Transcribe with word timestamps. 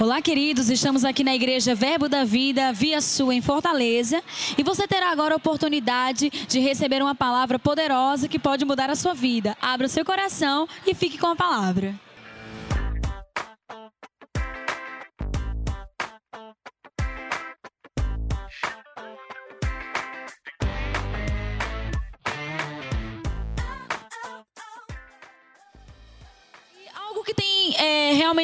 Olá, 0.00 0.22
queridos, 0.22 0.70
estamos 0.70 1.04
aqui 1.04 1.24
na 1.24 1.34
Igreja 1.34 1.74
Verbo 1.74 2.08
da 2.08 2.22
Vida, 2.22 2.72
Via 2.72 3.00
Sul, 3.00 3.32
em 3.32 3.42
Fortaleza, 3.42 4.22
e 4.56 4.62
você 4.62 4.86
terá 4.86 5.10
agora 5.10 5.34
a 5.34 5.36
oportunidade 5.36 6.30
de 6.30 6.60
receber 6.60 7.02
uma 7.02 7.16
palavra 7.16 7.58
poderosa 7.58 8.28
que 8.28 8.38
pode 8.38 8.64
mudar 8.64 8.90
a 8.90 8.94
sua 8.94 9.12
vida. 9.12 9.56
Abra 9.60 9.88
o 9.88 9.90
seu 9.90 10.04
coração 10.04 10.68
e 10.86 10.94
fique 10.94 11.18
com 11.18 11.26
a 11.26 11.34
palavra. 11.34 11.98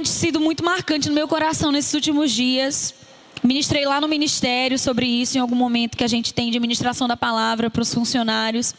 Realmente 0.05 0.09
sido 0.09 0.41
muito 0.41 0.65
marcante 0.65 1.09
no 1.09 1.15
meu 1.15 1.27
coração 1.27 1.73
nesses 1.73 1.95
últimos 1.95 2.31
dias. 2.31 2.95
Ministrei 3.43 3.85
lá 3.85 4.01
no 4.01 4.09
ministério 4.09 4.79
sobre 4.79 5.07
isso 5.07 5.37
em 5.37 5.41
algum 5.41 5.57
momento 5.57 5.97
que 5.97 6.05
a 6.05 6.09
gente 6.09 6.33
tem 6.33 6.51
de 6.51 6.59
ministração 6.61 7.07
da 7.09 7.17
palavra 7.17 7.71
para 7.71 7.83
os 7.83 7.93
funcionários. 7.93 8.75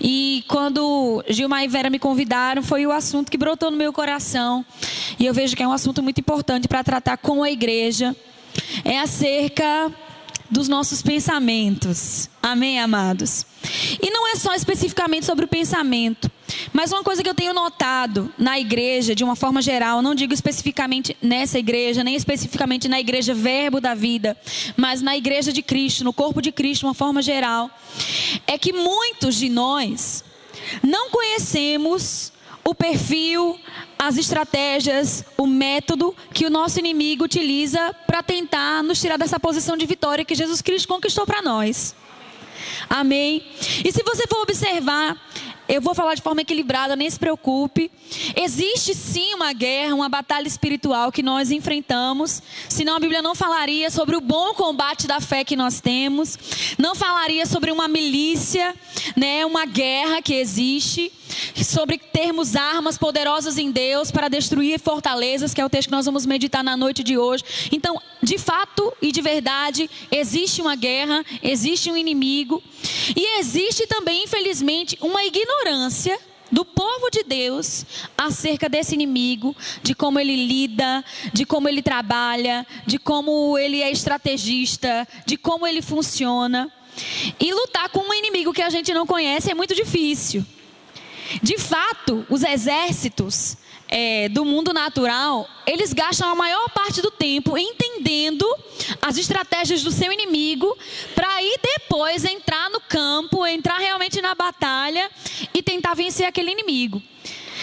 E 0.00 0.44
quando 0.48 1.24
Gilmar 1.28 1.64
e 1.64 1.68
Vera 1.68 1.88
me 1.88 1.98
convidaram, 1.98 2.62
foi 2.62 2.86
o 2.86 2.92
assunto 2.92 3.30
que 3.30 3.38
brotou 3.38 3.70
no 3.70 3.76
meu 3.76 3.92
coração. 3.92 4.64
E 5.18 5.26
eu 5.26 5.32
vejo 5.32 5.56
que 5.56 5.62
é 5.62 5.68
um 5.68 5.72
assunto 5.72 6.02
muito 6.02 6.20
importante 6.20 6.68
para 6.68 6.82
tratar 6.82 7.16
com 7.16 7.42
a 7.42 7.50
igreja. 7.50 8.14
É 8.84 8.98
acerca 8.98 9.92
dos 10.50 10.68
nossos 10.68 11.02
pensamentos. 11.02 12.28
Amém, 12.42 12.78
amados? 12.78 13.44
E 14.00 14.10
não 14.10 14.28
é 14.28 14.36
só 14.36 14.54
especificamente 14.54 15.26
sobre 15.26 15.44
o 15.44 15.48
pensamento, 15.48 16.30
mas 16.72 16.92
uma 16.92 17.02
coisa 17.02 17.22
que 17.22 17.28
eu 17.28 17.34
tenho 17.34 17.52
notado 17.52 18.32
na 18.38 18.58
igreja, 18.58 19.14
de 19.14 19.24
uma 19.24 19.34
forma 19.34 19.60
geral, 19.60 20.00
não 20.00 20.14
digo 20.14 20.32
especificamente 20.32 21.16
nessa 21.20 21.58
igreja, 21.58 22.04
nem 22.04 22.14
especificamente 22.14 22.88
na 22.88 23.00
igreja 23.00 23.34
Verbo 23.34 23.80
da 23.80 23.94
Vida, 23.94 24.36
mas 24.76 25.02
na 25.02 25.16
igreja 25.16 25.52
de 25.52 25.62
Cristo, 25.62 26.04
no 26.04 26.12
corpo 26.12 26.40
de 26.40 26.52
Cristo, 26.52 26.80
de 26.80 26.86
uma 26.86 26.94
forma 26.94 27.20
geral, 27.20 27.70
é 28.46 28.56
que 28.56 28.72
muitos 28.72 29.36
de 29.36 29.48
nós 29.48 30.24
não 30.82 31.10
conhecemos 31.10 32.32
o 32.66 32.74
perfil, 32.74 33.58
as 33.96 34.18
estratégias, 34.18 35.24
o 35.38 35.46
método 35.46 36.14
que 36.34 36.44
o 36.44 36.50
nosso 36.50 36.80
inimigo 36.80 37.24
utiliza 37.24 37.94
para 38.08 38.24
tentar 38.24 38.82
nos 38.82 39.00
tirar 39.00 39.16
dessa 39.16 39.38
posição 39.38 39.76
de 39.76 39.86
vitória 39.86 40.24
que 40.24 40.34
Jesus 40.34 40.60
Cristo 40.60 40.88
conquistou 40.88 41.24
para 41.24 41.40
nós. 41.40 41.94
Amém? 42.90 43.44
E 43.84 43.92
se 43.92 44.02
você 44.02 44.26
for 44.26 44.42
observar, 44.42 45.16
eu 45.68 45.80
vou 45.80 45.94
falar 45.94 46.14
de 46.14 46.22
forma 46.22 46.40
equilibrada, 46.42 46.94
nem 46.94 47.10
se 47.10 47.18
preocupe. 47.18 47.90
Existe 48.36 48.94
sim 48.94 49.34
uma 49.34 49.52
guerra, 49.52 49.94
uma 49.94 50.08
batalha 50.08 50.46
espiritual 50.46 51.10
que 51.10 51.22
nós 51.22 51.50
enfrentamos. 51.50 52.40
Senão 52.68 52.96
a 52.96 53.00
Bíblia 53.00 53.20
não 53.20 53.34
falaria 53.34 53.90
sobre 53.90 54.16
o 54.16 54.20
bom 54.20 54.54
combate 54.54 55.06
da 55.06 55.20
fé 55.20 55.42
que 55.42 55.56
nós 55.56 55.80
temos. 55.80 56.38
Não 56.78 56.94
falaria 56.94 57.44
sobre 57.46 57.72
uma 57.72 57.88
milícia, 57.88 58.74
né, 59.16 59.44
uma 59.44 59.66
guerra 59.66 60.22
que 60.22 60.34
existe. 60.34 61.12
Sobre 61.56 61.98
termos 61.98 62.54
armas 62.54 62.96
poderosas 62.96 63.58
em 63.58 63.70
Deus 63.70 64.10
para 64.12 64.28
destruir 64.28 64.78
fortalezas, 64.78 65.52
que 65.52 65.60
é 65.60 65.64
o 65.64 65.68
texto 65.68 65.88
que 65.88 65.94
nós 65.94 66.06
vamos 66.06 66.24
meditar 66.24 66.62
na 66.62 66.76
noite 66.76 67.02
de 67.02 67.18
hoje. 67.18 67.44
Então, 67.72 68.00
de 68.22 68.38
fato 68.38 68.92
e 69.02 69.10
de 69.10 69.20
verdade, 69.20 69.90
existe 70.10 70.62
uma 70.62 70.76
guerra, 70.76 71.24
existe 71.42 71.90
um 71.90 71.96
inimigo. 71.96 72.62
E 73.14 73.40
existe 73.40 73.86
também, 73.86 74.24
infelizmente, 74.24 74.96
uma 75.00 75.24
ignorância 75.24 75.55
do 76.50 76.64
povo 76.64 77.10
de 77.10 77.22
Deus 77.22 77.84
acerca 78.16 78.68
desse 78.68 78.94
inimigo, 78.94 79.54
de 79.82 79.94
como 79.94 80.18
ele 80.18 80.36
lida, 80.46 81.04
de 81.32 81.44
como 81.44 81.68
ele 81.68 81.82
trabalha, 81.82 82.66
de 82.86 82.98
como 82.98 83.58
ele 83.58 83.82
é 83.82 83.90
estrategista, 83.90 85.06
de 85.24 85.36
como 85.36 85.66
ele 85.66 85.82
funciona. 85.82 86.72
E 87.38 87.52
lutar 87.52 87.88
com 87.90 88.00
um 88.00 88.14
inimigo 88.14 88.52
que 88.52 88.62
a 88.62 88.70
gente 88.70 88.94
não 88.94 89.06
conhece 89.06 89.50
é 89.50 89.54
muito 89.54 89.74
difícil. 89.74 90.44
De 91.42 91.58
fato, 91.58 92.24
os 92.30 92.42
exércitos 92.42 93.56
é, 93.88 94.28
do 94.28 94.44
mundo 94.44 94.72
natural, 94.72 95.48
eles 95.66 95.92
gastam 95.92 96.28
a 96.28 96.34
maior 96.34 96.68
parte 96.70 97.00
do 97.00 97.10
tempo 97.10 97.56
entendendo 97.56 98.46
as 99.00 99.16
estratégias 99.16 99.82
do 99.82 99.90
seu 99.90 100.12
inimigo, 100.12 100.76
para 101.14 101.28
aí 101.34 101.56
depois 101.62 102.24
entrar 102.24 102.68
no 102.70 102.80
campo, 102.80 103.46
entrar 103.46 103.78
realmente 103.78 104.20
na 104.20 104.34
batalha 104.34 105.10
e 105.54 105.62
tentar 105.62 105.94
vencer 105.94 106.26
aquele 106.26 106.50
inimigo. 106.50 107.02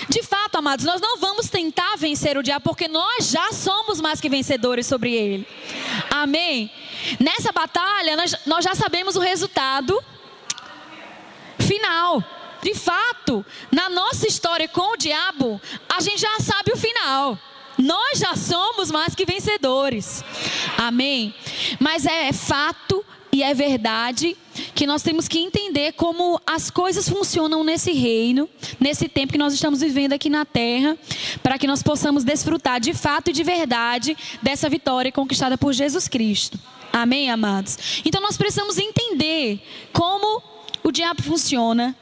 De 0.09 0.21
fato, 0.21 0.57
amados, 0.57 0.85
nós 0.85 0.99
não 0.99 1.17
vamos 1.17 1.49
tentar 1.49 1.95
vencer 1.97 2.37
o 2.37 2.43
diabo, 2.43 2.63
porque 2.63 2.87
nós 2.87 3.29
já 3.29 3.51
somos 3.51 4.01
mais 4.01 4.19
que 4.19 4.27
vencedores 4.27 4.85
sobre 4.85 5.13
ele. 5.13 5.47
Amém? 6.09 6.69
Nessa 7.19 7.51
batalha, 7.51 8.15
nós, 8.15 8.35
nós 8.45 8.65
já 8.65 8.75
sabemos 8.75 9.15
o 9.15 9.19
resultado 9.19 10.03
final. 11.59 12.23
De 12.63 12.73
fato, 12.73 13.45
na 13.71 13.89
nossa 13.89 14.27
história 14.27 14.67
com 14.67 14.93
o 14.93 14.97
diabo, 14.97 15.59
a 15.89 15.99
gente 16.01 16.21
já 16.21 16.39
sabe 16.39 16.71
o 16.71 16.77
final. 16.77 17.37
Nós 17.77 18.19
já 18.19 18.35
somos 18.35 18.89
mais 18.89 19.15
que 19.15 19.25
vencedores. 19.25 20.23
Amém? 20.77 21.33
Mas 21.79 22.05
é, 22.05 22.29
é 22.29 22.33
fato 22.33 23.03
e 23.33 23.41
é 23.41 23.53
verdade 23.53 24.37
que 24.75 24.85
nós 24.85 25.01
temos 25.01 25.27
que 25.27 25.39
entender 25.39 25.93
como 25.93 26.39
as 26.45 26.69
coisas 26.69 27.09
funcionam 27.09 27.63
nesse 27.63 27.91
reino, 27.91 28.47
nesse 28.79 29.09
tempo 29.09 29.33
que 29.33 29.39
nós 29.39 29.53
estamos 29.53 29.81
vivendo 29.81 30.13
aqui 30.13 30.29
na 30.29 30.45
terra, 30.45 30.95
para 31.41 31.57
que 31.57 31.65
nós 31.65 31.81
possamos 31.81 32.23
desfrutar 32.23 32.79
de 32.79 32.93
fato 32.93 33.31
e 33.31 33.33
de 33.33 33.43
verdade 33.43 34.15
dessa 34.41 34.69
vitória 34.69 35.11
conquistada 35.11 35.57
por 35.57 35.73
Jesus 35.73 36.07
Cristo. 36.07 36.59
Amém, 36.91 37.31
amados? 37.31 38.01
Então 38.05 38.21
nós 38.21 38.37
precisamos 38.37 38.77
entender 38.77 39.59
como 39.91 40.43
o 40.83 40.91
diabo 40.91 41.23
funciona, 41.23 41.95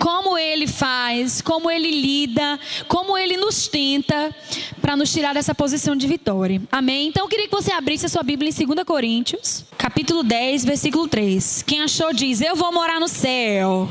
como 0.00 0.38
ele 0.38 0.66
faz, 0.66 1.42
como 1.42 1.70
ele 1.70 1.90
lida, 1.90 2.58
como 2.88 3.18
ele 3.18 3.36
nos 3.36 3.68
tenta 3.68 4.34
para 4.80 4.96
nos 4.96 5.12
tirar 5.12 5.34
dessa 5.34 5.54
posição 5.54 5.94
de 5.94 6.06
vitória. 6.06 6.60
Amém? 6.72 7.08
Então 7.08 7.24
eu 7.24 7.28
queria 7.28 7.46
que 7.46 7.54
você 7.54 7.70
abrisse 7.70 8.06
a 8.06 8.08
sua 8.08 8.22
Bíblia 8.22 8.50
em 8.50 8.66
2 8.66 8.84
Coríntios, 8.84 9.66
capítulo 9.76 10.22
10, 10.22 10.64
versículo 10.64 11.06
3. 11.06 11.62
Quem 11.66 11.82
achou 11.82 12.14
diz: 12.14 12.40
Eu 12.40 12.56
vou 12.56 12.72
morar 12.72 12.98
no 12.98 13.08
céu. 13.08 13.86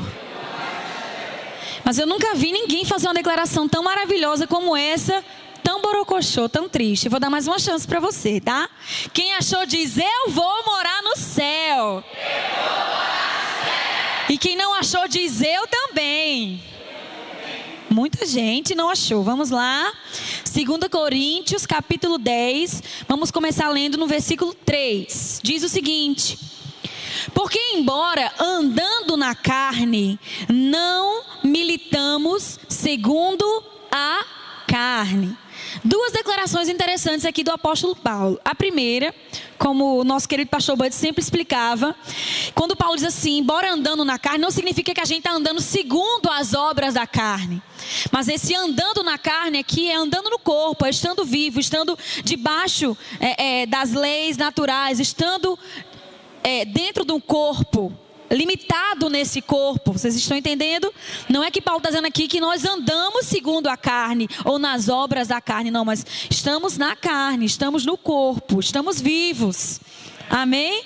Mas 1.84 1.98
eu 1.98 2.06
nunca 2.06 2.34
vi 2.34 2.50
ninguém 2.50 2.84
fazer 2.84 3.06
uma 3.06 3.14
declaração 3.14 3.68
tão 3.68 3.82
maravilhosa 3.82 4.46
como 4.46 4.76
essa 4.76 5.24
tão 5.62 5.80
borocochô, 5.80 6.48
tão 6.48 6.68
triste. 6.68 7.08
vou 7.08 7.20
dar 7.20 7.30
mais 7.30 7.46
uma 7.46 7.58
chance 7.58 7.86
para 7.86 8.00
você, 8.00 8.40
tá? 8.40 8.68
Quem 9.12 9.32
achou 9.34 9.64
diz: 9.64 9.96
Eu 9.96 10.30
vou 10.30 10.64
morar 10.66 11.02
no 11.02 11.16
céu. 11.16 12.02
Eu 12.12 12.64
vou 12.64 12.88
morar 12.88 13.29
e 14.30 14.38
quem 14.38 14.54
não 14.54 14.72
achou 14.74 15.08
diz 15.08 15.42
eu 15.42 15.66
também. 15.66 16.62
Muita 17.90 18.24
gente 18.24 18.76
não 18.76 18.88
achou. 18.88 19.24
Vamos 19.24 19.50
lá. 19.50 19.92
2 20.44 20.88
Coríntios, 20.88 21.66
capítulo 21.66 22.16
10. 22.16 22.80
Vamos 23.08 23.32
começar 23.32 23.68
lendo 23.70 23.98
no 23.98 24.06
versículo 24.06 24.54
3. 24.54 25.40
Diz 25.42 25.64
o 25.64 25.68
seguinte: 25.68 26.38
Porque, 27.34 27.58
embora 27.74 28.32
andando 28.38 29.16
na 29.16 29.34
carne, 29.34 30.16
não 30.48 31.24
militamos 31.42 32.60
segundo 32.68 33.44
a 33.90 34.24
carne. 34.68 35.36
Duas 35.84 36.12
declarações 36.12 36.68
interessantes 36.68 37.24
aqui 37.24 37.42
do 37.42 37.50
apóstolo 37.50 37.94
Paulo. 37.94 38.40
A 38.44 38.54
primeira, 38.54 39.14
como 39.58 40.00
o 40.00 40.04
nosso 40.04 40.28
querido 40.28 40.50
pastor 40.50 40.76
Bud 40.76 40.94
sempre 40.94 41.22
explicava, 41.22 41.94
quando 42.54 42.76
Paulo 42.76 42.96
diz 42.96 43.04
assim, 43.04 43.38
embora 43.38 43.72
andando 43.72 44.04
na 44.04 44.18
carne, 44.18 44.38
não 44.38 44.50
significa 44.50 44.92
que 44.92 45.00
a 45.00 45.04
gente 45.04 45.18
está 45.18 45.32
andando 45.32 45.60
segundo 45.60 46.28
as 46.30 46.54
obras 46.54 46.94
da 46.94 47.06
carne. 47.06 47.62
Mas 48.10 48.28
esse 48.28 48.54
andando 48.54 49.02
na 49.02 49.16
carne 49.16 49.58
aqui 49.58 49.90
é 49.90 49.94
andando 49.94 50.30
no 50.30 50.38
corpo, 50.38 50.84
é 50.84 50.90
estando 50.90 51.24
vivo, 51.24 51.60
estando 51.60 51.98
debaixo 52.24 52.96
é, 53.18 53.62
é, 53.62 53.66
das 53.66 53.92
leis 53.92 54.36
naturais, 54.36 55.00
estando 55.00 55.58
é, 56.42 56.64
dentro 56.64 57.04
do 57.04 57.20
corpo 57.20 57.92
limitado 58.30 59.08
nesse 59.08 59.40
corpo. 59.42 59.92
Vocês 59.92 60.14
estão 60.14 60.36
entendendo? 60.36 60.92
Não 61.28 61.42
é 61.42 61.50
que 61.50 61.60
Paulo 61.60 61.78
está 61.78 61.90
dizendo 61.90 62.06
aqui 62.06 62.28
que 62.28 62.40
nós 62.40 62.64
andamos 62.64 63.26
segundo 63.26 63.68
a 63.68 63.76
carne 63.76 64.28
ou 64.44 64.58
nas 64.58 64.88
obras 64.88 65.28
da 65.28 65.40
carne, 65.40 65.70
não, 65.70 65.84
mas 65.84 66.04
estamos 66.30 66.78
na 66.78 66.94
carne, 66.94 67.44
estamos 67.44 67.84
no 67.84 67.96
corpo, 67.96 68.60
estamos 68.60 69.00
vivos. 69.00 69.80
Amém? 70.30 70.84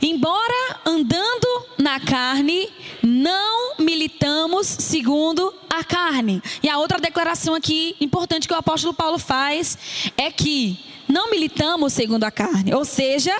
Embora 0.00 0.80
andando 0.86 1.66
na 1.76 2.00
carne, 2.00 2.68
não 3.02 3.76
militamos 3.78 4.66
segundo 4.66 5.54
a 5.68 5.84
carne. 5.84 6.42
E 6.62 6.68
a 6.68 6.78
outra 6.78 6.98
declaração 6.98 7.54
aqui 7.54 7.94
importante 8.00 8.48
que 8.48 8.54
o 8.54 8.56
apóstolo 8.56 8.94
Paulo 8.94 9.18
faz 9.18 9.76
é 10.16 10.30
que 10.30 10.78
não 11.06 11.30
militamos 11.30 11.92
segundo 11.92 12.24
a 12.24 12.30
carne, 12.30 12.72
ou 12.74 12.84
seja, 12.86 13.38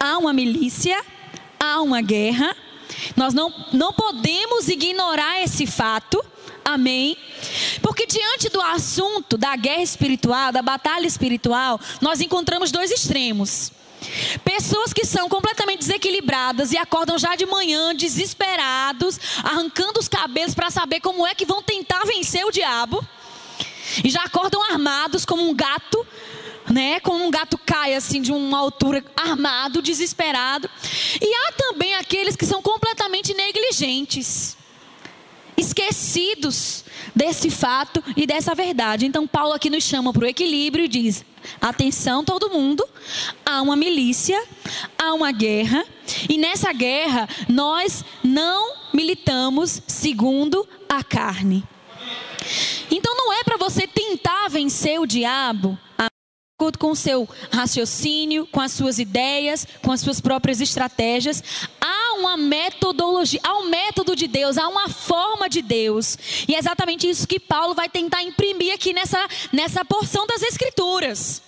há 0.00 0.16
uma 0.18 0.32
milícia 0.32 0.98
há 1.74 1.80
uma 1.80 2.00
guerra. 2.00 2.56
Nós 3.16 3.34
não, 3.34 3.52
não 3.72 3.92
podemos 3.92 4.68
ignorar 4.68 5.42
esse 5.42 5.66
fato. 5.66 6.24
Amém? 6.64 7.16
Porque 7.80 8.06
diante 8.06 8.48
do 8.48 8.60
assunto 8.60 9.36
da 9.36 9.54
guerra 9.54 9.82
espiritual, 9.82 10.50
da 10.50 10.62
batalha 10.62 11.06
espiritual, 11.06 11.80
nós 12.00 12.20
encontramos 12.20 12.72
dois 12.72 12.90
extremos. 12.90 13.70
Pessoas 14.44 14.92
que 14.92 15.04
são 15.04 15.28
completamente 15.28 15.80
desequilibradas 15.80 16.72
e 16.72 16.76
acordam 16.76 17.18
já 17.18 17.34
de 17.34 17.46
manhã 17.46 17.94
desesperados, 17.94 19.18
arrancando 19.42 19.98
os 19.98 20.08
cabelos 20.08 20.54
para 20.54 20.70
saber 20.70 21.00
como 21.00 21.26
é 21.26 21.34
que 21.34 21.46
vão 21.46 21.62
tentar 21.62 22.04
vencer 22.04 22.44
o 22.44 22.50
diabo. 22.50 23.04
E 24.04 24.10
já 24.10 24.22
acordam 24.22 24.62
armados 24.62 25.24
como 25.24 25.48
um 25.48 25.54
gato, 25.54 26.06
né? 26.72 27.00
Como 27.00 27.24
um 27.24 27.30
gato 27.30 27.58
cai 27.58 27.94
assim 27.94 28.20
de 28.20 28.32
uma 28.32 28.58
altura 28.58 29.04
armado, 29.16 29.82
desesperado. 29.82 30.68
E 31.20 31.34
há 31.34 31.52
também 31.52 31.94
aqueles 31.94 32.36
que 32.36 32.46
são 32.46 32.62
completamente 32.62 33.34
negligentes, 33.34 34.56
esquecidos 35.56 36.84
desse 37.14 37.50
fato 37.50 38.02
e 38.16 38.26
dessa 38.26 38.54
verdade. 38.54 39.06
Então 39.06 39.26
Paulo 39.26 39.54
aqui 39.54 39.70
nos 39.70 39.84
chama 39.84 40.12
para 40.12 40.24
o 40.24 40.28
equilíbrio 40.28 40.84
e 40.84 40.88
diz: 40.88 41.24
Atenção, 41.60 42.24
todo 42.24 42.50
mundo. 42.50 42.86
Há 43.44 43.62
uma 43.62 43.76
milícia, 43.76 44.42
há 44.98 45.14
uma 45.14 45.30
guerra, 45.30 45.84
e 46.28 46.36
nessa 46.36 46.72
guerra 46.72 47.28
nós 47.48 48.04
não 48.22 48.74
militamos 48.92 49.80
segundo 49.86 50.66
a 50.88 51.04
carne. 51.04 51.62
Então 52.90 53.14
não 53.16 53.32
é 53.32 53.42
para 53.42 53.56
você 53.56 53.86
tentar 53.86 54.48
vencer 54.48 55.00
o 55.00 55.06
diabo 55.06 55.78
acordo 56.58 56.78
com 56.78 56.90
o 56.90 56.96
seu 56.96 57.28
raciocínio, 57.52 58.46
com 58.46 58.62
as 58.62 58.72
suas 58.72 58.98
ideias, 58.98 59.66
com 59.82 59.92
as 59.92 60.00
suas 60.00 60.22
próprias 60.22 60.58
estratégias. 60.58 61.44
Há 61.78 62.14
uma 62.18 62.34
metodologia, 62.38 63.38
há 63.42 63.58
um 63.58 63.68
método 63.68 64.16
de 64.16 64.26
Deus, 64.26 64.56
há 64.56 64.66
uma 64.66 64.88
forma 64.88 65.50
de 65.50 65.60
Deus. 65.60 66.16
E 66.48 66.54
é 66.54 66.58
exatamente 66.58 67.06
isso 67.06 67.28
que 67.28 67.38
Paulo 67.38 67.74
vai 67.74 67.90
tentar 67.90 68.22
imprimir 68.22 68.72
aqui 68.72 68.94
nessa, 68.94 69.28
nessa 69.52 69.84
porção 69.84 70.26
das 70.26 70.42
Escrituras. 70.42 71.42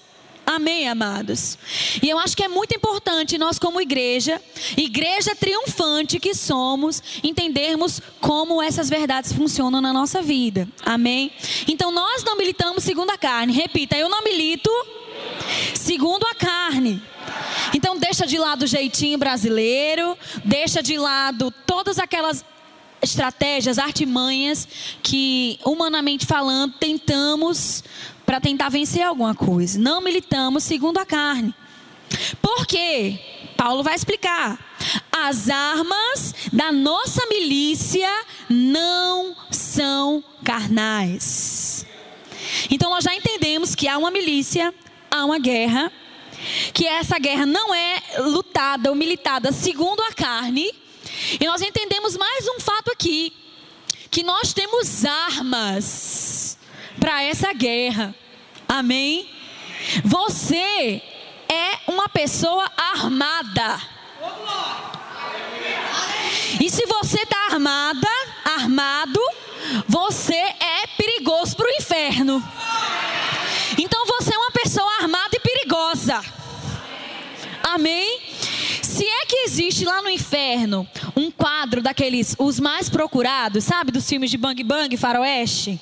Amém, 0.50 0.89
amados? 0.89 1.59
E 2.03 2.09
eu 2.09 2.19
acho 2.19 2.35
que 2.35 2.43
é 2.43 2.49
muito 2.49 2.75
importante 2.75 3.37
nós, 3.37 3.59
como 3.59 3.83
igreja, 3.83 4.41
igreja 4.79 5.37
triunfante 5.37 6.19
que 6.19 6.35
somos, 6.35 7.03
entendermos 7.23 8.00
como 8.19 8.62
essas 8.62 8.89
verdades 8.89 9.31
funcionam 9.31 9.83
na 9.83 9.93
nossa 9.93 10.23
vida. 10.23 10.67
Amém? 10.87 11.31
Então 11.69 11.93
nós 11.93 12.25
não 12.25 12.35
militamos 12.35 12.83
segundo 12.83 13.11
a 13.11 13.19
carne. 13.19 13.53
Repita, 13.53 13.95
eu 13.99 14.09
não 14.09 14.25
milito 14.25 14.71
segundo 15.75 16.27
a 16.27 16.35
carne. 16.35 17.03
Então 17.75 17.99
deixa 17.99 18.27
de 18.27 18.39
lado 18.39 18.62
o 18.62 18.67
jeitinho 18.67 19.19
brasileiro, 19.19 20.17
deixa 20.47 20.83
de 20.83 20.97
lado 20.97 21.53
todas 21.67 21.99
aquelas 21.99 22.43
estratégias, 23.03 23.79
artimanhas 23.79 24.67
que, 25.03 25.61
humanamente 25.62 26.25
falando, 26.25 26.73
tentamos 26.79 27.85
para 28.28 28.42
tentar 28.42 28.69
vencer 28.69 29.00
alguma 29.00 29.34
coisa. 29.34 29.78
Não 29.78 30.02
militamos 30.02 30.62
segundo 30.62 30.98
a 30.98 31.06
carne. 31.06 31.54
Por 32.42 32.66
quê? 32.66 33.19
Paulo 33.56 33.82
vai 33.82 33.94
explicar. 33.94 34.58
As 35.10 35.48
armas 35.48 36.34
da 36.52 36.70
nossa 36.70 37.25
milícia 37.25 38.06
não 38.46 39.34
são 39.50 40.22
carnais. 40.44 41.86
Então 42.70 42.90
nós 42.90 43.02
já 43.02 43.14
entendemos 43.14 43.75
que 43.75 43.88
há 43.88 43.96
uma 43.96 44.10
milícia, 44.10 44.75
há 45.10 45.25
uma 45.25 45.38
guerra, 45.38 45.90
que 46.75 46.86
essa 46.86 47.19
guerra 47.19 47.46
não 47.46 47.75
é 47.75 48.02
lutada 48.19 48.90
ou 48.90 48.94
militada 48.94 49.52
segundo 49.52 50.02
a 50.02 50.12
carne. 50.12 50.70
E 51.40 51.46
nós 51.46 51.62
entendemos 51.62 52.14
mais 52.14 52.46
um 52.46 52.60
fato 52.60 52.92
aqui, 52.92 53.32
que 54.10 54.22
nós 54.22 54.52
temos 54.52 55.06
armas 55.06 56.48
para 56.99 57.23
essa 57.23 57.53
guerra. 57.53 58.15
Amém? 58.69 59.29
Você 60.05 61.03
é 61.49 61.91
uma 61.91 62.09
pessoa 62.09 62.71
armada. 62.77 63.81
E 66.61 66.71
se 66.71 66.85
você 66.87 67.23
está 67.23 67.53
armada, 67.53 68.09
armado, 68.45 69.21
você 69.87 70.35
é 70.35 70.87
perigoso 70.97 71.56
para 71.56 71.67
o 71.67 71.71
inferno. 71.71 72.43
Então 73.79 74.06
você 74.06 74.35
é 74.35 74.39
uma 74.39 74.50
pessoa 74.50 74.91
armada 75.00 75.37
e 75.37 75.41
perigosa. 75.41 76.23
Amém? 77.62 78.21
Se 78.83 79.05
é 79.05 79.27
que 79.27 79.37
existe 79.45 79.85
lá 79.85 80.03
no 80.03 80.11
inferno 80.11 80.89
um 81.19 81.32
quadro 81.32 81.82
daqueles, 81.82 82.37
os 82.38 82.61
mais 82.61 82.88
procurados, 82.88 83.65
sabe, 83.65 83.91
dos 83.91 84.09
filmes 84.09 84.31
de 84.31 84.38
Bang 84.38 84.62
Bang, 84.62 84.97
Faroeste, 84.97 85.81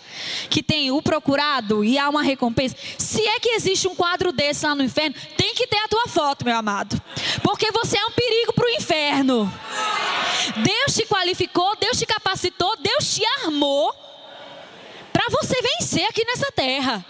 que 0.48 0.62
tem 0.62 0.90
o 0.90 1.02
procurado 1.02 1.84
e 1.84 1.98
há 1.98 2.08
uma 2.08 2.22
recompensa. 2.22 2.74
Se 2.96 3.20
é 3.20 3.38
que 3.38 3.50
existe 3.50 3.86
um 3.86 3.94
quadro 3.94 4.32
desse 4.32 4.64
lá 4.64 4.74
no 4.74 4.82
inferno, 4.82 5.14
tem 5.36 5.54
que 5.54 5.66
ter 5.66 5.76
a 5.76 5.88
tua 5.88 6.08
foto, 6.08 6.44
meu 6.44 6.56
amado, 6.56 7.00
porque 7.42 7.70
você 7.70 7.98
é 7.98 8.06
um 8.06 8.12
perigo 8.12 8.54
para 8.54 8.64
o 8.64 8.70
inferno. 8.70 9.52
Deus 10.56 10.94
te 10.94 11.04
qualificou, 11.04 11.76
Deus 11.76 11.98
te 11.98 12.06
capacitou, 12.06 12.74
Deus 12.78 13.14
te 13.14 13.22
armou 13.42 13.94
para 15.12 15.28
você 15.28 15.60
vencer 15.60 16.04
aqui 16.04 16.24
nessa 16.24 16.50
terra. 16.52 17.04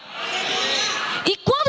E 1.26 1.36
quando 1.36 1.65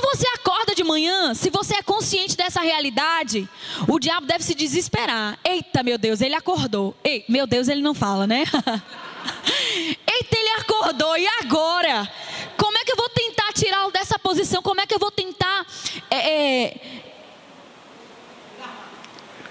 de 0.78 0.84
manhã, 0.84 1.34
se 1.34 1.50
você 1.50 1.76
é 1.76 1.82
consciente 1.82 2.38
dessa 2.38 2.62
realidade, 2.62 3.50
o 3.88 4.00
diabo 4.00 4.28
deve 4.28 4.44
se 4.44 4.54
desesperar. 4.54 5.38
Eita, 5.44 5.82
meu 5.82 5.98
Deus, 5.98 6.22
ele 6.22 6.36
acordou. 6.36 6.96
Ei, 7.04 7.26
meu 7.28 7.48
Deus, 7.48 7.68
ele 7.68 7.82
não 7.82 7.96
fala, 7.96 8.28
né? 8.28 8.44
Eita, 10.08 10.38
ele 10.38 10.50
acordou. 10.62 11.18
E 11.18 11.28
agora? 11.42 12.08
Como 12.56 12.78
é 12.78 12.86
que 12.86 12.92
eu 12.92 12.96
vou 12.96 13.10
tentar 13.10 13.52
tirá-lo 13.54 13.92
dessa 13.92 14.20
posição? 14.20 14.62
Como 14.62 14.80
é 14.80 14.86
que 14.86 14.94
eu 14.94 15.00
vou 15.00 15.10
tentar 15.10 15.66
é, 16.12 16.66
é, 16.66 16.82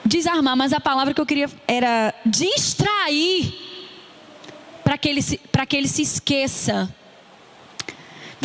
desarmar? 0.05 0.57
Mas 0.57 0.73
a 0.73 0.81
palavra 0.81 1.13
que 1.13 1.21
eu 1.21 1.27
queria 1.27 1.51
era 1.67 2.15
distrair 2.25 3.53
para 4.85 4.97
que 4.97 5.09
ele 5.09 5.23
para 5.51 5.67
que 5.67 5.77
ele 5.77 5.89
se 5.89 6.03
esqueça 6.03 6.89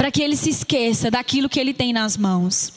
para 0.01 0.09
que 0.09 0.24
ele 0.24 0.36
se 0.36 0.50
esqueça 0.50 1.12
daquilo 1.12 1.48
que 1.48 1.59
ele 1.59 1.75
tem 1.75 1.94
nas 1.94 2.18
mãos. 2.18 2.74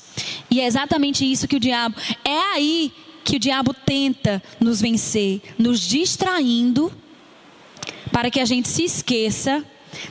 E 0.51 0.61
é 0.61 0.67
exatamente 0.67 1.25
isso 1.25 1.49
que 1.49 1.57
o 1.57 1.59
diabo. 1.59 1.97
É 2.23 2.39
aí 2.53 2.93
que 3.25 3.37
o 3.37 3.39
diabo 3.39 3.73
tenta 3.73 4.43
nos 4.61 4.79
vencer, 4.79 5.41
nos 5.59 5.81
distraindo, 5.81 6.93
para 8.13 8.31
que 8.31 8.39
a 8.39 8.45
gente 8.45 8.69
se 8.69 8.85
esqueça 8.85 9.65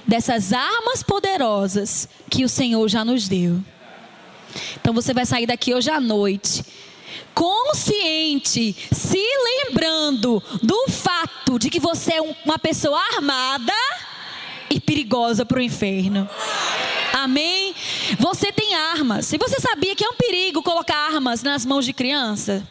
dessas 0.08 0.54
armas 0.54 1.04
poderosas 1.04 2.10
que 2.32 2.44
o 2.44 2.50
Senhor 2.50 2.90
já 2.90 3.06
nos 3.06 3.28
deu. 3.28 3.64
Então 4.82 4.92
você 4.92 5.14
vai 5.14 5.28
sair 5.28 5.46
daqui 5.46 5.72
hoje 5.72 5.92
à 5.92 6.02
noite, 6.02 6.66
consciente, 7.36 8.76
se 8.92 9.24
lembrando 9.70 10.42
do 10.64 10.88
fato 10.90 11.60
de 11.60 11.70
que 11.70 11.80
você 11.80 12.14
é 12.14 12.22
uma 12.44 12.58
pessoa 12.58 13.00
armada 13.14 13.72
e 14.74 14.80
perigosa 14.80 15.46
para 15.46 15.60
o 15.60 15.62
inferno. 15.62 16.28
Amém? 17.14 17.76
Você 18.20 18.52
tem 18.52 18.74
armas. 18.74 19.32
E 19.32 19.38
você 19.38 19.60
sabia 19.60 19.96
que 19.96 20.04
é 20.04 20.10
um 20.10 20.16
perigo 20.16 20.64
colocar 20.64 21.14
armas 21.14 21.44
nas 21.44 21.66
mãos 21.66 21.86
de 21.86 21.94
criança? 21.94 22.68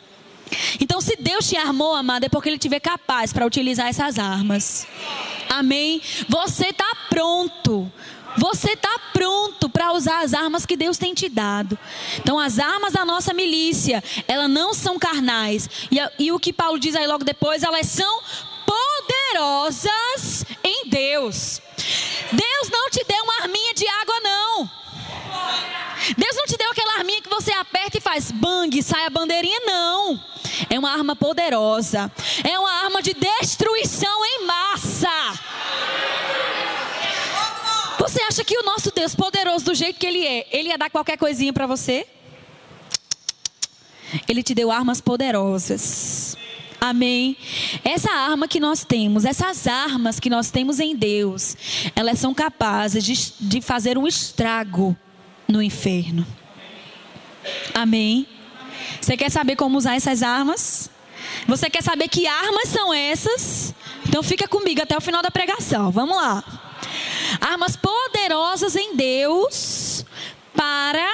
Então, 0.80 1.00
se 1.00 1.16
Deus 1.16 1.49
te 1.49 1.56
armou, 1.56 1.94
amado, 1.94 2.25
é 2.25 2.28
porque 2.28 2.49
Ele 2.49 2.59
vê 2.68 2.80
capaz 2.80 3.32
para 3.32 3.47
utilizar 3.47 3.87
essas 3.87 4.18
armas. 4.18 4.87
Amém? 5.49 6.02
Você 6.28 6.66
está 6.66 6.94
pronto. 7.09 7.90
Você 8.37 8.73
está 8.73 8.99
pronto 9.12 9.68
para 9.68 9.92
usar 9.92 10.23
as 10.23 10.35
armas 10.35 10.66
que 10.66 10.76
Deus 10.76 10.99
tem 10.99 11.14
te 11.14 11.28
dado. 11.28 11.78
Então, 12.18 12.38
as 12.38 12.59
armas 12.59 12.92
da 12.92 13.04
nossa 13.04 13.32
milícia, 13.32 14.02
elas 14.26 14.50
não 14.50 14.75
são 14.75 14.99
carnais. 14.99 15.68
E, 15.90 16.25
e 16.25 16.32
o 16.32 16.38
que 16.38 16.52
Paulo 16.52 16.78
diz 16.78 16.97
aí 16.97 17.06
logo 17.06 17.25
depois, 17.25 17.62
elas 17.62 17.87
são 17.87 18.21
poderosas 18.66 20.44
em 20.64 20.88
Deus. 20.88 21.61
Deus 22.33 22.69
não 22.71 22.91
te 22.91 23.05
deu 23.05 23.23
uma 23.23 23.43
arminha 23.43 23.75
de 23.75 23.87
água, 23.87 24.21
não. 24.21 24.71
Deus 26.17 26.37
não 26.37 26.47
te 26.47 26.57
deu 26.57 26.71
aquela 26.71 26.99
arminha 26.99 27.21
que 27.21 27.29
você 27.29 27.53
aperta 27.53 27.99
e 27.99 28.01
faz 28.01 28.31
bang, 28.31 28.83
sai 28.83 29.07
a 29.07 29.11
bandeirinha, 29.11 29.61
não. 29.61 30.23
É 30.69 30.79
uma 30.79 30.91
arma 30.91 31.15
poderosa. 31.15 32.11
É 32.43 32.59
uma 32.59 32.71
arma 32.85 33.03
de 33.03 33.15
destruição 33.15 34.25
em 34.25 34.45
massa. 34.45 35.09
Você 37.99 38.21
acha 38.23 38.45
que 38.45 38.59
o 38.59 38.62
nosso 38.62 38.91
Deus, 38.91 39.15
poderoso 39.15 39.65
do 39.65 39.75
jeito 39.75 39.99
que 39.99 40.07
Ele 40.07 40.27
é, 40.27 40.47
Ele 40.51 40.69
ia 40.71 40.79
dar 40.79 40.91
qualquer 40.91 41.17
coisinha 41.17 41.53
para 41.53 41.67
você? 41.67 42.07
Ele 44.29 44.43
te 44.43 44.55
deu 44.55 44.71
armas 44.71 45.01
poderosas. 45.01 46.37
Amém. 46.85 47.37
Essa 47.85 48.11
arma 48.11 48.49
que 48.49 48.59
nós 48.59 48.83
temos, 48.83 49.25
essas 49.25 49.69
armas 49.69 50.19
que 50.19 50.29
nós 50.29 50.51
temos 50.51 50.81
em 50.81 50.97
Deus, 50.97 51.57
elas 51.95 52.19
são 52.19 52.35
capazes 52.35 53.05
de, 53.05 53.35
de 53.39 53.61
fazer 53.61 53.97
um 53.97 54.05
estrago 54.05 54.97
no 55.47 55.62
inferno. 55.62 56.27
Amém. 57.73 58.27
Você 59.01 59.17
quer 59.17 59.31
saber 59.31 59.55
como 59.55 59.79
usar 59.79 59.95
essas 59.95 60.25
armas? 60.25 60.91
Você 61.47 61.71
quer 61.71 61.85
saber 61.85 62.09
que 62.09 62.27
armas 62.27 62.69
são 62.69 62.93
essas? 62.93 63.73
Então 64.05 64.21
fica 64.21 64.49
comigo 64.49 64.83
até 64.83 64.97
o 64.97 65.01
final 65.01 65.23
da 65.23 65.31
pregação. 65.31 65.93
Vamos 65.93 66.17
lá. 66.17 66.43
armas 67.41 67.77
poderosas 67.77 68.75
em 68.75 68.97
Deus 68.97 70.05
para 70.53 71.09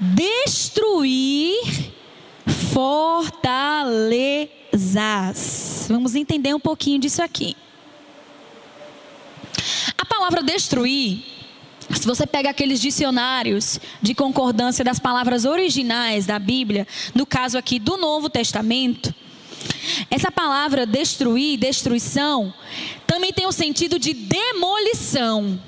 destruir 0.00 1.97
fortalezas. 2.78 4.46
Vamos 5.88 6.14
entender 6.14 6.54
um 6.54 6.60
pouquinho 6.60 7.00
disso 7.00 7.20
aqui. 7.20 7.56
A 10.00 10.04
palavra 10.04 10.44
destruir, 10.44 11.24
se 11.90 12.06
você 12.06 12.24
pega 12.24 12.50
aqueles 12.50 12.80
dicionários 12.80 13.80
de 14.00 14.14
concordância 14.14 14.84
das 14.84 15.00
palavras 15.00 15.44
originais 15.44 16.24
da 16.24 16.38
Bíblia, 16.38 16.86
no 17.16 17.26
caso 17.26 17.58
aqui 17.58 17.80
do 17.80 17.96
Novo 17.96 18.30
Testamento, 18.30 19.12
essa 20.08 20.30
palavra 20.30 20.86
destruir, 20.86 21.58
destruição, 21.58 22.54
também 23.08 23.32
tem 23.32 23.48
o 23.48 23.52
sentido 23.52 23.98
de 23.98 24.14
demolição. 24.14 25.60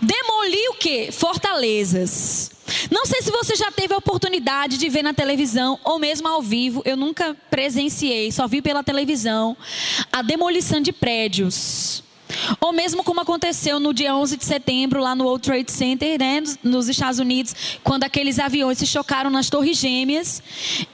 Demolir 0.00 0.70
o 0.70 0.74
que? 0.74 1.10
Fortalezas. 1.10 2.59
Não 2.90 3.06
sei 3.06 3.22
se 3.22 3.30
você 3.30 3.56
já 3.56 3.70
teve 3.70 3.94
a 3.94 3.98
oportunidade 3.98 4.78
de 4.78 4.88
ver 4.88 5.02
na 5.02 5.14
televisão 5.14 5.78
ou 5.84 5.98
mesmo 5.98 6.28
ao 6.28 6.42
vivo, 6.42 6.82
eu 6.84 6.96
nunca 6.96 7.36
presenciei, 7.50 8.30
só 8.30 8.46
vi 8.46 8.62
pela 8.62 8.82
televisão, 8.82 9.56
a 10.12 10.22
demolição 10.22 10.80
de 10.80 10.92
prédios. 10.92 12.02
Ou 12.60 12.72
mesmo 12.72 13.02
como 13.02 13.20
aconteceu 13.20 13.80
no 13.80 13.92
dia 13.92 14.14
11 14.14 14.36
de 14.36 14.44
setembro, 14.44 15.00
lá 15.00 15.14
no 15.14 15.24
World 15.24 15.42
Trade 15.42 15.72
Center, 15.72 16.18
né, 16.18 16.42
nos 16.62 16.88
Estados 16.88 17.18
Unidos, 17.18 17.54
quando 17.82 18.04
aqueles 18.04 18.38
aviões 18.38 18.78
se 18.78 18.86
chocaram 18.86 19.30
nas 19.30 19.50
torres 19.50 19.76
gêmeas 19.76 20.42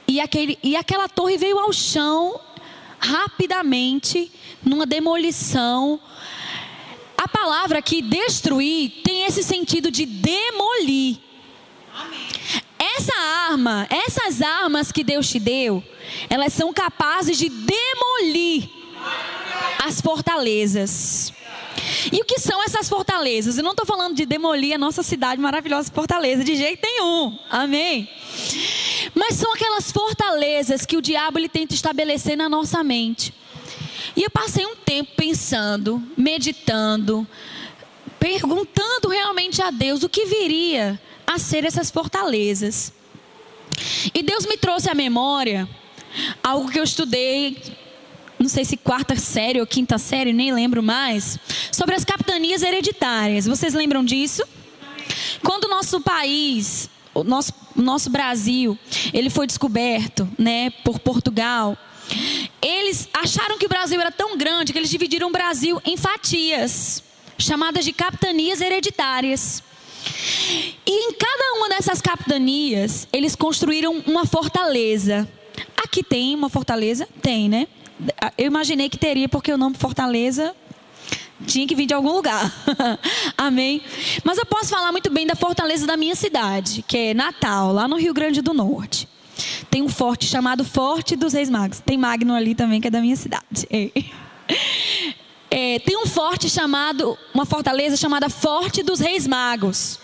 e, 0.07 0.19
aquele, 0.19 0.57
e 0.63 0.75
aquela 0.75 1.07
torre 1.07 1.37
veio 1.37 1.59
ao 1.59 1.71
chão 1.71 2.39
rapidamente, 2.99 4.31
numa 4.63 4.85
demolição. 4.85 5.99
A 7.15 7.27
palavra 7.27 7.79
aqui, 7.79 8.01
destruir, 8.01 9.01
tem 9.03 9.23
esse 9.25 9.43
sentido 9.43 9.91
de 9.91 10.05
demolir. 10.05 11.26
Essa 12.77 13.15
arma, 13.49 13.87
essas 13.89 14.41
armas 14.41 14.91
que 14.91 15.03
Deus 15.03 15.29
te 15.29 15.39
deu, 15.39 15.83
elas 16.29 16.53
são 16.53 16.73
capazes 16.73 17.37
de 17.37 17.49
demolir 17.49 18.69
as 19.83 20.01
fortalezas. 20.01 21.33
E 22.11 22.21
o 22.21 22.25
que 22.25 22.39
são 22.39 22.63
essas 22.63 22.89
fortalezas? 22.89 23.57
Eu 23.57 23.63
não 23.63 23.71
estou 23.71 23.85
falando 23.85 24.15
de 24.15 24.25
demolir 24.25 24.73
a 24.73 24.77
nossa 24.77 25.03
cidade 25.03 25.41
maravilhosa 25.41 25.91
Fortaleza, 25.91 26.43
de 26.43 26.55
jeito 26.55 26.81
nenhum. 26.81 27.37
Amém? 27.49 28.09
Mas 29.13 29.35
são 29.35 29.53
aquelas 29.53 29.91
fortalezas 29.91 30.85
que 30.85 30.97
o 30.97 31.01
diabo 31.01 31.37
ele 31.37 31.49
tenta 31.49 31.73
estabelecer 31.73 32.35
na 32.35 32.49
nossa 32.49 32.83
mente. 32.83 33.33
E 34.15 34.23
eu 34.23 34.29
passei 34.29 34.65
um 34.65 34.75
tempo 34.75 35.11
pensando, 35.15 36.01
meditando, 36.17 37.27
perguntando 38.19 39.09
realmente 39.09 39.61
a 39.61 39.69
Deus 39.69 40.03
o 40.03 40.09
que 40.09 40.25
viria 40.25 40.99
a 41.27 41.37
ser 41.37 41.65
essas 41.65 41.91
fortalezas. 41.91 42.93
E 44.13 44.23
Deus 44.23 44.45
me 44.45 44.57
trouxe 44.57 44.89
à 44.89 44.95
memória 44.95 45.69
algo 46.41 46.71
que 46.71 46.79
eu 46.79 46.83
estudei, 46.83 47.61
não 48.39 48.47
sei 48.47 48.63
se 48.63 48.77
quarta 48.77 49.15
série 49.15 49.59
ou 49.59 49.67
quinta 49.67 49.97
série, 49.97 50.31
nem 50.31 50.53
lembro 50.53 50.81
mais, 50.81 51.37
sobre 51.71 51.95
as 51.95 52.05
capitanias 52.05 52.63
hereditárias. 52.63 53.45
Vocês 53.45 53.73
lembram 53.73 54.03
disso? 54.03 54.43
Quando 55.43 55.65
o 55.65 55.69
nosso 55.69 55.99
país, 56.01 56.89
o 57.13 57.23
nosso, 57.23 57.53
nosso 57.75 58.09
Brasil, 58.09 58.77
ele 59.13 59.29
foi 59.29 59.45
descoberto, 59.45 60.27
né, 60.37 60.69
por 60.83 60.99
Portugal, 60.99 61.77
eles 62.61 63.09
acharam 63.13 63.57
que 63.57 63.65
o 63.65 63.69
Brasil 63.69 63.99
era 63.99 64.11
tão 64.11 64.37
grande 64.37 64.71
que 64.71 64.79
eles 64.79 64.89
dividiram 64.89 65.27
o 65.27 65.31
Brasil 65.31 65.81
em 65.85 65.97
fatias, 65.97 67.03
chamadas 67.37 67.83
de 67.83 67.91
capitanias 67.91 68.61
hereditárias. 68.61 69.63
E 70.85 71.09
em 71.09 71.13
cada 71.13 71.53
uma 71.57 71.69
dessas 71.69 72.01
capitanias, 72.01 73.07
eles 73.11 73.35
construíram 73.35 74.03
uma 74.05 74.25
fortaleza. 74.25 75.27
Aqui 75.75 76.03
tem 76.03 76.35
uma 76.35 76.49
fortaleza? 76.49 77.07
Tem, 77.21 77.49
né? 77.49 77.67
Eu 78.37 78.45
imaginei 78.45 78.89
que 78.89 78.97
teria, 78.97 79.27
porque 79.27 79.51
o 79.51 79.57
nome 79.57 79.75
Fortaleza 79.75 80.55
tinha 81.45 81.67
que 81.67 81.75
vir 81.75 81.85
de 81.85 81.93
algum 81.93 82.11
lugar. 82.11 82.51
Amém? 83.37 83.81
Mas 84.23 84.37
eu 84.37 84.45
posso 84.45 84.69
falar 84.69 84.91
muito 84.91 85.09
bem 85.09 85.25
da 85.25 85.35
fortaleza 85.35 85.85
da 85.85 85.97
minha 85.97 86.15
cidade, 86.15 86.83
que 86.87 86.97
é 86.97 87.13
Natal, 87.13 87.71
lá 87.73 87.87
no 87.87 87.95
Rio 87.95 88.13
Grande 88.13 88.41
do 88.41 88.53
Norte. 88.53 89.07
Tem 89.69 89.81
um 89.81 89.89
forte 89.89 90.25
chamado 90.25 90.63
Forte 90.63 91.15
dos 91.15 91.33
Reis 91.33 91.49
Magos. 91.49 91.79
Tem 91.79 91.97
Magno 91.97 92.33
ali 92.33 92.55
também, 92.55 92.81
que 92.81 92.87
é 92.87 92.91
da 92.91 93.01
minha 93.01 93.15
cidade. 93.15 93.67
É. 95.49 95.79
Tem 95.79 95.97
um 95.97 96.05
forte 96.05 96.49
chamado, 96.49 97.17
uma 97.33 97.45
fortaleza 97.45 97.95
chamada 97.95 98.29
Forte 98.29 98.83
dos 98.83 98.99
Reis 98.99 99.25
Magos. 99.25 99.99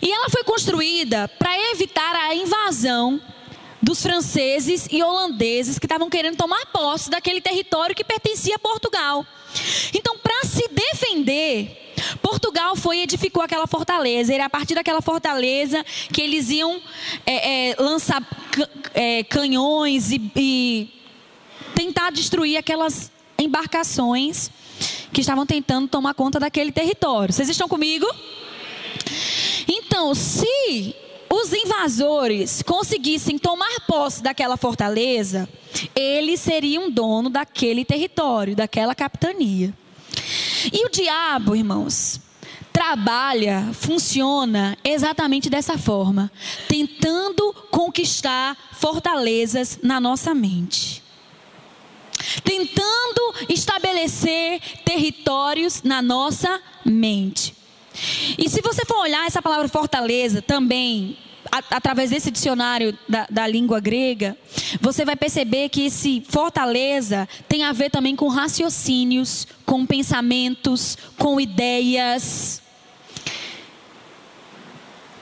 E 0.00 0.10
ela 0.10 0.28
foi 0.28 0.42
construída 0.44 1.28
para 1.38 1.56
evitar 1.70 2.14
a 2.16 2.34
invasão 2.34 3.20
dos 3.80 4.00
franceses 4.00 4.86
e 4.90 5.02
holandeses 5.02 5.78
que 5.78 5.86
estavam 5.86 6.08
querendo 6.08 6.36
tomar 6.36 6.64
posse 6.66 7.10
daquele 7.10 7.40
território 7.40 7.94
que 7.94 8.04
pertencia 8.04 8.54
a 8.56 8.58
Portugal. 8.58 9.26
Então, 9.92 10.16
para 10.18 10.44
se 10.44 10.68
defender, 10.68 11.94
Portugal 12.22 12.76
foi 12.76 12.98
e 12.98 13.02
edificou 13.02 13.42
aquela 13.42 13.66
fortaleza. 13.66 14.32
Era 14.32 14.46
a 14.46 14.50
partir 14.50 14.74
daquela 14.74 15.02
fortaleza 15.02 15.84
que 16.12 16.20
eles 16.20 16.48
iam 16.50 16.80
é, 17.26 17.70
é, 17.70 17.76
lançar 17.78 18.22
é, 18.94 19.24
canhões 19.24 20.10
e, 20.10 20.32
e 20.36 20.88
tentar 21.74 22.10
destruir 22.10 22.56
aquelas 22.56 23.11
embarcações 23.42 24.50
que 25.12 25.20
estavam 25.20 25.44
tentando 25.44 25.88
tomar 25.88 26.14
conta 26.14 26.40
daquele 26.40 26.72
território. 26.72 27.32
Vocês 27.32 27.48
estão 27.48 27.68
comigo? 27.68 28.06
Então, 29.68 30.14
se 30.14 30.94
os 31.30 31.52
invasores 31.52 32.62
conseguissem 32.62 33.38
tomar 33.38 33.80
posse 33.86 34.22
daquela 34.22 34.56
fortaleza, 34.56 35.48
eles 35.94 36.40
seriam 36.40 36.90
dono 36.90 37.30
daquele 37.30 37.84
território, 37.84 38.54
daquela 38.54 38.94
capitania. 38.94 39.72
E 40.72 40.84
o 40.84 40.90
diabo, 40.90 41.56
irmãos, 41.56 42.20
trabalha, 42.72 43.70
funciona 43.72 44.76
exatamente 44.84 45.50
dessa 45.50 45.76
forma, 45.76 46.30
tentando 46.68 47.54
conquistar 47.70 48.56
fortalezas 48.72 49.78
na 49.82 50.00
nossa 50.00 50.34
mente. 50.34 51.01
Tentando 52.44 53.34
estabelecer 53.48 54.60
territórios 54.84 55.82
na 55.82 56.02
nossa 56.02 56.60
mente. 56.84 57.54
E 58.38 58.48
se 58.48 58.60
você 58.62 58.84
for 58.84 58.98
olhar 58.98 59.26
essa 59.26 59.42
palavra 59.42 59.68
fortaleza 59.68 60.40
também, 60.40 61.18
a, 61.50 61.76
através 61.76 62.10
desse 62.10 62.30
dicionário 62.30 62.96
da, 63.08 63.26
da 63.28 63.46
língua 63.46 63.80
grega, 63.80 64.36
você 64.80 65.04
vai 65.04 65.16
perceber 65.16 65.68
que 65.68 65.86
esse 65.86 66.22
fortaleza 66.28 67.28
tem 67.48 67.64
a 67.64 67.72
ver 67.72 67.90
também 67.90 68.16
com 68.16 68.28
raciocínios, 68.28 69.46
com 69.66 69.84
pensamentos, 69.84 70.96
com 71.18 71.40
ideias. 71.40 72.62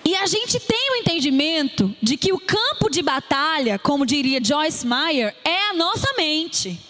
E 0.04 0.14
a 0.16 0.26
gente 0.26 0.58
tem 0.58 0.92
o 0.92 0.96
entendimento 0.96 1.94
de 2.02 2.16
que 2.16 2.32
o 2.32 2.38
campo 2.38 2.88
de 2.88 3.02
batalha, 3.02 3.78
como 3.78 4.06
diria 4.06 4.42
Joyce 4.42 4.86
Meyer, 4.86 5.34
é 5.44 5.70
a 5.70 5.74
nossa 5.74 6.12
mente. 6.16 6.89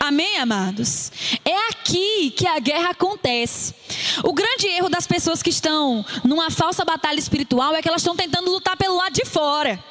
Amém, 0.00 0.38
amados? 0.38 1.10
É 1.44 1.68
aqui 1.70 2.30
que 2.30 2.46
a 2.46 2.58
guerra 2.58 2.90
acontece. 2.90 3.74
O 4.22 4.32
grande 4.32 4.66
erro 4.68 4.88
das 4.88 5.06
pessoas 5.06 5.42
que 5.42 5.50
estão 5.50 6.04
numa 6.24 6.50
falsa 6.50 6.84
batalha 6.84 7.18
espiritual 7.18 7.74
é 7.74 7.82
que 7.82 7.88
elas 7.88 8.02
estão 8.02 8.16
tentando 8.16 8.50
lutar 8.50 8.76
pelo 8.76 8.96
lado 8.96 9.12
de 9.12 9.24
fora. 9.24 9.82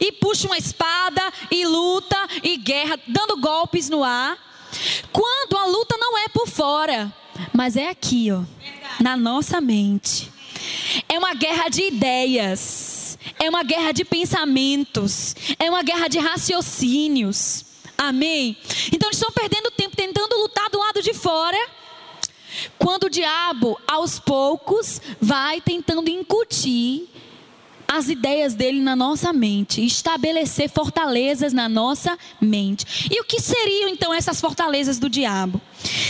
E 0.00 0.10
puxa 0.12 0.46
uma 0.46 0.58
espada 0.58 1.32
e 1.50 1.64
luta 1.66 2.16
e 2.42 2.56
guerra, 2.56 2.98
dando 3.06 3.36
golpes 3.36 3.88
no 3.88 4.02
ar. 4.02 4.36
Quando 5.12 5.56
a 5.56 5.66
luta 5.66 5.96
não 5.96 6.18
é 6.18 6.28
por 6.28 6.48
fora, 6.48 7.12
mas 7.52 7.76
é 7.76 7.88
aqui, 7.88 8.30
ó, 8.32 8.42
na 9.00 9.16
nossa 9.16 9.60
mente. 9.60 10.30
É 11.08 11.18
uma 11.18 11.34
guerra 11.34 11.68
de 11.68 11.82
ideias, 11.82 13.18
é 13.38 13.48
uma 13.48 13.62
guerra 13.62 13.92
de 13.92 14.04
pensamentos, 14.04 15.34
é 15.58 15.70
uma 15.70 15.82
guerra 15.82 16.08
de 16.08 16.18
raciocínios. 16.18 17.67
Amém? 17.98 18.56
Então 18.92 19.08
eles 19.08 19.18
estão 19.18 19.32
perdendo 19.32 19.72
tempo 19.72 19.96
tentando 19.96 20.36
lutar 20.36 20.70
do 20.70 20.78
lado 20.78 21.02
de 21.02 21.12
fora. 21.12 21.58
Quando 22.78 23.04
o 23.04 23.10
diabo, 23.10 23.78
aos 23.86 24.20
poucos, 24.20 25.00
vai 25.20 25.60
tentando 25.60 26.08
incutir 26.08 27.08
as 27.88 28.08
ideias 28.08 28.54
dele 28.54 28.80
na 28.80 28.94
nossa 28.94 29.32
mente, 29.32 29.84
estabelecer 29.84 30.68
fortalezas 30.68 31.54
na 31.54 31.68
nossa 31.68 32.18
mente. 32.38 33.08
E 33.10 33.18
o 33.20 33.24
que 33.24 33.40
seriam 33.40 33.88
então 33.88 34.12
essas 34.12 34.40
fortalezas 34.40 34.98
do 34.98 35.08
diabo? 35.08 35.60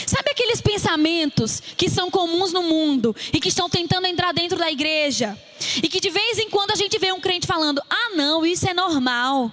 Sabe 0.04 0.30
aqueles 0.30 0.60
pensamentos 0.60 1.62
que 1.76 1.88
são 1.88 2.10
comuns 2.10 2.52
no 2.52 2.64
mundo 2.64 3.14
e 3.32 3.40
que 3.40 3.48
estão 3.48 3.70
tentando 3.70 4.08
entrar 4.08 4.32
dentro 4.34 4.58
da 4.58 4.70
igreja? 4.70 5.38
E 5.82 5.88
que 5.88 6.00
de 6.00 6.10
vez 6.10 6.38
em 6.38 6.50
quando 6.50 6.72
a 6.72 6.76
gente 6.76 6.98
vê 6.98 7.12
um 7.12 7.20
crente 7.20 7.46
falando: 7.46 7.80
ah, 7.88 8.10
não, 8.16 8.44
isso 8.44 8.68
é 8.68 8.74
normal. 8.74 9.52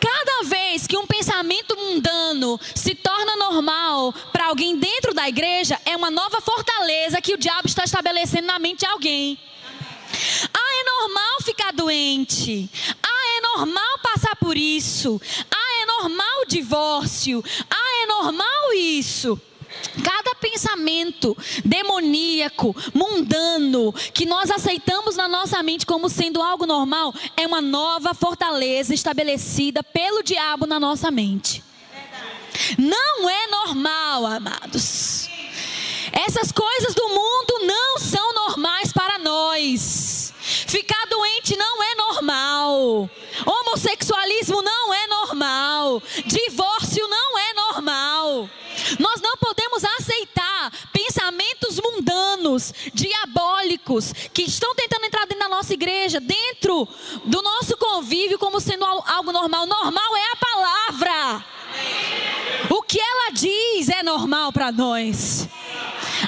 Cada 0.00 0.42
vez 0.44 0.86
que 0.86 0.96
um 0.96 1.06
pensamento 1.06 1.76
mundano 1.76 2.58
se 2.74 2.94
torna 2.94 3.36
normal 3.36 4.12
para 4.32 4.46
alguém 4.46 4.76
dentro 4.78 5.14
da 5.14 5.28
igreja, 5.28 5.80
é 5.84 5.96
uma 5.96 6.10
nova 6.10 6.40
fortaleza 6.40 7.20
que 7.20 7.34
o 7.34 7.38
diabo 7.38 7.66
está 7.66 7.84
estabelecendo 7.84 8.46
na 8.46 8.58
mente 8.58 8.80
de 8.80 8.86
alguém. 8.86 9.38
Ah, 10.52 10.80
é 10.80 10.84
normal 10.84 11.42
ficar 11.42 11.72
doente. 11.72 12.70
Ah, 13.02 13.38
é 13.38 13.40
normal 13.56 13.98
passar 14.02 14.36
por 14.36 14.56
isso. 14.56 15.20
Ah, 15.50 15.82
é 15.82 15.86
normal 15.86 16.42
o 16.42 16.46
divórcio. 16.46 17.44
Ah, 17.68 18.02
é 18.02 18.06
normal 18.06 18.72
isso. 18.74 19.40
Cada 20.02 20.34
pensamento 20.34 21.36
demoníaco, 21.64 22.76
mundano, 22.92 23.92
que 24.12 24.26
nós 24.26 24.50
aceitamos 24.50 25.16
na 25.16 25.26
nossa 25.26 25.62
mente 25.62 25.86
como 25.86 26.08
sendo 26.08 26.42
algo 26.42 26.66
normal, 26.66 27.14
é 27.36 27.46
uma 27.46 27.60
nova 27.60 28.12
fortaleza 28.14 28.92
estabelecida 28.92 29.82
pelo 29.82 30.22
diabo 30.22 30.66
na 30.66 30.78
nossa 30.78 31.10
mente. 31.10 31.64
Não 32.78 33.28
é 33.28 33.46
normal, 33.48 34.26
amados. 34.26 35.28
Essas 36.24 36.50
coisas 36.50 36.94
do 36.94 37.08
mundo 37.08 37.66
não 37.66 37.98
são 37.98 38.32
normais 38.32 38.92
para 38.92 39.18
nós. 39.18 40.32
Ficar 40.40 41.06
doente 41.06 41.56
não 41.56 41.82
é 41.82 41.94
normal. 41.94 43.10
Homossexualismo 43.44 44.62
não 44.62 44.94
é 44.94 45.06
normal. 45.06 46.02
Divórcio 46.24 47.06
não 47.06 47.38
é 47.38 47.54
normal. 47.54 48.50
Nós 48.98 49.20
não 49.20 49.36
podemos 49.36 49.84
aceitar 49.84 50.72
pensamentos 50.92 51.78
mundanos, 51.80 52.72
diabólicos, 52.94 54.12
que 54.32 54.42
estão 54.42 54.74
tentando 54.74 55.04
entrar 55.04 55.26
dentro 55.26 55.40
da 55.40 55.48
nossa 55.48 55.74
igreja, 55.74 56.20
dentro 56.20 56.88
do 57.24 57.42
nosso 57.42 57.76
convívio, 57.76 58.38
como 58.38 58.60
sendo 58.60 58.84
algo 58.84 59.32
normal. 59.32 59.66
Normal 59.66 60.16
é 60.16 60.32
a 60.32 60.36
palavra. 60.36 61.44
O 62.70 62.82
que 62.82 63.00
ela 63.00 63.30
diz 63.32 63.88
é 63.88 64.02
normal 64.02 64.52
para 64.52 64.72
nós. 64.72 65.48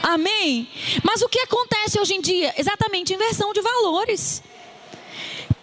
Amém? 0.03 0.69
Mas 1.03 1.23
o 1.23 1.29
que 1.29 1.41
acontece 1.41 1.99
hoje 1.99 2.15
em 2.15 2.21
dia? 2.21 2.55
Exatamente 2.57 3.15
inversão 3.15 3.53
de 3.53 3.61
valores. 3.61 4.43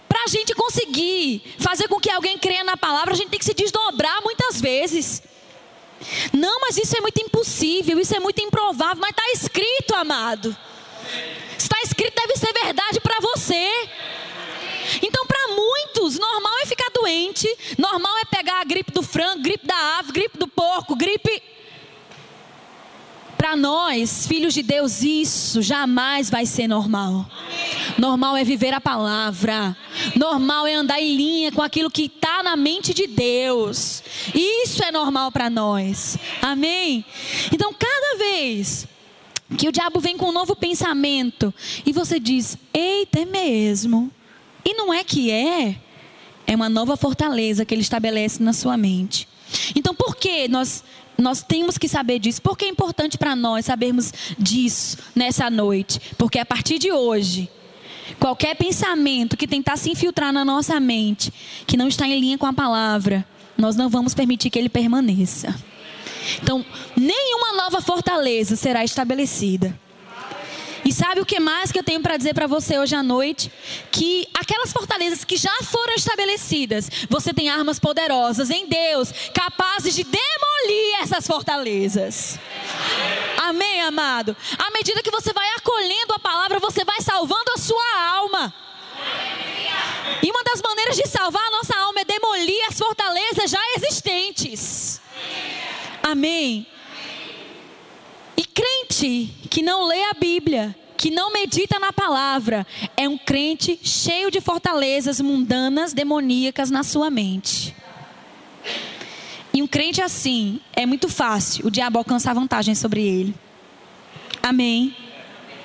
Para 0.08 0.24
a 0.24 0.28
gente 0.28 0.54
conseguir 0.56 1.44
fazer 1.60 1.88
com 1.88 2.00
que 2.00 2.10
alguém 2.10 2.38
creia 2.38 2.64
na 2.64 2.78
palavra, 2.78 3.14
a 3.14 3.18
gente 3.18 3.30
tem 3.30 3.40
que 3.40 3.46
se 3.46 3.54
desdobrar 3.54 4.22
muitas 4.24 4.62
vezes. 4.62 5.22
Não, 6.34 6.60
mas 6.62 6.78
isso 6.78 6.98
é 6.98 7.02
muito 7.02 7.22
impossível, 7.22 8.00
isso 8.00 8.16
é 8.16 8.20
muito 8.20 8.42
improvável, 8.42 8.98
mas 9.00 9.12
está 9.12 9.32
escrito, 9.32 9.96
amado. 9.96 10.56
Está 11.58 11.82
escrito, 11.82 12.16
deve 12.16 12.38
ser 12.38 12.54
verdade 12.54 13.00
para 13.00 13.20
você. 13.20 13.90
Então, 15.02 15.26
para 15.26 15.48
muitos, 15.50 16.20
normal 16.20 16.54
é 16.62 16.66
ficar 16.66 16.90
doente, 17.36 17.58
normal 17.78 18.18
é 18.20 18.26
pegar 18.26 18.62
a 18.62 18.64
gripe 18.64 18.92
do 18.92 19.04
frango, 19.04 19.44
gripe 19.44 19.68
da 19.68 20.00
ave, 20.00 20.12
gripe 20.14 20.38
do 20.38 20.48
porco, 20.48 20.96
gripe. 20.96 21.44
Para 23.38 23.56
nós, 23.56 24.26
filhos 24.26 24.54
de 24.54 24.64
Deus, 24.64 25.04
isso 25.04 25.62
jamais 25.62 26.30
vai 26.30 26.46
ser 26.46 26.68
normal. 26.68 27.30
Normal 27.98 28.38
é 28.38 28.44
viver 28.44 28.74
a 28.74 28.82
palavra. 28.82 29.78
Normal 30.16 30.66
é 30.66 30.74
andar 30.74 31.02
em 31.02 31.16
linha 31.16 31.52
com 31.52 31.62
aquilo 31.62 31.92
que 31.92 32.06
está 32.06 32.42
na 32.42 32.56
mente 32.56 32.94
de 32.94 33.06
Deus. 33.06 34.02
Isso 34.34 34.84
é 34.84 34.92
normal 34.92 35.32
para 35.32 35.50
nós. 35.50 36.18
Amém? 36.42 37.06
Então, 37.52 37.74
cada 37.74 38.18
vez 38.18 38.88
que 39.58 39.68
o 39.68 39.72
diabo 39.72 40.00
vem 40.00 40.18
com 40.18 40.30
um 40.30 40.34
novo 40.34 40.56
pensamento 40.56 41.54
e 41.86 41.92
você 41.92 42.20
diz: 42.20 42.58
Eita, 42.74 43.20
é 43.20 43.26
mesmo. 43.26 44.10
E 44.64 44.74
não 44.74 44.92
é 44.92 45.04
que 45.04 45.30
é. 45.30 45.80
É 46.48 46.56
uma 46.56 46.70
nova 46.70 46.96
fortaleza 46.96 47.66
que 47.66 47.74
ele 47.74 47.82
estabelece 47.82 48.42
na 48.42 48.54
sua 48.54 48.78
mente. 48.78 49.28
Então, 49.76 49.94
por 49.96 50.16
que 50.16 50.48
nós 50.48 50.84
nós 51.18 51.42
temos 51.42 51.78
que 51.78 51.88
saber 51.88 52.20
disso. 52.20 52.42
Por 52.42 52.58
que 52.58 52.66
é 52.66 52.68
importante 52.68 53.18
para 53.18 53.36
nós 53.36 53.66
sabermos 53.66 54.12
disso 54.38 54.98
nessa 55.16 55.50
noite? 55.50 56.00
Porque 56.18 56.40
a 56.40 56.46
partir 56.46 56.78
de 56.78 56.92
hoje, 56.92 57.50
qualquer 58.20 58.56
pensamento 58.56 59.38
que 59.38 59.48
tentar 59.48 59.78
se 59.78 59.90
infiltrar 59.90 60.34
na 60.34 60.44
nossa 60.44 60.80
mente, 60.80 61.32
que 61.66 61.78
não 61.78 61.88
está 61.88 62.08
em 62.08 62.20
linha 62.20 62.38
com 62.38 62.46
a 62.46 62.54
palavra, 62.54 63.26
nós 63.58 63.76
não 63.76 63.90
vamos 63.90 64.14
permitir 64.14 64.50
que 64.50 64.60
ele 64.60 64.70
permaneça. 64.70 65.56
Então, 66.42 66.66
nenhuma 66.96 67.54
nova 67.54 67.82
fortaleza 67.82 68.56
será 68.56 68.84
estabelecida. 68.84 69.80
E 70.86 70.94
sabe 70.94 71.20
o 71.20 71.26
que 71.26 71.40
mais 71.40 71.72
que 71.72 71.80
eu 71.80 71.84
tenho 71.84 72.00
para 72.00 72.16
dizer 72.16 72.36
para 72.36 72.46
você 72.46 72.78
hoje 72.78 72.96
à 72.96 73.02
noite? 73.02 73.52
Que 73.92 74.28
aquelas 74.36 74.72
fortalezas 74.72 75.24
que 75.24 75.36
já 75.36 75.52
foram 75.64 75.96
estabelecidas, 75.96 76.88
você 77.10 77.34
tem 77.34 77.50
armas 77.50 77.80
poderosas 77.80 78.52
em 78.52 78.68
Deus, 78.68 79.12
capazes 79.34 79.96
de 79.96 80.04
demolir 80.04 81.02
essas 81.02 81.26
fortalezas. 81.26 82.38
Amém, 83.36 83.82
amado? 83.82 84.38
À 84.60 84.70
medida 84.70 85.02
que 85.02 85.10
você 85.10 85.34
vai 85.34 85.50
acolhendo 85.58 86.14
a 86.14 86.20
palavra, 86.20 86.60
você 86.60 86.86
vai 86.86 87.02
salvando 87.02 87.52
a 87.56 87.58
sua 87.58 88.02
alma. 88.18 88.54
E 90.22 90.30
uma 90.30 90.44
das 90.44 90.62
maneiras 90.62 90.96
de 90.96 91.08
salvar 91.08 91.48
a 91.48 91.52
nossa 91.52 91.76
alma 91.76 92.02
é 92.02 92.06
demolir 92.06 92.64
as 92.70 92.78
fortalezas 92.78 93.50
já 93.50 93.62
existentes. 93.76 95.02
Amém. 96.04 96.68
E 98.38 98.44
crente 98.44 99.32
que 99.50 99.62
não 99.62 99.88
lê 99.88 100.04
a 100.04 100.14
Bíblia, 100.14 100.76
que 100.98 101.10
não 101.10 101.32
medita 101.32 101.80
na 101.80 101.94
palavra, 101.94 102.66
é 102.96 103.08
um 103.08 103.18
crente 103.18 103.80
cheio 103.84 104.32
de 104.32 104.42
fortalezas 104.42 105.22
mundanas, 105.22 105.94
demoníacas 105.94 106.70
na 106.70 106.84
sua 106.84 107.10
mente. 107.10 107.76
E 109.54 109.62
um 109.62 109.68
crente 109.68 110.02
assim, 110.02 110.60
é 110.74 110.86
muito 110.86 111.08
fácil 111.08 111.68
o 111.68 111.72
diabo 111.72 111.98
alcançar 111.98 112.34
vantagem 112.34 112.76
sobre 112.76 113.02
ele. 113.02 113.34
Amém? 114.44 114.96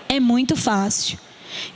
É 0.09 0.21
muito 0.21 0.57
fácil. 0.57 1.19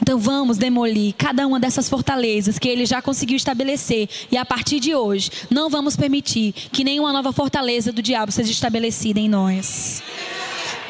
Então 0.00 0.18
vamos 0.18 0.57
demolir 0.57 1.14
cada 1.18 1.46
uma 1.46 1.59
dessas 1.59 1.88
fortalezas 1.88 2.59
que 2.59 2.68
ele 2.68 2.87
já 2.87 3.02
conseguiu 3.02 3.37
estabelecer. 3.37 4.09
E 4.30 4.37
a 4.37 4.44
partir 4.44 4.78
de 4.80 4.94
hoje, 4.94 5.30
não 5.50 5.68
vamos 5.68 5.96
permitir 5.96 6.52
que 6.52 6.85
nenhuma 6.85 7.12
nova 7.12 7.33
fortaleza 7.33 7.92
do 7.92 8.00
diabo 8.00 8.30
seja 8.30 8.52
estabelecida 8.52 9.18
em 9.18 9.28
nós. 9.28 10.02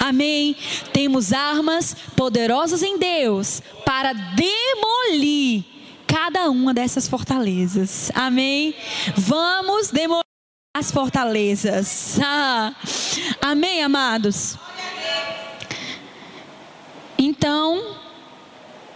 Amém? 0.04 0.54
Temos 0.92 1.32
armas 1.32 1.96
poderosas 2.14 2.82
em 2.82 2.98
Deus 2.98 3.62
para 3.86 4.12
demolir 4.12 5.64
cada 6.06 6.50
uma 6.50 6.74
dessas 6.74 7.08
fortalezas. 7.08 8.12
Amém? 8.14 8.74
Vamos 9.16 9.90
demolir 9.90 10.26
as 10.76 10.90
fortalezas. 10.90 12.18
Ah, 12.22 12.74
amém, 13.40 13.82
amados? 13.82 14.58
Então, 17.16 17.96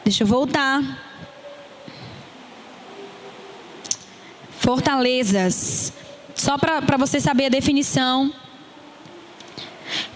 deixa 0.04 0.24
eu 0.24 0.26
voltar. 0.26 0.82
Fortalezas. 4.58 5.90
Só 6.34 6.58
para 6.58 6.98
você 6.98 7.18
saber 7.18 7.46
a 7.46 7.48
definição. 7.48 8.30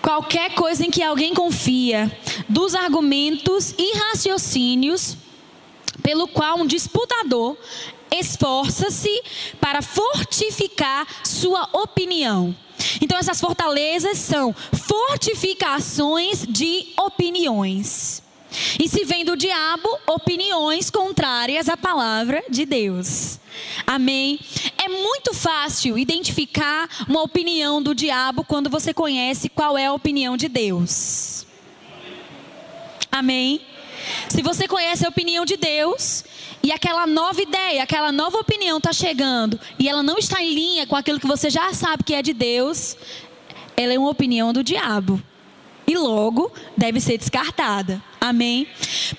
Qualquer 0.00 0.54
coisa 0.54 0.84
em 0.84 0.90
que 0.90 1.02
alguém 1.02 1.34
confia, 1.34 2.10
dos 2.48 2.74
argumentos 2.74 3.74
e 3.78 3.96
raciocínios 3.96 5.16
pelo 6.02 6.26
qual 6.28 6.58
um 6.58 6.66
disputador 6.66 7.56
esforça-se 8.10 9.22
para 9.60 9.80
fortificar 9.80 11.06
sua 11.24 11.68
opinião. 11.72 12.54
Então, 13.00 13.18
essas 13.18 13.40
fortalezas 13.40 14.18
são 14.18 14.54
fortificações 14.86 16.44
de 16.46 16.92
opiniões. 16.98 18.22
E 18.78 18.88
se 18.88 19.04
vem 19.04 19.24
do 19.24 19.36
diabo, 19.36 19.88
opiniões 20.06 20.90
contrárias 20.90 21.68
à 21.68 21.76
palavra 21.76 22.42
de 22.48 22.64
Deus. 22.64 23.38
Amém? 23.86 24.38
É 24.76 24.88
muito 24.88 25.34
fácil 25.34 25.98
identificar 25.98 26.88
uma 27.08 27.22
opinião 27.22 27.82
do 27.82 27.94
diabo 27.94 28.44
quando 28.44 28.70
você 28.70 28.92
conhece 28.92 29.48
qual 29.48 29.76
é 29.76 29.86
a 29.86 29.92
opinião 29.92 30.36
de 30.36 30.48
Deus. 30.48 31.46
Amém? 33.10 33.60
Se 34.28 34.42
você 34.42 34.66
conhece 34.66 35.04
a 35.04 35.08
opinião 35.08 35.44
de 35.44 35.56
Deus 35.56 36.24
e 36.62 36.72
aquela 36.72 37.06
nova 37.06 37.40
ideia, 37.40 37.82
aquela 37.82 38.10
nova 38.10 38.38
opinião 38.38 38.78
está 38.78 38.92
chegando 38.92 39.60
e 39.78 39.88
ela 39.88 40.02
não 40.02 40.18
está 40.18 40.42
em 40.42 40.52
linha 40.52 40.86
com 40.86 40.96
aquilo 40.96 41.20
que 41.20 41.26
você 41.26 41.50
já 41.50 41.72
sabe 41.72 42.02
que 42.02 42.14
é 42.14 42.22
de 42.22 42.32
Deus, 42.32 42.96
ela 43.76 43.92
é 43.92 43.98
uma 43.98 44.10
opinião 44.10 44.52
do 44.52 44.64
diabo 44.64 45.22
e 45.86 45.96
logo 45.96 46.52
deve 46.76 47.00
ser 47.00 47.18
descartada. 47.18 48.02
Amém? 48.20 48.66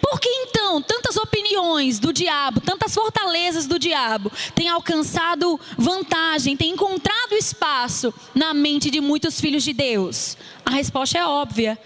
Por 0.02 0.20
que 0.20 0.30
então 0.30 0.82
tantas 0.82 1.18
opiniões 1.18 2.00
do 2.00 2.14
diabo, 2.14 2.62
tantas 2.62 2.94
fortalezas 2.94 3.68
do 3.68 3.78
diabo 3.78 4.32
têm 4.56 4.70
alcançado 4.70 5.60
vantagem, 5.78 6.56
têm 6.56 6.72
encontrado 6.72 7.34
espaço 7.34 8.14
na 8.34 8.54
mente 8.54 8.90
de 8.90 9.02
muitos 9.02 9.42
filhos 9.42 9.64
de 9.64 9.74
Deus? 9.74 10.38
A 10.66 10.72
resposta 10.72 11.18
é 11.18 11.26
óbvia. 11.26 11.78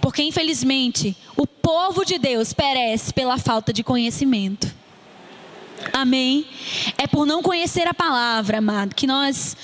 Porque 0.00 0.22
infelizmente 0.22 1.16
o 1.36 1.46
povo 1.46 2.04
de 2.04 2.18
Deus 2.18 2.52
perece 2.52 3.12
pela 3.12 3.36
falta 3.36 3.72
de 3.72 3.82
conhecimento. 3.82 4.72
Amém? 5.92 6.46
É 6.96 7.06
por 7.06 7.26
não 7.26 7.42
conhecer 7.42 7.86
a 7.86 7.94
palavra, 7.94 8.58
amado, 8.58 8.94
que 8.94 9.06
nós 9.06 9.56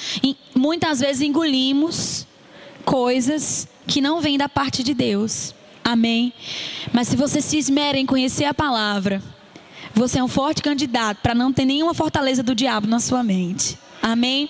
muitas 0.55 1.01
vezes 1.01 1.23
engolimos 1.23 2.27
coisas 2.85 3.69
que 3.87 4.01
não 4.01 4.20
vêm 4.20 4.38
da 4.38 4.49
parte 4.49 4.83
de 4.83 4.94
Deus. 4.94 5.55
Amém? 5.83 6.33
Mas 6.92 7.09
se 7.09 7.16
você 7.16 7.40
se 7.40 7.59
esmera 7.59 7.99
em 7.99 8.07
conhecer 8.07 8.44
a 8.44 8.55
palavra, 8.55 9.23
você 9.94 10.18
é 10.18 10.25
um 10.25 10.29
forte 10.29 10.62
candidato 10.62 11.18
para 11.23 11.35
não 11.35 11.53
ter 11.53 11.64
nenhuma 11.64 11.94
fortaleza 11.94 12.42
do 12.42 12.55
diabo 12.55 12.87
na 12.87 12.99
sua 12.99 13.23
mente. 13.23 13.79
Amém? 14.03 14.49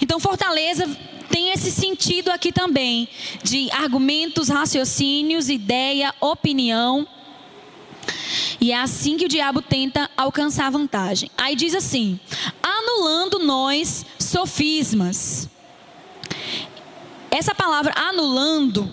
Então, 0.00 0.20
fortaleza 0.20 0.88
tem 1.30 1.50
esse 1.50 1.70
sentido 1.70 2.30
aqui 2.30 2.52
também 2.52 3.08
de 3.42 3.70
argumentos, 3.72 4.48
raciocínios, 4.48 5.48
ideia, 5.48 6.14
opinião. 6.20 7.06
E 8.60 8.72
é 8.72 8.80
assim 8.80 9.16
que 9.16 9.24
o 9.24 9.28
diabo 9.28 9.62
tenta 9.62 10.10
alcançar 10.16 10.70
vantagem. 10.70 11.30
Aí 11.36 11.56
diz 11.56 11.74
assim: 11.74 12.18
anulando 12.62 13.38
nós 13.38 14.04
sofismas. 14.18 15.48
Essa 17.34 17.52
palavra 17.52 17.92
anulando 17.96 18.88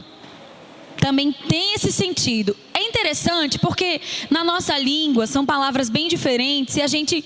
também 0.99 1.31
tem 1.31 1.75
esse 1.75 1.91
sentido. 1.91 2.57
É 2.73 2.81
interessante 2.81 3.59
porque 3.59 4.01
na 4.31 4.43
nossa 4.43 4.75
língua 4.79 5.27
são 5.27 5.45
palavras 5.45 5.91
bem 5.91 6.07
diferentes 6.07 6.75
e 6.75 6.81
a 6.81 6.87
gente 6.87 7.23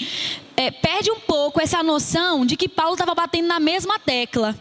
é, 0.57 0.69
perde 0.69 1.09
um 1.09 1.19
pouco 1.21 1.61
essa 1.61 1.81
noção 1.81 2.45
de 2.45 2.57
que 2.57 2.67
Paulo 2.67 2.95
estava 2.95 3.15
batendo 3.15 3.47
na 3.47 3.61
mesma 3.61 3.97
tecla. 3.97 4.53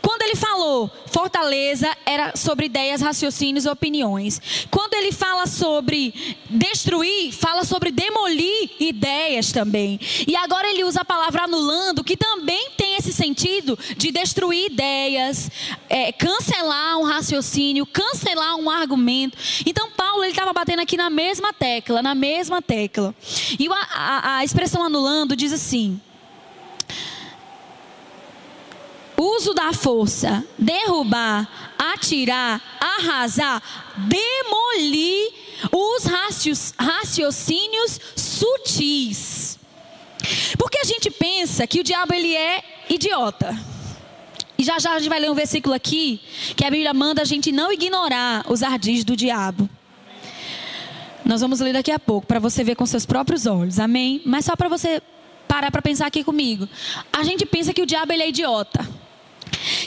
Quando 0.00 0.22
ele 0.22 0.36
falou 0.36 0.90
fortaleza, 1.06 1.88
era 2.06 2.36
sobre 2.36 2.66
ideias, 2.66 3.00
raciocínios, 3.00 3.66
opiniões. 3.66 4.40
Quando 4.70 4.94
ele 4.94 5.12
fala 5.12 5.46
sobre 5.46 6.14
destruir, 6.48 7.32
fala 7.32 7.64
sobre 7.64 7.90
demolir 7.90 8.70
ideias 8.78 9.52
também. 9.52 9.98
E 10.26 10.36
agora 10.36 10.68
ele 10.70 10.84
usa 10.84 11.00
a 11.00 11.04
palavra 11.04 11.42
anulando, 11.42 12.04
que 12.04 12.16
também 12.16 12.70
tem 12.76 12.96
esse 12.96 13.12
sentido 13.12 13.78
de 13.96 14.10
destruir 14.10 14.66
ideias, 14.66 15.50
é, 15.88 16.12
cancelar 16.12 16.98
um 16.98 17.04
raciocínio, 17.04 17.86
cancelar 17.86 18.56
um 18.56 18.70
argumento. 18.70 19.36
Então 19.66 19.90
Paulo 19.90 20.24
estava 20.24 20.52
batendo 20.52 20.80
aqui 20.80 20.96
na 20.96 21.10
mesma 21.10 21.52
tecla, 21.52 22.02
na 22.02 22.14
mesma 22.14 22.62
tecla. 22.62 23.14
E 23.58 23.68
a, 23.68 23.88
a, 23.92 24.36
a 24.36 24.44
expressão 24.44 24.82
anulando 24.82 25.36
diz 25.36 25.52
assim 25.52 26.00
uso 29.20 29.52
da 29.52 29.72
força, 29.72 30.44
derrubar, 30.58 31.74
atirar, 31.78 32.60
arrasar, 32.80 33.62
demolir 33.96 35.32
os 35.70 36.04
raciocínios 36.78 38.00
sutis. 38.16 39.58
Porque 40.58 40.78
a 40.78 40.84
gente 40.84 41.10
pensa 41.10 41.66
que 41.66 41.80
o 41.80 41.84
diabo 41.84 42.14
ele 42.14 42.34
é 42.34 42.62
idiota. 42.88 43.56
E 44.56 44.64
já 44.64 44.78
já 44.78 44.92
a 44.92 44.98
gente 44.98 45.08
vai 45.08 45.20
ler 45.20 45.30
um 45.30 45.34
versículo 45.34 45.74
aqui 45.74 46.20
que 46.56 46.64
a 46.64 46.70
Bíblia 46.70 46.92
manda 46.92 47.22
a 47.22 47.24
gente 47.24 47.52
não 47.52 47.72
ignorar 47.72 48.44
os 48.48 48.62
ardis 48.62 49.04
do 49.04 49.16
diabo. 49.16 49.68
Nós 51.24 51.40
vamos 51.40 51.60
ler 51.60 51.74
daqui 51.74 51.90
a 51.90 51.98
pouco 51.98 52.26
para 52.26 52.38
você 52.38 52.64
ver 52.64 52.74
com 52.74 52.86
seus 52.86 53.04
próprios 53.04 53.46
olhos. 53.46 53.78
Amém? 53.78 54.22
Mas 54.24 54.46
só 54.46 54.56
para 54.56 54.68
você 54.68 55.02
parar 55.46 55.70
para 55.70 55.82
pensar 55.82 56.06
aqui 56.06 56.24
comigo. 56.24 56.68
A 57.12 57.22
gente 57.22 57.44
pensa 57.44 57.72
que 57.72 57.82
o 57.82 57.86
diabo 57.86 58.12
ele 58.12 58.22
é 58.22 58.28
idiota 58.28 58.99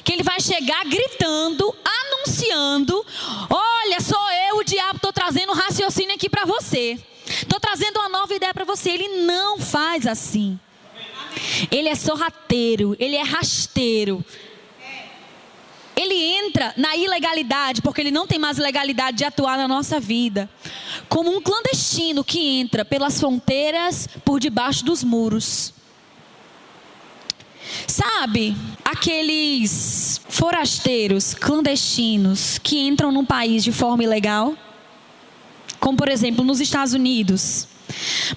que 0.04 0.12
ele 0.12 0.24
vai 0.24 0.40
chegar 0.40 0.84
gritando, 0.86 1.74
anunciando: 1.84 3.06
Olha, 3.50 4.00
sou 4.02 4.32
eu, 4.50 4.58
o 4.58 4.64
diabo, 4.64 4.98
estou 4.98 5.14
trazendo 5.14 5.52
um 5.52 5.56
raciocínio 5.56 6.16
aqui 6.16 6.30
para 6.30 6.46
você. 6.46 7.00
Estou 7.26 7.60
trazendo 7.60 8.00
uma 8.00 8.10
nova 8.10 8.34
ideia 8.34 8.54
para 8.54 8.66
você. 8.66 8.92
Ele 8.92 9.26
não 9.26 9.60
faz 9.60 10.06
assim. 10.06 10.60
Ele 11.72 11.90
é 11.90 11.96
sorrateiro, 11.96 12.96
ele 13.00 13.16
é 13.16 13.24
rasteiro. 13.24 14.24
Ele 15.96 16.16
entra 16.16 16.74
na 16.76 16.96
ilegalidade, 16.96 17.82
porque 17.82 18.02
ele 18.02 18.12
não 18.12 18.26
tem 18.26 18.40
mais 18.40 18.58
legalidade 18.58 19.18
de 19.18 19.26
atuar 19.26 19.58
na 19.58 19.68
nossa 19.68 20.00
vida. 20.00 20.50
Como 21.08 21.36
um 21.36 21.42
clandestino 21.42 22.24
que 22.24 22.60
entra 22.60 22.84
pelas 22.84 23.20
fronteiras 23.20 24.08
por 24.26 24.40
debaixo 24.40 24.84
dos 24.84 25.04
muros. 25.04 25.74
Sabe, 27.88 28.56
aqueles 28.84 30.22
forasteiros 30.30 31.34
clandestinos 31.34 32.58
que 32.58 32.80
entram 32.80 33.12
num 33.12 33.26
país 33.26 33.64
de 33.64 33.72
forma 33.72 34.04
ilegal? 34.04 34.56
Como, 35.80 35.98
por 35.98 36.10
exemplo, 36.10 36.44
nos 36.44 36.60
Estados 36.60 36.94
Unidos. 36.94 37.68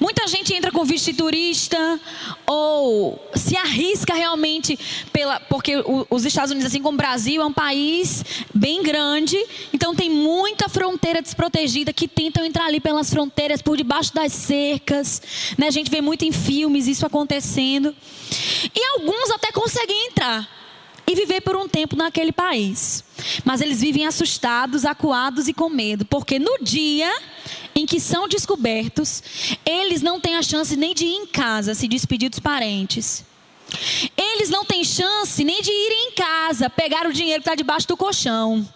Muita 0.00 0.26
gente 0.26 0.54
entra 0.54 0.70
com 0.70 0.84
visto 0.84 1.06
de 1.06 1.14
turista 1.14 2.00
ou 2.46 3.20
se 3.34 3.56
arrisca 3.56 4.14
realmente 4.14 4.78
pela, 5.12 5.40
porque 5.40 5.74
os 6.10 6.24
Estados 6.24 6.50
Unidos, 6.50 6.66
assim 6.66 6.82
como 6.82 6.94
o 6.94 6.98
Brasil, 6.98 7.42
é 7.42 7.44
um 7.44 7.52
país 7.52 8.24
bem 8.54 8.82
grande, 8.82 9.36
então 9.72 9.94
tem 9.94 10.10
muita 10.10 10.68
fronteira 10.68 11.22
desprotegida 11.22 11.92
que 11.92 12.08
tentam 12.08 12.44
entrar 12.44 12.66
ali 12.66 12.80
pelas 12.80 13.10
fronteiras 13.10 13.62
por 13.62 13.76
debaixo 13.76 14.14
das 14.14 14.32
cercas. 14.32 15.22
Né? 15.56 15.66
A 15.66 15.70
gente 15.70 15.90
vê 15.90 16.00
muito 16.00 16.24
em 16.24 16.32
filmes 16.32 16.86
isso 16.86 17.06
acontecendo. 17.06 17.94
E 18.74 18.84
alguns 18.94 19.30
até 19.30 19.52
conseguem 19.52 20.08
entrar 20.08 20.48
e 21.06 21.14
viver 21.14 21.40
por 21.40 21.56
um 21.56 21.68
tempo 21.68 21.94
naquele 21.94 22.32
país. 22.32 23.04
Mas 23.44 23.60
eles 23.60 23.80
vivem 23.80 24.06
assustados, 24.06 24.84
acuados 24.84 25.48
e 25.48 25.54
com 25.54 25.68
medo, 25.68 26.04
porque 26.04 26.38
no 26.38 26.58
dia 26.60 27.10
em 27.74 27.86
que 27.86 28.00
são 28.00 28.26
descobertos, 28.26 29.22
eles 29.64 30.02
não 30.02 30.18
têm 30.18 30.36
a 30.36 30.42
chance 30.42 30.76
nem 30.76 30.94
de 30.94 31.04
ir 31.04 31.14
em 31.14 31.26
casa 31.26 31.74
se 31.74 31.86
despedir 31.86 32.30
dos 32.30 32.40
parentes. 32.40 33.24
Eles 34.16 34.48
não 34.48 34.64
têm 34.64 34.84
chance 34.84 35.42
nem 35.44 35.60
de 35.60 35.70
ir 35.70 35.92
em 35.92 36.12
casa 36.12 36.70
pegar 36.70 37.06
o 37.06 37.12
dinheiro 37.12 37.42
que 37.42 37.48
está 37.48 37.54
debaixo 37.54 37.86
do 37.88 37.96
colchão. 37.96 38.66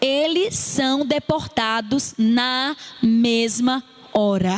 Eles 0.00 0.56
são 0.56 1.04
deportados 1.04 2.14
na 2.16 2.74
mesma 3.02 3.84
hora, 4.12 4.56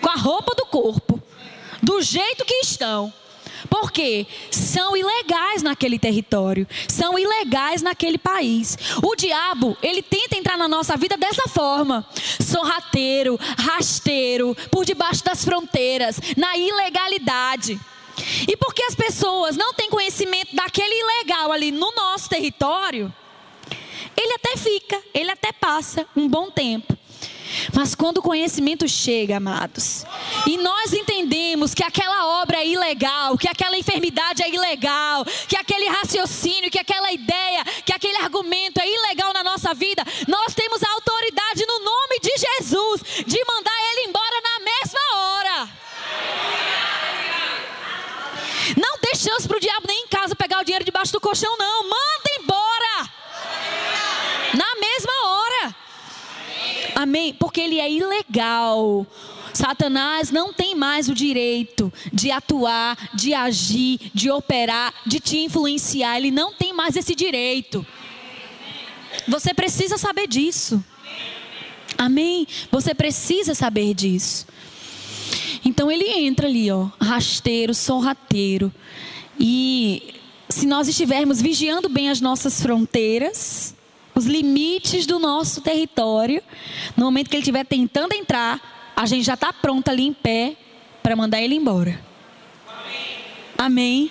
com 0.00 0.10
a 0.10 0.16
roupa 0.16 0.54
do 0.56 0.66
corpo, 0.66 1.22
do 1.80 2.02
jeito 2.02 2.44
que 2.44 2.54
estão. 2.54 3.12
Porque 3.72 4.26
são 4.50 4.94
ilegais 4.94 5.62
naquele 5.62 5.98
território, 5.98 6.68
são 6.86 7.18
ilegais 7.18 7.80
naquele 7.80 8.18
país. 8.18 8.76
O 9.02 9.16
diabo, 9.16 9.78
ele 9.82 10.02
tenta 10.02 10.36
entrar 10.36 10.58
na 10.58 10.68
nossa 10.68 10.94
vida 10.94 11.16
dessa 11.16 11.48
forma: 11.48 12.06
sorrateiro, 12.38 13.40
rasteiro, 13.58 14.54
por 14.70 14.84
debaixo 14.84 15.24
das 15.24 15.42
fronteiras, 15.42 16.20
na 16.36 16.54
ilegalidade. 16.54 17.80
E 18.46 18.54
porque 18.58 18.82
as 18.82 18.94
pessoas 18.94 19.56
não 19.56 19.72
têm 19.72 19.88
conhecimento 19.88 20.54
daquele 20.54 20.94
ilegal 20.94 21.50
ali 21.50 21.72
no 21.72 21.90
nosso 21.92 22.28
território, 22.28 23.10
ele 24.14 24.34
até 24.34 24.54
fica, 24.54 25.02
ele 25.14 25.30
até 25.30 25.50
passa 25.50 26.06
um 26.14 26.28
bom 26.28 26.50
tempo. 26.50 26.94
Mas 27.74 27.94
quando 27.94 28.18
o 28.18 28.22
conhecimento 28.22 28.88
chega, 28.88 29.36
amados, 29.36 30.04
e 30.46 30.56
nós 30.56 30.92
entendemos 30.92 31.74
que 31.74 31.84
aquela 31.84 32.42
obra 32.42 32.58
é 32.58 32.66
ilegal, 32.66 33.36
que 33.36 33.48
aquela 33.48 33.78
enfermidade 33.78 34.42
é 34.42 34.48
ilegal, 34.48 35.24
que 35.48 35.56
aquele 35.56 35.88
raciocínio, 35.88 36.70
que 36.70 36.78
aquela 36.78 37.12
ideia, 37.12 37.64
que 37.84 37.92
aquele 37.92 38.18
argumento 38.18 38.80
é 38.80 38.88
ilegal 38.88 39.32
na 39.32 39.44
nossa 39.44 39.74
vida, 39.74 40.04
nós 40.28 40.54
temos 40.54 40.82
a 40.82 40.92
autoridade 40.92 41.64
no 41.66 41.78
nome 41.80 42.18
de 42.20 42.30
Jesus 42.30 43.24
de 43.26 43.44
mandar 43.44 43.78
ele 43.92 44.08
embora 44.08 44.40
na 44.42 44.58
mesma 44.60 45.00
hora. 45.14 45.68
Não 48.76 48.92
chance 49.22 49.46
para 49.46 49.56
o 49.56 49.60
diabo 49.60 49.86
nem 49.86 50.02
em 50.02 50.08
casa 50.08 50.34
pegar 50.34 50.60
o 50.60 50.64
dinheiro 50.64 50.84
debaixo 50.84 51.12
do 51.12 51.20
colchão, 51.20 51.56
não. 51.56 51.84
Manda 51.84 52.28
embora. 52.40 53.10
Na 54.54 54.74
mesma 54.80 55.12
hora. 55.26 55.76
Amém? 57.02 57.34
Porque 57.34 57.60
ele 57.60 57.80
é 57.80 57.90
ilegal. 57.90 59.04
Satanás 59.52 60.30
não 60.30 60.52
tem 60.52 60.76
mais 60.76 61.08
o 61.08 61.14
direito 61.14 61.92
de 62.12 62.30
atuar, 62.30 62.96
de 63.12 63.34
agir, 63.34 63.98
de 64.14 64.30
operar, 64.30 64.94
de 65.04 65.18
te 65.18 65.38
influenciar. 65.38 66.16
Ele 66.16 66.30
não 66.30 66.54
tem 66.54 66.72
mais 66.72 66.94
esse 66.94 67.12
direito. 67.16 67.84
Você 69.26 69.52
precisa 69.52 69.98
saber 69.98 70.28
disso. 70.28 70.82
Amém? 71.98 72.46
Você 72.70 72.94
precisa 72.94 73.52
saber 73.52 73.94
disso. 73.94 74.46
Então 75.64 75.90
ele 75.90 76.08
entra 76.08 76.46
ali, 76.46 76.70
ó, 76.70 76.88
rasteiro, 77.00 77.74
sorrateiro. 77.74 78.72
E 79.40 80.14
se 80.48 80.66
nós 80.66 80.86
estivermos 80.86 81.42
vigiando 81.42 81.88
bem 81.88 82.10
as 82.10 82.20
nossas 82.20 82.62
fronteiras, 82.62 83.74
os 84.14 84.26
limites 84.26 85.06
do 85.06 85.18
nosso 85.18 85.60
território. 85.60 86.42
No 86.96 87.04
momento 87.04 87.28
que 87.28 87.36
ele 87.36 87.42
estiver 87.42 87.64
tentando 87.64 88.12
entrar, 88.12 88.92
a 88.94 89.06
gente 89.06 89.24
já 89.24 89.34
está 89.34 89.52
pronto 89.52 89.88
ali 89.88 90.04
em 90.04 90.12
pé 90.12 90.56
para 91.02 91.16
mandar 91.16 91.40
ele 91.40 91.54
embora. 91.54 92.00
Amém. 93.58 94.10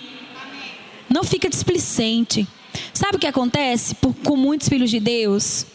Não 1.08 1.24
fica 1.24 1.48
displicente. 1.48 2.46
Sabe 2.92 3.16
o 3.16 3.18
que 3.20 3.26
acontece 3.26 3.94
por, 3.94 4.14
com 4.14 4.36
muitos 4.36 4.68
filhos 4.68 4.90
de 4.90 5.00
Deus? 5.00 5.66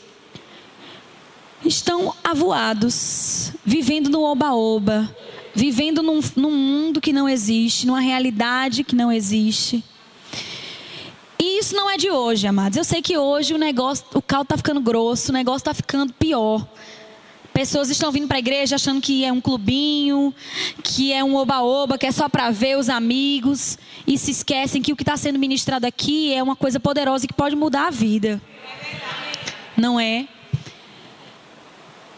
Estão 1.65 2.13
avoados, 2.23 3.51
vivendo 3.65 4.09
no 4.09 4.21
oba-oba, 4.21 5.13
vivendo 5.53 6.03
num, 6.03 6.19
num 6.35 6.51
mundo 6.51 7.01
que 7.01 7.11
não 7.11 7.27
existe, 7.27 7.87
numa 7.87 7.99
realidade 7.99 8.83
que 8.83 8.95
não 8.95 9.11
existe. 9.11 9.83
E 11.39 11.59
isso 11.59 11.75
não 11.75 11.89
é 11.89 11.97
de 11.97 12.09
hoje, 12.09 12.47
amados. 12.47 12.77
Eu 12.77 12.83
sei 12.83 13.01
que 13.01 13.17
hoje 13.17 13.53
o 13.53 13.57
negócio, 13.57 14.05
o 14.13 14.21
caldo 14.21 14.45
está 14.45 14.57
ficando 14.57 14.81
grosso, 14.81 15.31
o 15.31 15.33
negócio 15.33 15.59
está 15.59 15.73
ficando 15.73 16.11
pior. 16.13 16.67
Pessoas 17.53 17.89
estão 17.89 18.11
vindo 18.11 18.27
para 18.27 18.37
a 18.37 18.39
igreja 18.39 18.75
achando 18.75 19.01
que 19.01 19.25
é 19.25 19.31
um 19.31 19.41
clubinho, 19.41 20.33
que 20.83 21.11
é 21.11 21.23
um 21.23 21.35
oba-oba, 21.35 21.97
que 21.97 22.05
é 22.05 22.11
só 22.11 22.29
para 22.29 22.51
ver 22.51 22.77
os 22.77 22.87
amigos. 22.87 23.77
E 24.05 24.17
se 24.17 24.31
esquecem 24.31 24.81
que 24.81 24.93
o 24.93 24.95
que 24.95 25.01
está 25.01 25.17
sendo 25.17 25.39
ministrado 25.39 25.85
aqui 25.85 26.33
é 26.33 26.41
uma 26.41 26.55
coisa 26.55 26.79
poderosa 26.79 27.27
que 27.27 27.33
pode 27.33 27.55
mudar 27.55 27.87
a 27.87 27.91
vida. 27.91 28.41
Não 29.75 29.99
é? 29.99 30.27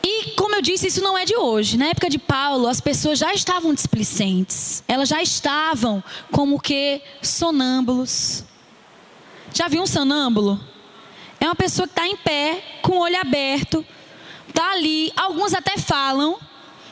E, 0.03 0.32
como 0.32 0.55
eu 0.55 0.62
disse, 0.62 0.88
isso 0.88 1.01
não 1.01 1.17
é 1.17 1.23
de 1.23 1.36
hoje. 1.36 1.77
Na 1.77 1.88
época 1.88 2.10
de 2.10 2.17
Paulo, 2.17 2.67
as 2.67 2.82
pessoas 2.82 3.19
já 3.19 3.34
estavam 3.34 3.73
displicentes. 3.73 4.84
Elas 4.88 5.08
já 5.08 5.21
estavam 5.21 6.03
como 6.32 6.60
que 6.60 7.01
sonâmbulos. 7.21 8.43
Já 9.53 9.67
viu 9.67 9.81
um 9.81 9.88
sonâmbulo? 9.88 10.59
É 11.39 11.45
uma 11.45 11.55
pessoa 11.55 11.88
que 11.88 11.93
está 11.93 12.07
em 12.07 12.17
pé, 12.17 12.79
com 12.81 12.93
o 12.93 12.99
olho 12.99 13.19
aberto, 13.19 13.85
Está 14.49 14.71
ali, 14.71 15.13
alguns 15.15 15.53
até 15.53 15.77
falam, 15.77 16.38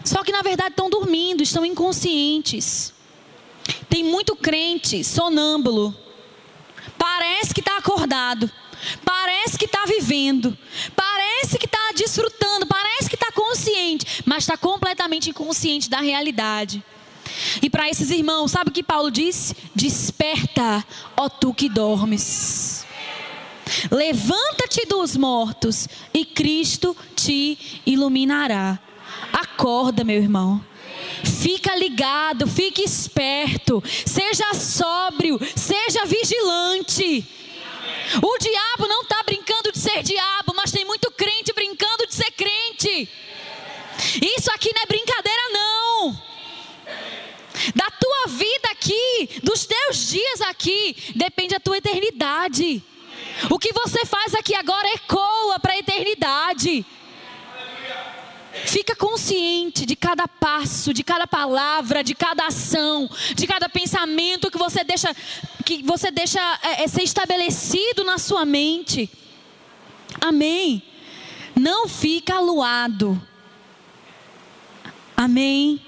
só 0.03 0.23
que 0.23 0.31
na 0.31 0.41
verdade 0.41 0.69
estão 0.69 0.89
dormindo, 0.89 1.41
estão 1.41 1.65
inconscientes. 1.65 2.93
Tem 3.89 4.03
muito 4.03 4.35
crente 4.35 5.03
sonâmbulo. 5.03 5.93
Parece 6.97 7.53
que 7.53 7.59
está 7.59 7.77
acordado, 7.77 8.49
parece 9.03 9.57
que 9.57 9.65
está 9.65 9.85
vivendo, 9.85 10.57
parece 10.95 11.57
que 11.57 11.65
está 11.65 11.91
desfrutando, 11.93 12.65
parece 12.67 13.09
que 13.09 13.15
está 13.15 13.31
consciente, 13.31 14.23
mas 14.25 14.43
está 14.43 14.55
completamente 14.55 15.31
inconsciente 15.31 15.89
da 15.89 15.99
realidade. 15.99 16.83
E 17.61 17.69
para 17.69 17.89
esses 17.89 18.09
irmãos, 18.09 18.51
sabe 18.51 18.69
o 18.69 18.73
que 18.73 18.83
Paulo 18.83 19.11
disse? 19.11 19.55
Desperta, 19.75 20.85
ó 21.15 21.29
tu 21.29 21.53
que 21.53 21.69
dormes. 21.69 22.85
Levanta-te 23.91 24.85
dos 24.85 25.15
mortos 25.15 25.87
e 26.13 26.25
Cristo 26.25 26.95
te 27.15 27.81
iluminará. 27.85 28.79
Acorda, 29.33 30.03
meu 30.03 30.21
irmão. 30.21 30.63
Fica 31.23 31.75
ligado, 31.75 32.47
fique 32.47 32.83
esperto, 32.83 33.83
seja 34.05 34.53
sóbrio, 34.53 35.39
seja 35.55 36.05
vigilante. 36.05 37.25
O 38.21 38.37
diabo 38.37 38.87
não 38.87 39.01
está 39.01 39.21
brincando 39.23 39.71
de 39.71 39.79
ser 39.79 40.01
diabo, 40.01 40.53
mas 40.55 40.71
tem 40.71 40.85
muito 40.85 41.11
crente 41.11 41.51
brincando 41.53 42.07
de 42.07 42.13
ser 42.13 42.31
crente. 42.31 43.09
Isso 44.37 44.51
aqui 44.51 44.71
não 44.73 44.83
é 44.83 44.85
brincadeira, 44.85 45.41
não. 45.51 46.26
Da 47.75 47.89
tua 47.91 48.27
vida 48.27 48.69
aqui, 48.71 49.41
dos 49.43 49.65
teus 49.65 50.07
dias 50.07 50.41
aqui, 50.41 50.95
depende 51.15 51.55
a 51.55 51.59
tua 51.59 51.77
eternidade. 51.77 52.83
O 53.49 53.59
que 53.59 53.71
você 53.73 54.05
faz 54.05 54.33
aqui 54.33 54.55
agora 54.55 54.87
ecoa 54.93 55.59
para 55.59 55.73
a 55.73 55.77
eternidade. 55.77 56.85
Fica 58.65 58.95
consciente 58.95 59.85
de 59.85 59.95
cada 59.95 60.27
passo, 60.27 60.93
de 60.93 61.03
cada 61.03 61.27
palavra, 61.27 62.03
de 62.03 62.15
cada 62.15 62.47
ação, 62.47 63.09
de 63.35 63.45
cada 63.45 63.69
pensamento 63.69 64.49
que 64.49 64.57
você 64.57 64.83
deixa, 64.83 65.15
que 65.63 65.83
você 65.83 66.09
deixa 66.09 66.39
é, 66.63 66.83
é 66.83 66.87
ser 66.87 67.03
estabelecido 67.03 68.03
na 68.03 68.17
sua 68.17 68.45
mente. 68.45 69.09
Amém. 70.19 70.81
Não 71.55 71.87
fica 71.87 72.35
aluado. 72.35 73.21
Amém. 75.15 75.81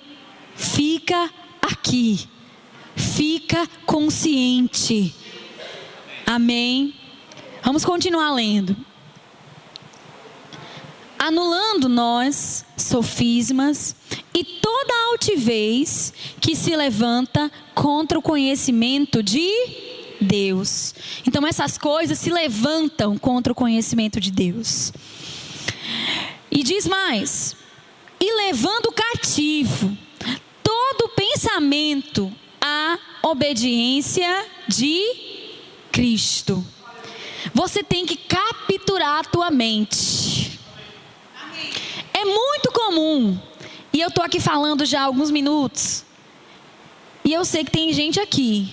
Fica 0.55 1.31
aqui. 1.71 2.27
Fica 2.95 3.67
consciente. 3.85 5.15
Amém. 6.25 6.93
Vamos 7.63 7.85
continuar 7.85 8.31
lendo. 8.33 8.75
Anulando 11.17 11.89
nós 11.89 12.65
sofismas 12.77 13.95
e 14.33 14.43
toda 14.43 14.93
altivez 15.11 16.13
que 16.39 16.55
se 16.55 16.75
levanta 16.75 17.51
contra 17.75 18.17
o 18.17 18.21
conhecimento 18.21 19.21
de 19.21 19.51
Deus. 20.21 20.95
Então 21.25 21.45
essas 21.45 21.77
coisas 21.77 22.17
se 22.17 22.29
levantam 22.29 23.17
contra 23.17 23.51
o 23.51 23.55
conhecimento 23.55 24.19
de 24.19 24.31
Deus. 24.31 24.93
E 26.51 26.63
diz 26.63 26.87
mais: 26.87 27.55
e 28.19 28.47
levando 28.47 28.91
cativo 28.91 29.97
pensamento 31.49 32.31
à 32.61 32.97
obediência 33.23 34.45
de 34.67 35.01
Cristo. 35.91 36.63
Você 37.53 37.83
tem 37.83 38.05
que 38.05 38.15
capturar 38.15 39.19
a 39.19 39.23
tua 39.23 39.49
mente. 39.49 40.59
É 42.13 42.23
muito 42.23 42.71
comum. 42.71 43.39
E 43.91 43.99
eu 43.99 44.11
tô 44.11 44.21
aqui 44.21 44.39
falando 44.39 44.85
já 44.85 45.01
há 45.01 45.05
alguns 45.05 45.31
minutos. 45.31 46.05
E 47.25 47.33
eu 47.33 47.43
sei 47.43 47.63
que 47.63 47.71
tem 47.71 47.91
gente 47.91 48.19
aqui 48.19 48.71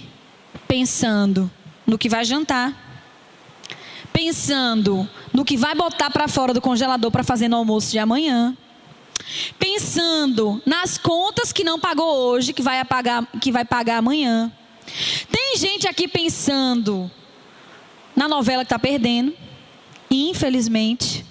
pensando 0.69 1.51
no 1.87 1.97
que 1.97 2.09
vai 2.09 2.25
jantar, 2.25 2.75
pensando 4.13 5.09
no 5.33 5.45
que 5.45 5.57
vai 5.57 5.75
botar 5.75 6.11
para 6.11 6.29
fora 6.29 6.53
do 6.53 6.61
congelador 6.61 7.11
para 7.11 7.25
fazer 7.25 7.49
no 7.49 7.57
almoço 7.57 7.91
de 7.91 7.99
amanhã, 7.99 8.57
pensando 9.59 10.63
nas 10.65 10.99
contas 10.99 11.53
que 11.53 11.65
não 11.65 11.79
pagou 11.79 12.07
hoje, 12.07 12.53
que 12.53 12.63
vai 12.63 12.85
pagar, 12.85 13.27
que 13.41 13.53
vai 13.53 13.65
pagar 13.65 13.99
amanhã. 13.99 14.53
Tem 15.31 15.57
gente 15.57 15.89
aqui 15.89 16.07
pensando 16.09 17.11
na 18.15 18.29
novela 18.29 18.65
que 18.65 18.67
está 18.67 18.79
perdendo, 18.79 19.35
infelizmente, 20.11 21.25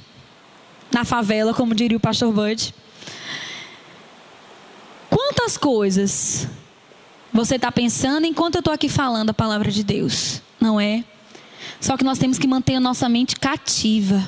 na 0.91 1.03
favela, 1.03 1.53
como 1.53 1.73
diria 1.73 1.97
o 1.97 1.99
pastor 1.99 2.31
Bud. 2.31 2.73
Quantas 5.09 5.57
coisas 5.57 6.47
você 7.33 7.55
está 7.55 7.71
pensando 7.71 8.25
enquanto 8.25 8.55
eu 8.55 8.59
estou 8.59 8.73
aqui 8.73 8.87
falando 8.87 9.31
a 9.31 9.33
palavra 9.33 9.71
de 9.71 9.83
Deus, 9.83 10.41
não 10.59 10.79
é? 10.79 11.03
Só 11.81 11.97
que 11.97 12.03
nós 12.03 12.17
temos 12.17 12.37
que 12.37 12.47
manter 12.47 12.75
a 12.75 12.79
nossa 12.79 13.09
mente 13.09 13.35
cativa, 13.35 14.27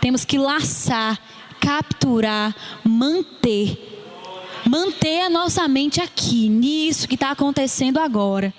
temos 0.00 0.24
que 0.24 0.38
laçar, 0.38 1.18
capturar, 1.64 2.54
manter. 2.84 3.92
Manter 4.68 5.22
a 5.22 5.30
nossa 5.30 5.66
mente 5.66 6.00
aqui, 6.00 6.48
nisso 6.48 7.08
que 7.08 7.14
está 7.14 7.30
acontecendo 7.30 7.98
agora. 7.98 8.52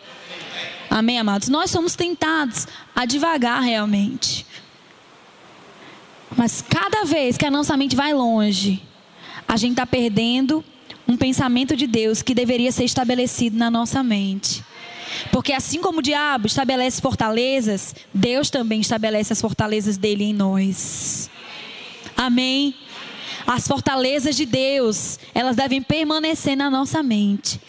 Amém, 0.89 1.19
amados? 1.19 1.49
Nós 1.49 1.71
somos 1.71 1.95
tentados 1.95 2.67
a 2.95 3.05
devagar 3.05 3.61
realmente. 3.61 4.45
Mas 6.35 6.61
cada 6.61 7.05
vez 7.05 7.37
que 7.37 7.45
a 7.45 7.51
nossa 7.51 7.75
mente 7.77 7.95
vai 7.95 8.13
longe, 8.13 8.81
a 9.47 9.57
gente 9.57 9.71
está 9.71 9.85
perdendo 9.85 10.63
um 11.07 11.15
pensamento 11.15 11.75
de 11.75 11.87
Deus 11.87 12.21
que 12.21 12.33
deveria 12.33 12.71
ser 12.71 12.83
estabelecido 12.83 13.57
na 13.57 13.69
nossa 13.69 14.03
mente. 14.03 14.63
Porque 15.31 15.53
assim 15.53 15.79
como 15.81 15.99
o 15.99 16.03
diabo 16.03 16.47
estabelece 16.47 17.01
fortalezas, 17.01 17.95
Deus 18.13 18.49
também 18.49 18.81
estabelece 18.81 19.33
as 19.33 19.41
fortalezas 19.41 19.97
dele 19.97 20.25
em 20.25 20.33
nós. 20.33 21.29
Amém? 22.15 22.75
As 23.47 23.67
fortalezas 23.67 24.35
de 24.35 24.45
Deus, 24.45 25.19
elas 25.33 25.55
devem 25.55 25.81
permanecer 25.81 26.55
na 26.55 26.69
nossa 26.69 27.03
mente 27.03 27.59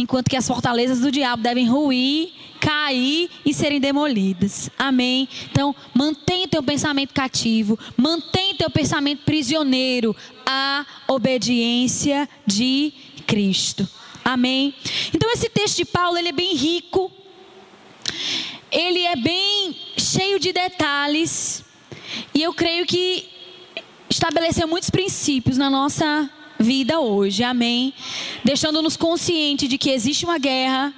enquanto 0.00 0.28
que 0.28 0.36
as 0.36 0.46
fortalezas 0.46 1.00
do 1.00 1.10
diabo 1.10 1.42
devem 1.42 1.68
ruir, 1.68 2.32
cair 2.58 3.30
e 3.44 3.52
serem 3.52 3.80
demolidas. 3.80 4.70
Amém? 4.78 5.28
Então, 5.50 5.74
mantenha 5.94 6.48
teu 6.48 6.62
pensamento 6.62 7.12
cativo, 7.12 7.78
mantenha 7.96 8.54
teu 8.54 8.70
pensamento 8.70 9.22
prisioneiro 9.24 10.16
à 10.46 10.86
obediência 11.08 12.28
de 12.46 12.92
Cristo. 13.26 13.88
Amém? 14.24 14.74
Então, 15.14 15.30
esse 15.32 15.48
texto 15.48 15.78
de 15.78 15.84
Paulo, 15.84 16.18
ele 16.18 16.28
é 16.28 16.32
bem 16.32 16.54
rico, 16.54 17.10
ele 18.70 19.00
é 19.00 19.16
bem 19.16 19.76
cheio 19.96 20.38
de 20.38 20.52
detalhes, 20.52 21.64
e 22.34 22.42
eu 22.42 22.52
creio 22.52 22.86
que 22.86 23.28
estabeleceu 24.20 24.68
muitos 24.68 24.90
princípios 24.90 25.56
na 25.56 25.70
nossa 25.70 26.28
vida 26.58 27.00
hoje, 27.00 27.42
amém? 27.42 27.94
Deixando-nos 28.44 28.94
conscientes 28.94 29.66
de 29.66 29.78
que 29.78 29.88
existe 29.88 30.26
uma 30.26 30.36
guerra, 30.36 30.92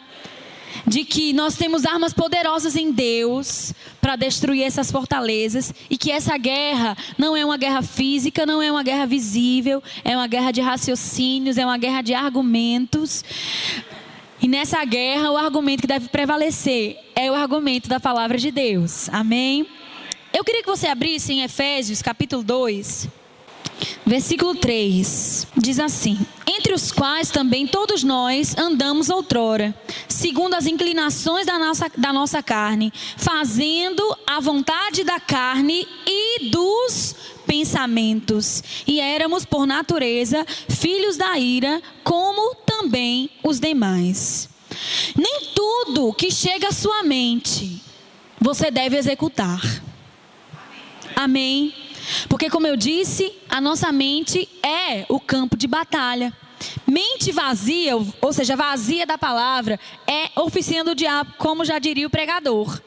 de 0.84 1.04
que 1.04 1.32
nós 1.32 1.54
temos 1.54 1.86
armas 1.86 2.12
poderosas 2.12 2.74
em 2.74 2.90
Deus 2.90 3.72
para 4.00 4.16
destruir 4.16 4.64
essas 4.64 4.90
fortalezas 4.90 5.72
e 5.88 5.96
que 5.96 6.10
essa 6.10 6.36
guerra 6.36 6.96
não 7.16 7.36
é 7.36 7.44
uma 7.44 7.56
guerra 7.56 7.80
física, 7.80 8.44
não 8.44 8.60
é 8.60 8.72
uma 8.72 8.82
guerra 8.82 9.06
visível, 9.06 9.80
é 10.02 10.16
uma 10.16 10.26
guerra 10.26 10.50
de 10.50 10.60
raciocínios, 10.60 11.56
é 11.56 11.64
uma 11.64 11.78
guerra 11.78 12.02
de 12.02 12.14
argumentos. 12.14 13.24
E 14.40 14.48
nessa 14.48 14.84
guerra, 14.84 15.30
o 15.30 15.36
argumento 15.36 15.82
que 15.82 15.86
deve 15.86 16.08
prevalecer 16.08 16.98
é 17.14 17.30
o 17.30 17.34
argumento 17.36 17.88
da 17.88 18.00
palavra 18.00 18.36
de 18.36 18.50
Deus. 18.50 19.08
Amém? 19.10 19.64
Eu 20.32 20.42
queria 20.42 20.62
que 20.62 20.68
você 20.68 20.86
abrisse 20.86 21.32
em 21.32 21.42
Efésios 21.42 22.00
capítulo 22.00 22.42
2. 22.42 23.08
Versículo 24.06 24.54
3 24.54 25.46
diz 25.56 25.78
assim: 25.78 26.18
Entre 26.46 26.72
os 26.72 26.90
quais 26.90 27.30
também 27.30 27.66
todos 27.66 28.02
nós 28.02 28.56
andamos 28.56 29.10
outrora, 29.10 29.74
segundo 30.08 30.54
as 30.54 30.66
inclinações 30.66 31.46
da 31.46 31.58
nossa, 31.58 31.90
da 31.96 32.12
nossa 32.12 32.42
carne, 32.42 32.92
fazendo 33.16 34.02
a 34.26 34.40
vontade 34.40 35.04
da 35.04 35.20
carne 35.20 35.86
e 36.06 36.48
dos 36.48 37.14
pensamentos. 37.46 38.62
E 38.86 39.00
éramos, 39.00 39.44
por 39.44 39.66
natureza, 39.66 40.46
filhos 40.68 41.16
da 41.18 41.38
ira, 41.38 41.82
como 42.02 42.54
também 42.54 43.28
os 43.44 43.60
demais. 43.60 44.48
Nem 45.14 45.42
tudo 45.54 46.14
que 46.14 46.30
chega 46.30 46.68
à 46.68 46.72
sua 46.72 47.02
mente 47.02 47.82
você 48.40 48.70
deve 48.70 48.96
executar. 48.96 49.60
Amém. 51.16 51.74
Porque, 52.28 52.50
como 52.50 52.66
eu 52.66 52.76
disse, 52.76 53.32
a 53.48 53.60
nossa 53.60 53.92
mente 53.92 54.48
é 54.62 55.04
o 55.08 55.20
campo 55.20 55.56
de 55.56 55.66
batalha. 55.66 56.32
Mente 56.86 57.32
vazia, 57.32 57.96
ou 57.96 58.32
seja, 58.32 58.56
vazia 58.56 59.04
da 59.04 59.18
palavra, 59.18 59.78
é 60.06 60.30
oficina 60.40 60.84
do 60.84 60.94
diabo, 60.94 61.34
como 61.38 61.64
já 61.64 61.78
diria 61.78 62.06
o 62.06 62.10
pregador. 62.10 62.80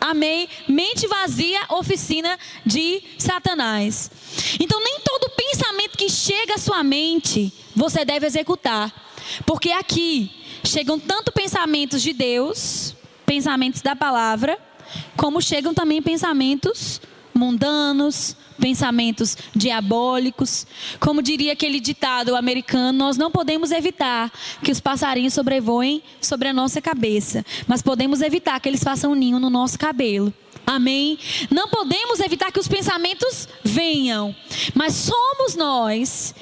Amém? 0.00 0.48
Mente 0.68 1.08
vazia, 1.08 1.60
oficina 1.70 2.38
de 2.64 3.02
Satanás. 3.18 4.10
Então, 4.60 4.82
nem 4.82 5.00
todo 5.00 5.30
pensamento 5.30 5.98
que 5.98 6.08
chega 6.08 6.54
à 6.54 6.58
sua 6.58 6.84
mente 6.84 7.52
você 7.74 8.04
deve 8.04 8.26
executar. 8.26 8.92
Porque 9.44 9.70
aqui 9.70 10.30
chegam 10.64 10.98
tanto 10.98 11.32
pensamentos 11.32 12.00
de 12.00 12.12
Deus, 12.12 12.94
pensamentos 13.26 13.82
da 13.82 13.96
palavra, 13.96 14.58
como 15.16 15.42
chegam 15.42 15.74
também 15.74 16.00
pensamentos 16.00 17.00
mundanos, 17.38 18.36
pensamentos 18.60 19.36
diabólicos. 19.54 20.66
Como 21.00 21.22
diria 21.22 21.52
aquele 21.52 21.80
ditado 21.80 22.36
americano, 22.36 22.98
nós 22.98 23.16
não 23.16 23.30
podemos 23.30 23.70
evitar 23.70 24.30
que 24.62 24.72
os 24.72 24.80
passarinhos 24.80 25.32
sobrevoem 25.32 26.02
sobre 26.20 26.48
a 26.48 26.52
nossa 26.52 26.82
cabeça, 26.82 27.44
mas 27.66 27.80
podemos 27.80 28.20
evitar 28.20 28.60
que 28.60 28.68
eles 28.68 28.82
façam 28.82 29.12
um 29.12 29.14
ninho 29.14 29.38
no 29.38 29.48
nosso 29.48 29.78
cabelo. 29.78 30.34
Amém? 30.66 31.18
Não 31.50 31.68
podemos 31.68 32.20
evitar 32.20 32.52
que 32.52 32.60
os 32.60 32.68
pensamentos 32.68 33.48
venham, 33.64 34.36
mas 34.74 34.92
somos 34.94 35.54
nós 35.54 36.34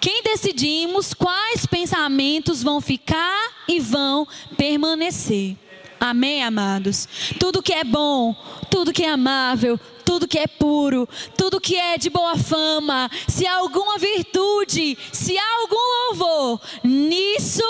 quem 0.00 0.22
decidimos 0.22 1.14
quais 1.14 1.66
pensamentos 1.66 2.62
vão 2.62 2.80
ficar 2.80 3.50
e 3.68 3.80
vão 3.80 4.26
permanecer. 4.56 5.56
Amém, 5.98 6.42
amados? 6.42 7.08
Tudo 7.38 7.62
que 7.62 7.72
é 7.72 7.84
bom, 7.84 8.34
tudo 8.70 8.92
que 8.92 9.02
é 9.02 9.08
amável, 9.08 9.80
tudo 10.04 10.28
que 10.28 10.38
é 10.38 10.46
puro, 10.46 11.08
tudo 11.36 11.60
que 11.60 11.76
é 11.76 11.96
de 11.96 12.10
boa 12.10 12.36
fama, 12.36 13.10
se 13.28 13.46
há 13.46 13.56
alguma 13.56 13.98
virtude, 13.98 14.96
se 15.12 15.36
há 15.38 15.56
algum 15.60 15.76
louvor, 16.08 16.60
nisso 16.82 17.62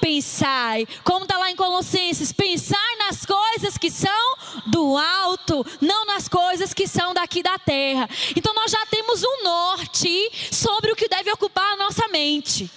pensai. 0.00 0.86
Como 1.04 1.24
está 1.24 1.38
lá 1.38 1.50
em 1.50 1.56
Colossenses, 1.56 2.32
pensai 2.32 2.96
nas 2.98 3.24
coisas 3.24 3.76
que 3.78 3.90
são 3.90 4.36
do 4.66 4.96
alto, 4.96 5.64
não 5.80 6.04
nas 6.06 6.28
coisas 6.28 6.74
que 6.74 6.86
são 6.86 7.14
daqui 7.14 7.42
da 7.42 7.58
terra. 7.58 8.08
Então 8.36 8.54
nós 8.54 8.70
já 8.70 8.84
temos 8.86 9.22
um 9.22 9.42
norte 9.44 10.30
sobre 10.50 10.92
o 10.92 10.96
que 10.96 11.08
deve 11.08 11.30
ocupar 11.32 11.72
a 11.72 11.76
nossa 11.76 12.06
mente. 12.08 12.70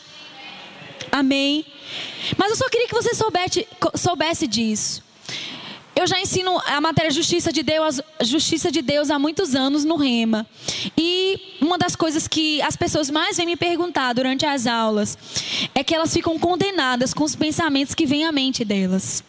Amém. 1.12 1.66
Mas 2.38 2.52
eu 2.52 2.56
só 2.56 2.70
queria 2.70 2.88
que 2.88 2.94
você 2.94 3.14
soubesse, 3.14 3.68
soubesse 3.96 4.48
disso. 4.48 5.04
Eu 5.94 6.08
já 6.08 6.20
ensino 6.20 6.58
a 6.66 6.80
matéria 6.80 7.12
Justiça 7.12 7.52
de 7.52 7.62
Deus, 7.62 8.00
Justiça 8.22 8.72
de 8.72 8.82
Deus 8.82 9.12
há 9.12 9.20
muitos 9.20 9.54
anos 9.54 9.84
no 9.84 9.98
Rema. 9.98 10.48
E 10.98 11.58
uma 11.60 11.78
das 11.78 11.96
coisas 11.96 12.28
que 12.28 12.62
as 12.62 12.76
pessoas 12.78 13.10
mais 13.10 13.38
vêm 13.38 13.46
me 13.46 13.58
perguntar 13.58 14.14
durante 14.14 14.46
as 14.46 14.66
aulas 14.68 15.18
é 15.76 15.84
que 15.84 15.94
elas 15.94 16.14
ficam 16.14 16.40
condenadas 16.40 17.14
com 17.14 17.24
os 17.24 17.36
pensamentos 17.36 17.94
que 17.94 18.06
vêm 18.06 18.26
à 18.26 18.32
mente 18.32 18.64
delas. 18.64 19.22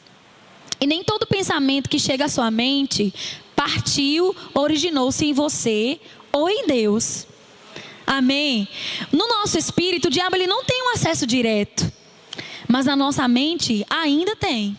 E 0.81 0.87
nem 0.87 1.03
todo 1.03 1.27
pensamento 1.27 1.89
que 1.89 1.99
chega 1.99 2.27
à 2.27 2.29
sua 2.29 2.51
mente 2.51 3.13
partiu, 3.57 4.35
originou-se 4.55 5.25
em 5.25 5.33
você 5.33 6.01
ou 6.33 6.49
em 6.49 6.67
Deus. 6.67 7.27
Amém? 8.07 8.69
No 9.11 9.27
nosso 9.29 9.59
espírito, 9.59 10.09
o 10.09 10.11
diabo 10.11 10.37
ele 10.37 10.47
não 10.47 10.65
tem 10.65 10.83
um 10.83 10.95
acesso 10.95 11.27
direto. 11.27 11.91
Mas 12.69 12.87
na 12.87 12.97
nossa 12.97 13.27
mente 13.27 13.85
ainda 13.91 14.35
tem. 14.37 14.77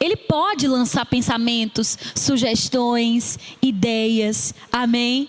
Ele 0.00 0.16
pode 0.16 0.66
lançar 0.66 1.04
pensamentos, 1.04 1.98
sugestões, 2.14 3.38
ideias, 3.60 4.54
amém? 4.72 5.28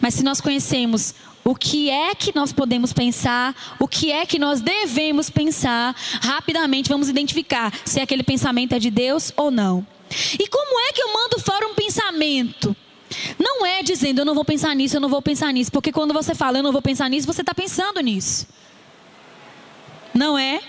Mas 0.00 0.14
se 0.14 0.24
nós 0.24 0.40
conhecemos 0.40 1.14
o 1.44 1.54
que 1.54 1.90
é 1.90 2.14
que 2.14 2.34
nós 2.34 2.52
podemos 2.52 2.92
pensar, 2.92 3.54
o 3.78 3.86
que 3.86 4.10
é 4.10 4.24
que 4.24 4.38
nós 4.38 4.60
devemos 4.60 5.28
pensar, 5.30 5.94
rapidamente 6.22 6.88
vamos 6.88 7.08
identificar 7.08 7.72
se 7.84 8.00
aquele 8.00 8.22
pensamento 8.22 8.74
é 8.74 8.78
de 8.78 8.90
Deus 8.90 9.32
ou 9.36 9.50
não. 9.50 9.86
E 10.40 10.48
como 10.48 10.80
é 10.80 10.92
que 10.92 11.02
eu 11.02 11.12
mando 11.12 11.38
fora 11.38 11.68
um 11.68 11.74
pensamento? 11.74 12.74
Não 13.38 13.64
é 13.64 13.82
dizendo 13.82 14.20
eu 14.20 14.24
não 14.24 14.34
vou 14.34 14.44
pensar 14.44 14.74
nisso, 14.74 14.96
eu 14.96 15.00
não 15.00 15.08
vou 15.08 15.22
pensar 15.22 15.52
nisso, 15.52 15.70
porque 15.70 15.92
quando 15.92 16.12
você 16.12 16.34
fala 16.34 16.58
eu 16.58 16.62
não 16.62 16.72
vou 16.72 16.82
pensar 16.82 17.08
nisso, 17.08 17.26
você 17.26 17.42
está 17.42 17.54
pensando 17.54 18.00
nisso. 18.00 18.48
Não 20.12 20.38
é? 20.38 20.60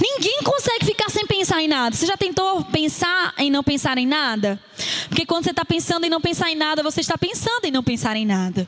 Ninguém 0.00 0.40
consegue 0.42 0.84
ficar 0.84 1.10
sem 1.10 1.26
pensar 1.26 1.62
em 1.62 1.68
nada. 1.68 1.94
Você 1.94 2.06
já 2.06 2.16
tentou 2.16 2.64
pensar 2.64 3.34
em 3.38 3.50
não 3.50 3.62
pensar 3.62 3.98
em 3.98 4.06
nada? 4.06 4.60
Porque 5.08 5.24
quando 5.26 5.44
você 5.44 5.50
está 5.50 5.64
pensando 5.64 6.04
em 6.04 6.10
não 6.10 6.20
pensar 6.20 6.50
em 6.50 6.56
nada, 6.56 6.82
você 6.82 7.00
está 7.00 7.16
pensando 7.16 7.64
em 7.64 7.70
não 7.70 7.82
pensar 7.82 8.16
em 8.16 8.26
nada. 8.26 8.66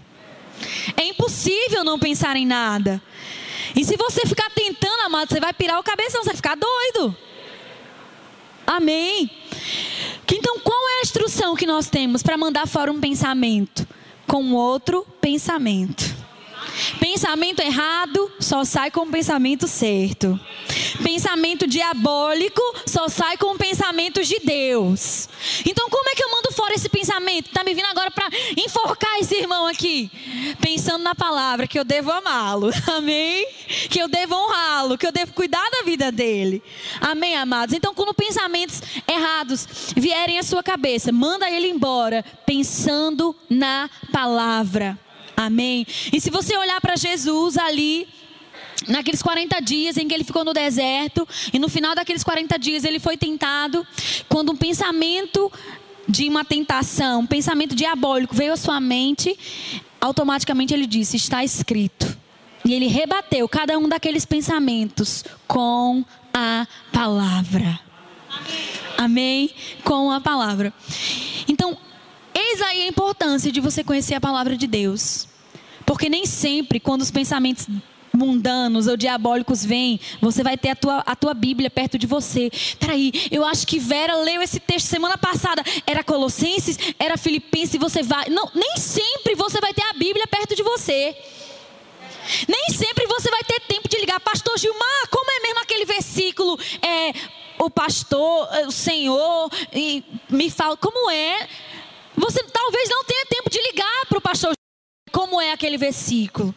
É 0.96 1.04
impossível 1.04 1.84
não 1.84 1.98
pensar 1.98 2.36
em 2.36 2.46
nada. 2.46 3.02
E 3.74 3.84
se 3.84 3.96
você 3.96 4.22
ficar 4.26 4.50
tentando, 4.50 5.00
amado, 5.02 5.28
você 5.28 5.40
vai 5.40 5.52
pirar 5.52 5.78
o 5.78 5.82
cabeção, 5.82 6.22
você 6.22 6.30
vai 6.30 6.36
ficar 6.36 6.56
doido. 6.56 7.16
Amém. 8.66 9.30
Então, 10.32 10.58
qual 10.60 10.88
é 10.88 10.98
a 10.98 11.02
instrução 11.02 11.54
que 11.54 11.66
nós 11.66 11.88
temos 11.88 12.22
para 12.22 12.36
mandar 12.36 12.66
fora 12.66 12.90
um 12.90 13.00
pensamento? 13.00 13.86
Com 14.26 14.52
outro 14.54 15.06
pensamento. 15.20 16.15
Pensamento 16.98 17.60
errado 17.60 18.30
só 18.38 18.64
sai 18.64 18.90
com 18.90 19.00
o 19.00 19.10
pensamento 19.10 19.66
certo. 19.66 20.38
Pensamento 21.02 21.66
diabólico 21.66 22.62
só 22.86 23.08
sai 23.08 23.36
com 23.36 23.56
pensamentos 23.56 24.26
de 24.26 24.38
Deus. 24.40 25.28
Então, 25.64 25.88
como 25.88 26.08
é 26.08 26.14
que 26.14 26.22
eu 26.22 26.30
mando 26.30 26.52
fora 26.52 26.74
esse 26.74 26.88
pensamento? 26.88 27.50
Tá 27.50 27.62
me 27.62 27.74
vindo 27.74 27.86
agora 27.86 28.10
para 28.10 28.28
enforcar 28.56 29.18
esse 29.20 29.34
irmão 29.36 29.66
aqui, 29.66 30.10
pensando 30.60 31.02
na 31.02 31.14
palavra 31.14 31.66
que 31.66 31.78
eu 31.78 31.84
devo 31.84 32.10
amá-lo. 32.10 32.70
Amém? 32.96 33.46
Que 33.88 34.00
eu 34.00 34.08
devo 34.08 34.34
honrá-lo, 34.34 34.98
que 34.98 35.06
eu 35.06 35.12
devo 35.12 35.32
cuidar 35.32 35.68
da 35.70 35.82
vida 35.82 36.10
dele. 36.10 36.62
Amém, 37.00 37.36
amados. 37.36 37.74
Então, 37.74 37.94
quando 37.94 38.14
pensamentos 38.14 38.82
errados 39.06 39.66
vierem 39.96 40.38
à 40.38 40.42
sua 40.42 40.62
cabeça, 40.62 41.12
manda 41.12 41.50
ele 41.50 41.68
embora, 41.68 42.24
pensando 42.44 43.34
na 43.48 43.88
palavra. 44.12 44.98
Amém. 45.36 45.86
E 46.12 46.20
se 46.20 46.30
você 46.30 46.56
olhar 46.56 46.80
para 46.80 46.96
Jesus 46.96 47.58
ali, 47.58 48.08
naqueles 48.88 49.22
40 49.22 49.60
dias 49.60 49.96
em 49.96 50.08
que 50.08 50.14
ele 50.14 50.24
ficou 50.24 50.44
no 50.44 50.54
deserto, 50.54 51.28
e 51.52 51.58
no 51.58 51.68
final 51.68 51.94
daqueles 51.94 52.24
40 52.24 52.58
dias 52.58 52.84
ele 52.84 52.98
foi 52.98 53.16
tentado, 53.16 53.86
quando 54.28 54.52
um 54.52 54.56
pensamento 54.56 55.52
de 56.08 56.28
uma 56.28 56.44
tentação, 56.44 57.20
um 57.20 57.26
pensamento 57.26 57.74
diabólico 57.74 58.34
veio 58.34 58.52
à 58.52 58.56
sua 58.56 58.80
mente, 58.80 59.36
automaticamente 60.00 60.72
ele 60.72 60.86
disse: 60.86 61.16
Está 61.16 61.44
escrito. 61.44 62.16
E 62.64 62.74
ele 62.74 62.88
rebateu 62.88 63.48
cada 63.48 63.78
um 63.78 63.88
daqueles 63.88 64.24
pensamentos 64.24 65.24
com 65.46 66.04
a 66.34 66.66
palavra. 66.92 67.78
Amém? 68.98 69.50
Com 69.84 70.10
a 70.10 70.20
palavra. 70.20 70.72
Então, 71.46 71.78
Eis 72.48 72.62
aí 72.62 72.82
a 72.82 72.86
importância 72.86 73.50
de 73.50 73.60
você 73.60 73.82
conhecer 73.82 74.14
a 74.14 74.20
palavra 74.20 74.56
de 74.56 74.68
Deus. 74.68 75.26
Porque 75.84 76.08
nem 76.08 76.24
sempre, 76.26 76.78
quando 76.78 77.02
os 77.02 77.10
pensamentos 77.10 77.66
mundanos 78.12 78.86
ou 78.86 78.96
diabólicos 78.96 79.64
vêm, 79.64 80.00
você 80.22 80.42
vai 80.42 80.56
ter 80.56 80.70
a 80.70 80.76
tua, 80.76 80.98
a 81.00 81.16
tua 81.16 81.34
Bíblia 81.34 81.68
perto 81.68 81.98
de 81.98 82.06
você. 82.06 82.50
Peraí, 82.78 83.12
eu 83.32 83.44
acho 83.44 83.66
que 83.66 83.80
Vera 83.80 84.14
leu 84.16 84.40
esse 84.40 84.60
texto 84.60 84.86
semana 84.86 85.18
passada. 85.18 85.62
Era 85.84 86.04
Colossenses, 86.04 86.78
era 86.98 87.16
Filipenses, 87.16 87.80
você 87.80 88.02
vai. 88.02 88.28
Não, 88.28 88.48
nem 88.54 88.76
sempre 88.76 89.34
você 89.34 89.60
vai 89.60 89.74
ter 89.74 89.82
a 89.82 89.92
Bíblia 89.92 90.26
perto 90.28 90.54
de 90.54 90.62
você. 90.62 91.16
Nem 92.48 92.70
sempre 92.70 93.06
você 93.06 93.28
vai 93.28 93.42
ter 93.42 93.60
tempo 93.60 93.88
de 93.88 93.98
ligar, 93.98 94.20
Pastor 94.20 94.56
Gilmar, 94.58 95.08
como 95.10 95.30
é 95.30 95.40
mesmo 95.40 95.60
aquele 95.60 95.84
versículo? 95.84 96.58
É, 96.82 97.12
o 97.58 97.70
pastor, 97.70 98.48
o 98.66 98.72
Senhor, 98.72 99.50
me 100.28 100.50
fala, 100.50 100.76
como 100.76 101.10
é? 101.10 101.48
Você 102.16 102.42
talvez 102.44 102.88
não 102.88 103.04
tenha 103.04 103.26
tempo 103.26 103.50
de 103.50 103.60
ligar 103.60 104.06
para 104.08 104.18
o 104.18 104.20
pastor 104.20 104.52
como 105.12 105.40
é 105.40 105.52
aquele 105.52 105.76
versículo. 105.78 106.54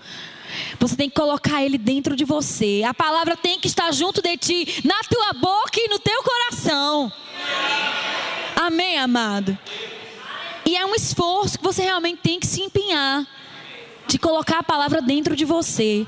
Você 0.80 0.96
tem 0.96 1.10
que 1.10 1.16
colocar 1.16 1.64
ele 1.64 1.78
dentro 1.78 2.16
de 2.16 2.26
você. 2.26 2.84
A 2.88 2.94
palavra 2.94 3.38
tem 3.38 3.60
que 3.60 3.68
estar 3.68 3.92
junto 3.92 4.22
de 4.22 4.36
ti, 4.38 4.82
na 4.84 5.00
tua 5.04 5.34
boca 5.34 5.80
e 5.80 5.88
no 5.88 6.00
teu 6.00 6.24
coração. 6.24 7.12
Amém, 8.56 8.98
amado? 8.98 9.58
E 10.66 10.76
é 10.76 10.86
um 10.86 10.96
esforço 10.96 11.58
que 11.58 11.64
você 11.64 11.84
realmente 11.84 12.22
tem 12.22 12.40
que 12.40 12.48
se 12.48 12.62
empenhar. 12.62 13.26
de 14.08 14.18
colocar 14.18 14.60
a 14.60 14.64
palavra 14.64 15.02
dentro 15.04 15.36
de 15.36 15.46
você. 15.46 16.06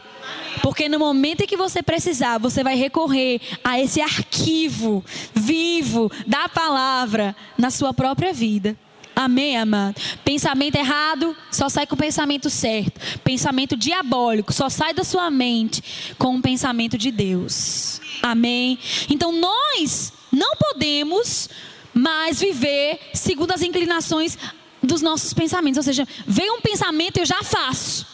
Porque 0.64 0.90
no 0.90 0.98
momento 0.98 1.42
em 1.42 1.48
que 1.48 1.56
você 1.56 1.84
precisar, 1.84 2.40
você 2.40 2.64
vai 2.64 2.76
recorrer 2.76 3.40
a 3.64 3.80
esse 3.80 4.02
arquivo 4.02 5.06
vivo 5.36 6.12
da 6.26 6.50
palavra 6.50 7.36
na 7.56 7.70
sua 7.70 7.94
própria 7.94 8.34
vida. 8.34 8.76
Amém, 9.24 9.56
amado? 9.56 10.02
Pensamento 10.26 10.76
errado 10.78 11.38
só 11.52 11.70
sai 11.70 11.86
com 11.86 11.94
o 11.94 11.98
pensamento 11.98 12.50
certo. 12.50 13.00
Pensamento 13.24 13.78
diabólico 13.78 14.52
só 14.52 14.68
sai 14.68 14.96
da 14.96 15.04
sua 15.04 15.30
mente 15.30 15.84
com 16.18 16.36
o 16.36 16.42
pensamento 16.42 16.98
de 16.98 17.12
Deus. 17.12 18.02
Amém? 18.24 18.80
Então 19.08 19.32
nós 19.32 20.12
não 20.32 20.56
podemos 20.56 21.48
mais 21.94 22.40
viver 22.40 23.00
segundo 23.14 23.52
as 23.52 23.62
inclinações 23.62 24.40
dos 24.82 25.04
nossos 25.04 25.36
pensamentos. 25.36 25.78
Ou 25.78 25.84
seja, 25.84 26.08
vem 26.26 26.50
um 26.50 26.62
pensamento, 26.62 27.18
eu 27.18 27.26
já 27.26 27.44
faço. 27.44 28.08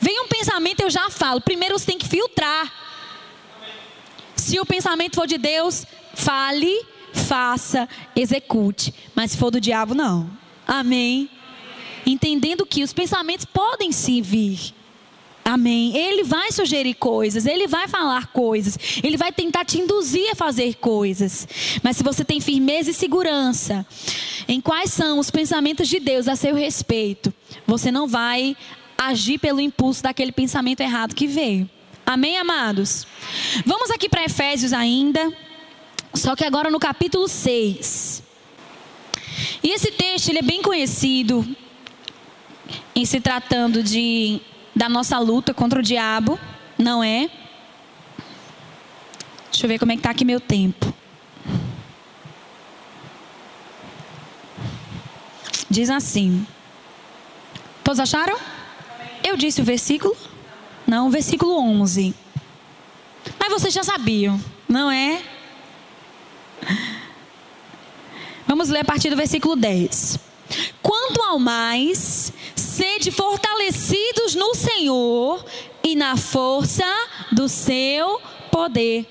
Vem 0.00 0.18
um 0.22 0.28
pensamento, 0.28 0.80
eu 0.80 0.88
já 0.88 1.10
falo. 1.10 1.42
Primeiro 1.42 1.78
você 1.78 1.84
tem 1.84 1.98
que 1.98 2.08
filtrar. 2.08 2.72
Se 4.34 4.58
o 4.58 4.64
pensamento 4.64 5.16
for 5.16 5.26
de 5.26 5.36
Deus, 5.36 5.84
fale, 6.14 6.74
faça, 7.12 7.86
execute. 8.14 8.94
Mas 9.14 9.32
se 9.32 9.36
for 9.36 9.50
do 9.50 9.60
diabo, 9.60 9.94
não. 9.94 10.45
Amém. 10.66 11.30
Entendendo 12.04 12.66
que 12.66 12.82
os 12.82 12.92
pensamentos 12.92 13.44
podem 13.44 13.92
sim 13.92 14.20
vir. 14.22 14.74
Amém. 15.46 15.96
Ele 15.96 16.24
vai 16.24 16.50
sugerir 16.50 16.94
coisas, 16.94 17.46
ele 17.46 17.68
vai 17.68 17.86
falar 17.86 18.26
coisas, 18.32 18.76
ele 19.00 19.16
vai 19.16 19.30
tentar 19.30 19.64
te 19.64 19.78
induzir 19.78 20.28
a 20.32 20.34
fazer 20.34 20.74
coisas. 20.74 21.46
Mas 21.84 21.96
se 21.96 22.02
você 22.02 22.24
tem 22.24 22.40
firmeza 22.40 22.90
e 22.90 22.94
segurança 22.94 23.86
em 24.48 24.60
quais 24.60 24.92
são 24.92 25.20
os 25.20 25.30
pensamentos 25.30 25.88
de 25.88 26.00
Deus 26.00 26.26
a 26.26 26.34
seu 26.34 26.52
respeito, 26.56 27.32
você 27.64 27.92
não 27.92 28.08
vai 28.08 28.56
agir 28.98 29.38
pelo 29.38 29.60
impulso 29.60 30.02
daquele 30.02 30.32
pensamento 30.32 30.80
errado 30.80 31.14
que 31.14 31.28
veio. 31.28 31.70
Amém, 32.04 32.36
amados? 32.36 33.06
Vamos 33.64 33.90
aqui 33.90 34.08
para 34.08 34.24
Efésios 34.24 34.72
ainda, 34.72 35.32
só 36.12 36.34
que 36.34 36.44
agora 36.44 36.70
no 36.70 36.80
capítulo 36.80 37.28
6. 37.28 38.25
E 39.62 39.70
esse 39.70 39.90
texto 39.90 40.28
ele 40.28 40.38
é 40.38 40.42
bem 40.42 40.62
conhecido 40.62 41.46
em 42.94 43.04
se 43.04 43.20
tratando 43.20 43.82
de 43.82 44.40
da 44.74 44.88
nossa 44.88 45.18
luta 45.18 45.54
contra 45.54 45.80
o 45.80 45.82
diabo, 45.82 46.38
não 46.78 47.02
é? 47.02 47.30
Deixa 49.50 49.64
eu 49.64 49.68
ver 49.68 49.78
como 49.78 49.92
é 49.92 49.94
que 49.94 50.00
está 50.00 50.10
aqui 50.10 50.24
meu 50.24 50.38
tempo. 50.38 50.92
Diz 55.70 55.88
assim. 55.88 56.46
Todos 57.82 58.00
acharam? 58.00 58.38
Eu 59.24 59.36
disse 59.36 59.60
o 59.60 59.64
versículo? 59.64 60.16
Não, 60.86 61.06
o 61.06 61.10
versículo 61.10 61.58
11. 61.58 62.14
Mas 63.38 63.48
vocês 63.48 63.72
já 63.72 63.82
sabiam, 63.82 64.40
não 64.68 64.90
é? 64.90 65.22
Vamos 68.56 68.70
ler 68.70 68.80
a 68.80 68.84
partir 68.84 69.10
do 69.10 69.16
versículo 69.16 69.54
10. 69.54 70.18
Quanto 70.80 71.22
ao 71.22 71.38
mais, 71.38 72.32
sede 72.54 73.10
fortalecidos 73.10 74.34
no 74.34 74.54
Senhor 74.54 75.44
e 75.84 75.94
na 75.94 76.16
força 76.16 76.86
do 77.30 77.50
seu 77.50 78.18
poder. 78.50 79.04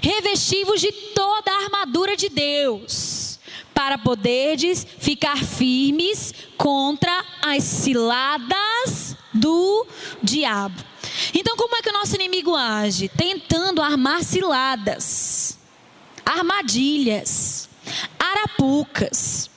Revestivos 0.00 0.80
de 0.80 0.92
toda 0.92 1.50
a 1.50 1.64
armadura 1.64 2.16
de 2.16 2.28
Deus, 2.28 3.40
para 3.74 3.98
poderdes 3.98 4.86
ficar 5.00 5.38
firmes 5.42 6.32
contra 6.56 7.24
as 7.42 7.64
ciladas 7.64 9.16
do 9.34 9.88
diabo. 10.22 10.84
Então, 11.34 11.56
como 11.56 11.74
é 11.74 11.82
que 11.82 11.90
o 11.90 11.94
nosso 11.94 12.14
inimigo 12.14 12.54
age? 12.54 13.08
Tentando 13.08 13.82
armar 13.82 14.22
ciladas, 14.22 15.58
armadilhas, 16.24 17.57
arapucas. 18.30 19.50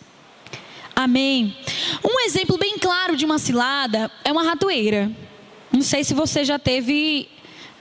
Amém. 0.95 1.57
Um 2.03 2.19
exemplo 2.25 2.57
bem 2.57 2.77
claro 2.77 3.15
de 3.15 3.25
uma 3.25 3.39
cilada 3.39 4.11
é 4.23 4.31
uma 4.31 4.43
ratoeira. 4.43 5.11
Não 5.71 5.81
sei 5.81 6.03
se 6.03 6.13
você 6.13 6.43
já 6.43 6.59
teve 6.59 7.29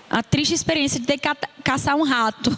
a 0.09 0.23
triste 0.23 0.55
experiência 0.55 0.99
de 0.99 1.07
ter 1.07 1.19
que 1.19 1.29
caçar 1.63 1.97
um 1.97 2.03
rato. 2.03 2.51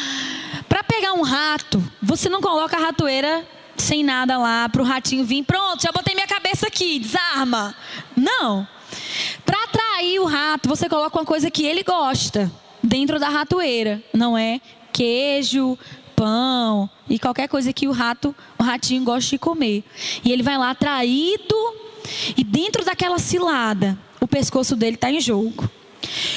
para 0.68 0.82
pegar 0.82 1.12
um 1.12 1.22
rato, 1.22 1.82
você 2.02 2.28
não 2.28 2.40
coloca 2.40 2.76
a 2.76 2.80
ratoeira 2.80 3.46
sem 3.76 4.04
nada 4.04 4.38
lá 4.38 4.68
para 4.68 4.82
o 4.82 4.84
ratinho 4.84 5.24
vir. 5.24 5.44
Pronto, 5.44 5.82
já 5.82 5.90
botei 5.92 6.14
minha 6.14 6.26
cabeça 6.26 6.66
aqui, 6.66 6.98
desarma. 6.98 7.74
Não. 8.16 8.66
Para 9.44 9.64
atrair 9.64 10.20
o 10.20 10.24
rato, 10.24 10.68
você 10.68 10.88
coloca 10.88 11.18
uma 11.18 11.24
coisa 11.24 11.50
que 11.50 11.64
ele 11.64 11.82
gosta 11.82 12.50
dentro 12.82 13.18
da 13.18 13.28
ratoeira, 13.28 14.02
não 14.12 14.36
é? 14.36 14.60
Queijo, 14.92 15.78
pão 16.20 16.90
e 17.08 17.18
qualquer 17.18 17.48
coisa 17.48 17.72
que 17.72 17.88
o 17.88 17.92
rato, 17.92 18.36
o 18.58 18.62
ratinho 18.62 19.02
gosta 19.04 19.30
de 19.30 19.38
comer. 19.38 19.82
E 20.22 20.30
ele 20.30 20.42
vai 20.42 20.58
lá 20.58 20.70
atraído 20.70 21.56
e 22.36 22.44
dentro 22.44 22.84
daquela 22.84 23.18
cilada, 23.18 23.98
o 24.20 24.28
pescoço 24.28 24.76
dele 24.76 24.96
está 24.96 25.10
em 25.10 25.18
jogo. 25.18 25.70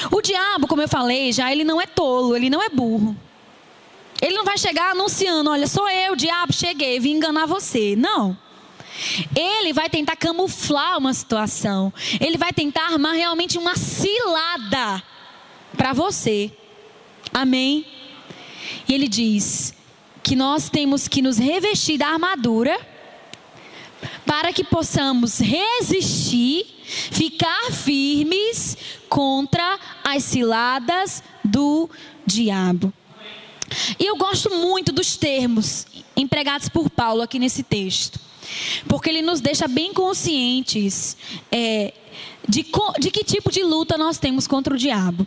O 0.10 0.22
diabo, 0.22 0.68
como 0.68 0.82
eu 0.82 0.88
falei, 0.88 1.34
já 1.34 1.52
ele 1.52 1.66
não 1.66 1.82
é 1.82 1.86
tolo, 1.86 2.34
ele 2.34 2.50
não 2.50 2.64
é 2.64 2.70
burro. 2.70 3.14
Ele 4.22 4.36
não 4.36 4.46
vai 4.46 4.58
chegar 4.58 4.92
anunciando, 4.92 5.50
olha, 5.50 5.68
sou 5.68 5.90
eu, 5.90 6.16
diabo, 6.16 6.54
cheguei, 6.54 6.98
vim 6.98 7.18
enganar 7.18 7.46
você. 7.46 7.94
Não. 7.98 8.38
Ele 9.36 9.74
vai 9.74 9.90
tentar 9.90 10.16
camuflar 10.16 10.98
uma 10.98 11.14
situação. 11.14 11.92
Ele 12.22 12.38
vai 12.38 12.54
tentar 12.54 12.86
armar 12.86 13.16
realmente 13.16 13.58
uma 13.58 13.76
cilada 13.76 15.04
para 15.76 15.92
você. 15.92 16.54
Amém? 17.34 17.86
E 18.88 18.94
ele 18.94 19.08
diz 19.08 19.74
que 20.22 20.36
nós 20.36 20.70
temos 20.70 21.08
que 21.08 21.22
nos 21.22 21.38
revestir 21.38 21.98
da 21.98 22.08
armadura 22.08 22.80
para 24.26 24.52
que 24.52 24.64
possamos 24.64 25.40
resistir, 25.40 26.66
ficar 27.12 27.72
firmes 27.72 28.78
contra 29.10 29.80
as 30.04 30.24
ciladas 30.24 31.24
do 31.44 31.90
diabo. 32.26 32.92
E 34.00 34.06
eu 34.06 34.16
gosto 34.16 34.50
muito 34.50 34.92
dos 34.92 35.18
termos 35.18 35.86
empregados 36.16 36.70
por 36.70 36.90
Paulo 36.90 37.22
aqui 37.22 37.40
nesse 37.40 37.64
texto, 37.64 38.20
porque 38.88 39.10
ele 39.10 39.22
nos 39.22 39.42
deixa 39.42 39.68
bem 39.68 39.94
conscientes 39.94 41.18
é, 41.52 41.94
de, 42.48 42.66
de 43.00 43.12
que 43.12 43.24
tipo 43.24 43.52
de 43.52 43.64
luta 43.64 43.98
nós 43.98 44.18
temos 44.18 44.48
contra 44.48 44.74
o 44.74 44.78
diabo. 44.78 45.26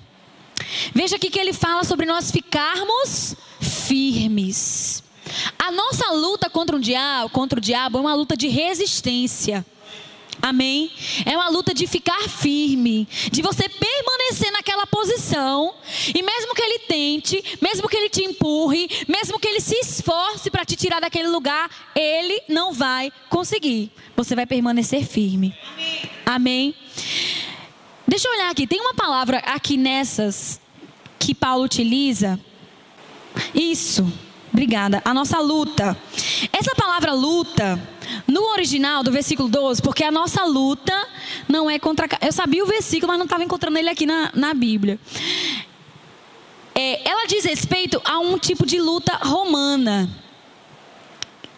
Veja 0.94 1.16
aqui 1.16 1.30
que 1.30 1.38
ele 1.38 1.52
fala 1.52 1.84
sobre 1.84 2.06
nós 2.06 2.30
ficarmos 2.30 3.36
firmes. 3.60 5.02
A 5.58 5.70
nossa 5.70 6.10
luta 6.12 6.48
contra 6.48 6.76
o 6.76 6.80
diabo, 6.80 7.30
contra 7.30 7.58
o 7.58 7.62
diabo 7.62 7.98
é 7.98 8.00
uma 8.00 8.14
luta 8.14 8.36
de 8.36 8.48
resistência. 8.48 9.64
Amém? 10.40 10.90
É 11.24 11.36
uma 11.36 11.48
luta 11.48 11.72
de 11.72 11.86
ficar 11.86 12.28
firme, 12.28 13.08
de 13.32 13.42
você 13.42 13.68
permanecer 13.68 14.52
naquela 14.52 14.86
posição, 14.86 15.74
e 16.14 16.22
mesmo 16.22 16.54
que 16.54 16.62
ele 16.62 16.78
tente, 16.80 17.58
mesmo 17.60 17.88
que 17.88 17.96
ele 17.96 18.10
te 18.10 18.22
empurre, 18.22 18.88
mesmo 19.08 19.40
que 19.40 19.48
ele 19.48 19.60
se 19.60 19.74
esforce 19.76 20.50
para 20.50 20.64
te 20.64 20.76
tirar 20.76 21.00
daquele 21.00 21.28
lugar, 21.28 21.70
ele 21.94 22.42
não 22.48 22.72
vai 22.72 23.10
conseguir. 23.30 23.90
Você 24.14 24.34
vai 24.34 24.46
permanecer 24.46 25.04
firme. 25.04 25.56
Amém? 26.24 26.74
Amém? 26.74 27.45
Deixa 28.08 28.28
eu 28.28 28.32
olhar 28.32 28.50
aqui, 28.50 28.66
tem 28.68 28.80
uma 28.80 28.94
palavra 28.94 29.38
aqui 29.38 29.76
nessas 29.76 30.60
que 31.18 31.34
Paulo 31.34 31.64
utiliza. 31.64 32.38
Isso, 33.52 34.06
obrigada. 34.52 35.02
A 35.04 35.12
nossa 35.12 35.40
luta. 35.40 35.96
Essa 36.52 36.72
palavra 36.76 37.12
luta, 37.12 37.80
no 38.28 38.42
original 38.52 39.02
do 39.02 39.10
versículo 39.10 39.48
12, 39.48 39.82
porque 39.82 40.04
a 40.04 40.12
nossa 40.12 40.44
luta 40.44 40.94
não 41.48 41.68
é 41.68 41.80
contra. 41.80 42.08
Eu 42.22 42.32
sabia 42.32 42.62
o 42.62 42.66
versículo, 42.66 43.08
mas 43.08 43.18
não 43.18 43.24
estava 43.26 43.42
encontrando 43.42 43.76
ele 43.76 43.88
aqui 43.88 44.06
na, 44.06 44.30
na 44.34 44.54
Bíblia. 44.54 45.00
É, 46.74 47.08
ela 47.08 47.26
diz 47.26 47.44
respeito 47.44 48.00
a 48.04 48.20
um 48.20 48.38
tipo 48.38 48.64
de 48.64 48.78
luta 48.78 49.16
romana 49.16 50.08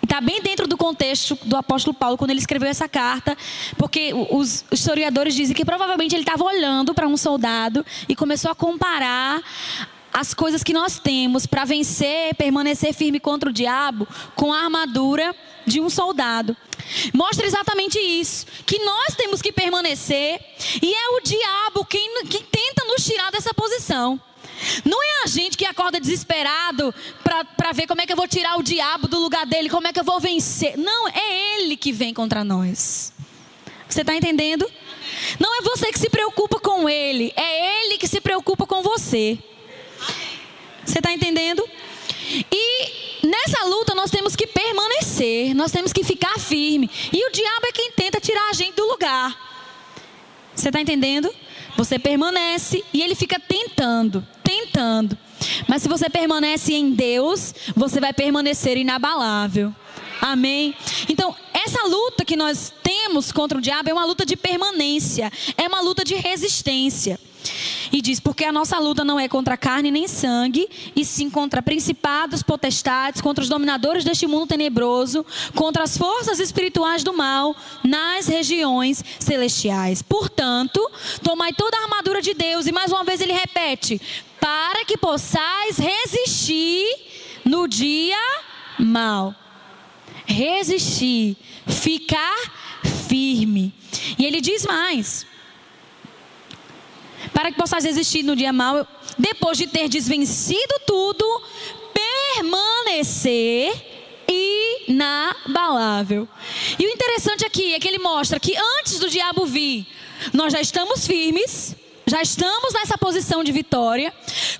está 0.08 0.22
bem 0.22 0.40
dentro 0.40 0.66
do 0.66 0.76
contexto 0.76 1.38
do 1.44 1.54
apóstolo 1.54 1.94
Paulo 1.94 2.16
quando 2.16 2.30
ele 2.30 2.40
escreveu 2.40 2.68
essa 2.68 2.88
carta, 2.88 3.36
porque 3.76 4.12
os 4.30 4.64
historiadores 4.72 5.34
dizem 5.34 5.54
que 5.54 5.66
provavelmente 5.66 6.14
ele 6.14 6.22
estava 6.22 6.42
olhando 6.42 6.94
para 6.94 7.06
um 7.06 7.16
soldado 7.16 7.84
e 8.08 8.16
começou 8.16 8.50
a 8.50 8.54
comparar 8.54 9.42
as 10.10 10.32
coisas 10.32 10.64
que 10.64 10.72
nós 10.72 10.98
temos 10.98 11.44
para 11.44 11.66
vencer, 11.66 12.34
permanecer 12.36 12.94
firme 12.94 13.20
contra 13.20 13.50
o 13.50 13.52
diabo 13.52 14.08
com 14.34 14.50
a 14.50 14.64
armadura 14.64 15.36
de 15.66 15.78
um 15.78 15.90
soldado. 15.90 16.56
Mostra 17.12 17.46
exatamente 17.46 17.98
isso, 17.98 18.46
que 18.64 18.78
nós 18.78 19.14
temos 19.14 19.42
que 19.42 19.52
permanecer 19.52 20.40
e 20.80 20.94
é 20.94 21.08
o 21.10 21.20
diabo 21.20 21.84
quem, 21.84 22.24
quem 22.24 22.42
tenta 22.42 22.84
nos 22.86 23.04
tirar 23.04 23.30
dessa 23.30 23.52
posição. 23.52 24.18
Não 24.84 25.02
é 25.02 25.22
a 25.24 25.26
gente 25.26 25.56
que 25.56 25.64
acorda 25.64 26.00
desesperado 26.00 26.94
para 27.22 27.72
ver 27.72 27.86
como 27.86 28.00
é 28.00 28.06
que 28.06 28.12
eu 28.12 28.16
vou 28.16 28.28
tirar 28.28 28.58
o 28.58 28.62
diabo 28.62 29.08
do 29.08 29.18
lugar 29.18 29.46
dele, 29.46 29.68
como 29.68 29.86
é 29.86 29.92
que 29.92 30.00
eu 30.00 30.04
vou 30.04 30.20
vencer. 30.20 30.76
Não, 30.76 31.08
é 31.08 31.56
ele 31.56 31.76
que 31.76 31.92
vem 31.92 32.12
contra 32.12 32.44
nós. 32.44 33.12
Você 33.88 34.00
está 34.00 34.14
entendendo? 34.14 34.68
Não 35.38 35.58
é 35.58 35.62
você 35.62 35.90
que 35.92 35.98
se 35.98 36.10
preocupa 36.10 36.60
com 36.60 36.88
ele, 36.88 37.32
é 37.36 37.84
ele 37.84 37.98
que 37.98 38.06
se 38.06 38.20
preocupa 38.20 38.66
com 38.66 38.82
você. 38.82 39.38
Você 40.84 40.98
está 40.98 41.12
entendendo? 41.12 41.66
E 42.52 43.26
nessa 43.26 43.64
luta 43.64 43.94
nós 43.94 44.10
temos 44.10 44.36
que 44.36 44.46
permanecer, 44.46 45.54
nós 45.54 45.72
temos 45.72 45.92
que 45.92 46.04
ficar 46.04 46.38
firme. 46.38 46.90
E 47.12 47.26
o 47.26 47.32
diabo 47.32 47.66
é 47.66 47.72
quem 47.72 47.92
tenta 47.92 48.20
tirar 48.20 48.50
a 48.50 48.52
gente 48.52 48.74
do 48.74 48.86
lugar. 48.86 49.36
Você 50.54 50.68
está 50.68 50.80
entendendo? 50.80 51.32
Você 51.76 51.98
permanece 51.98 52.84
e 52.92 53.00
ele 53.02 53.14
fica 53.14 53.38
tentando, 53.38 54.26
tentando. 54.48 55.16
Mas 55.68 55.82
se 55.82 55.88
você 55.88 56.08
permanece 56.08 56.72
em 56.74 56.90
Deus, 56.90 57.54
você 57.76 58.00
vai 58.00 58.12
permanecer 58.14 58.78
inabalável. 58.78 59.74
Amém? 60.20 60.74
Então, 61.08 61.34
essa 61.52 61.86
luta 61.86 62.24
que 62.24 62.36
nós 62.36 62.72
temos 62.82 63.30
contra 63.32 63.58
o 63.58 63.60
diabo 63.60 63.90
é 63.90 63.92
uma 63.92 64.04
luta 64.04 64.24
de 64.24 64.36
permanência, 64.36 65.30
é 65.56 65.66
uma 65.68 65.80
luta 65.80 66.04
de 66.04 66.14
resistência. 66.14 67.18
E 67.92 68.02
diz: 68.02 68.20
porque 68.20 68.44
a 68.44 68.52
nossa 68.52 68.78
luta 68.78 69.04
não 69.04 69.18
é 69.18 69.28
contra 69.28 69.56
carne 69.56 69.90
nem 69.90 70.08
sangue, 70.08 70.68
e 70.94 71.04
sim 71.04 71.30
contra 71.30 71.62
principados, 71.62 72.42
potestades, 72.42 73.20
contra 73.20 73.42
os 73.42 73.48
dominadores 73.48 74.04
deste 74.04 74.26
mundo 74.26 74.48
tenebroso, 74.48 75.24
contra 75.54 75.84
as 75.84 75.96
forças 75.96 76.40
espirituais 76.40 77.02
do 77.02 77.12
mal 77.12 77.56
nas 77.84 78.26
regiões 78.26 79.04
celestiais. 79.18 80.02
Portanto, 80.02 80.90
tomai 81.22 81.52
toda 81.52 81.76
a 81.76 81.82
armadura 81.82 82.20
de 82.20 82.34
Deus, 82.34 82.66
e 82.66 82.72
mais 82.72 82.90
uma 82.90 83.04
vez 83.04 83.20
ele 83.20 83.32
repete: 83.32 84.00
para 84.40 84.84
que 84.84 84.96
possais 84.96 85.78
resistir 85.78 86.84
no 87.44 87.66
dia 87.66 88.18
mal. 88.78 89.34
Resistir, 90.28 91.36
ficar 91.66 92.36
firme. 93.08 93.72
E 94.18 94.26
ele 94.26 94.40
diz 94.40 94.64
mais: 94.66 95.26
para 97.32 97.50
que 97.50 97.58
possais 97.58 97.84
resistir 97.84 98.22
no 98.22 98.36
dia 98.36 98.52
mau, 98.52 98.86
depois 99.18 99.56
de 99.56 99.66
ter 99.66 99.88
desvencido 99.88 100.74
tudo, 100.86 101.42
permanecer 102.34 103.72
inabalável. 104.86 106.28
E 106.78 106.86
o 106.86 106.90
interessante 106.90 107.44
aqui 107.44 107.74
é 107.74 107.80
que 107.80 107.88
ele 107.88 107.98
mostra 107.98 108.38
que 108.38 108.56
antes 108.56 108.98
do 108.98 109.08
diabo 109.08 109.46
vir, 109.46 109.86
nós 110.32 110.52
já 110.52 110.60
estamos 110.60 111.06
firmes, 111.06 111.74
já 112.06 112.22
estamos 112.22 112.72
nessa 112.74 112.98
posição 112.98 113.42
de 113.42 113.52
vitória. 113.52 114.12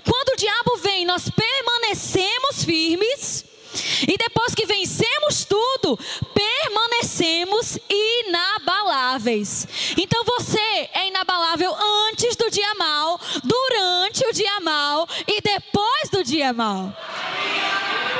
Quando 0.03 0.29
o 0.29 0.37
diabo 0.37 0.77
vem, 0.77 1.05
nós 1.05 1.29
permanecemos 1.29 2.63
firmes. 2.63 3.45
E 4.07 4.17
depois 4.17 4.55
que 4.55 4.65
vencemos 4.65 5.45
tudo, 5.45 5.97
permanecemos 6.33 7.77
inabaláveis. 7.89 9.67
Então 9.97 10.23
você 10.23 10.89
é 10.93 11.07
inabalável 11.07 11.73
antes 12.09 12.35
do 12.35 12.49
dia 12.49 12.73
mal, 12.75 13.19
durante 13.43 14.25
o 14.25 14.33
dia 14.33 14.59
mal 14.61 15.07
e 15.27 15.41
depois 15.41 16.09
do 16.11 16.23
dia 16.23 16.53
mal. 16.53 16.95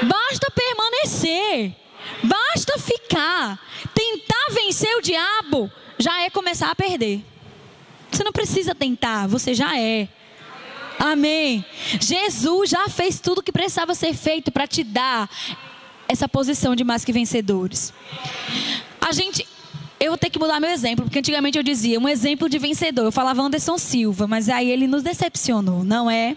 Basta 0.03 0.51
permanecer, 0.51 1.75
basta 2.23 2.79
ficar. 2.79 3.59
Tentar 3.93 4.47
vencer 4.51 4.95
o 4.97 5.01
diabo 5.01 5.71
já 5.97 6.21
é 6.21 6.29
começar 6.29 6.71
a 6.71 6.75
perder. 6.75 7.21
Você 8.11 8.23
não 8.23 8.31
precisa 8.31 8.73
tentar, 8.73 9.27
você 9.27 9.53
já 9.53 9.77
é. 9.77 10.07
Amém. 10.99 11.63
Jesus 12.01 12.69
já 12.69 12.89
fez 12.89 13.21
tudo 13.21 13.39
o 13.39 13.43
que 13.43 13.53
precisava 13.53 13.95
ser 13.95 14.13
feito 14.13 14.51
para 14.51 14.67
te 14.67 14.83
dar 14.83 15.29
essa 16.09 16.27
posição 16.27 16.75
de 16.75 16.83
mais 16.83 17.05
que 17.05 17.13
vencedores. 17.13 17.93
A 18.99 19.13
gente, 19.13 19.47
eu 19.97 20.11
vou 20.11 20.17
ter 20.17 20.29
que 20.29 20.37
mudar 20.37 20.59
meu 20.59 20.69
exemplo, 20.69 21.05
porque 21.05 21.19
antigamente 21.19 21.57
eu 21.57 21.63
dizia 21.63 21.97
um 21.97 22.09
exemplo 22.09 22.49
de 22.49 22.59
vencedor. 22.59 23.05
Eu 23.05 23.13
falava 23.13 23.41
Anderson 23.41 23.77
Silva, 23.77 24.27
mas 24.27 24.49
aí 24.49 24.69
ele 24.69 24.87
nos 24.87 25.01
decepcionou, 25.01 25.85
não 25.85 26.11
é? 26.11 26.35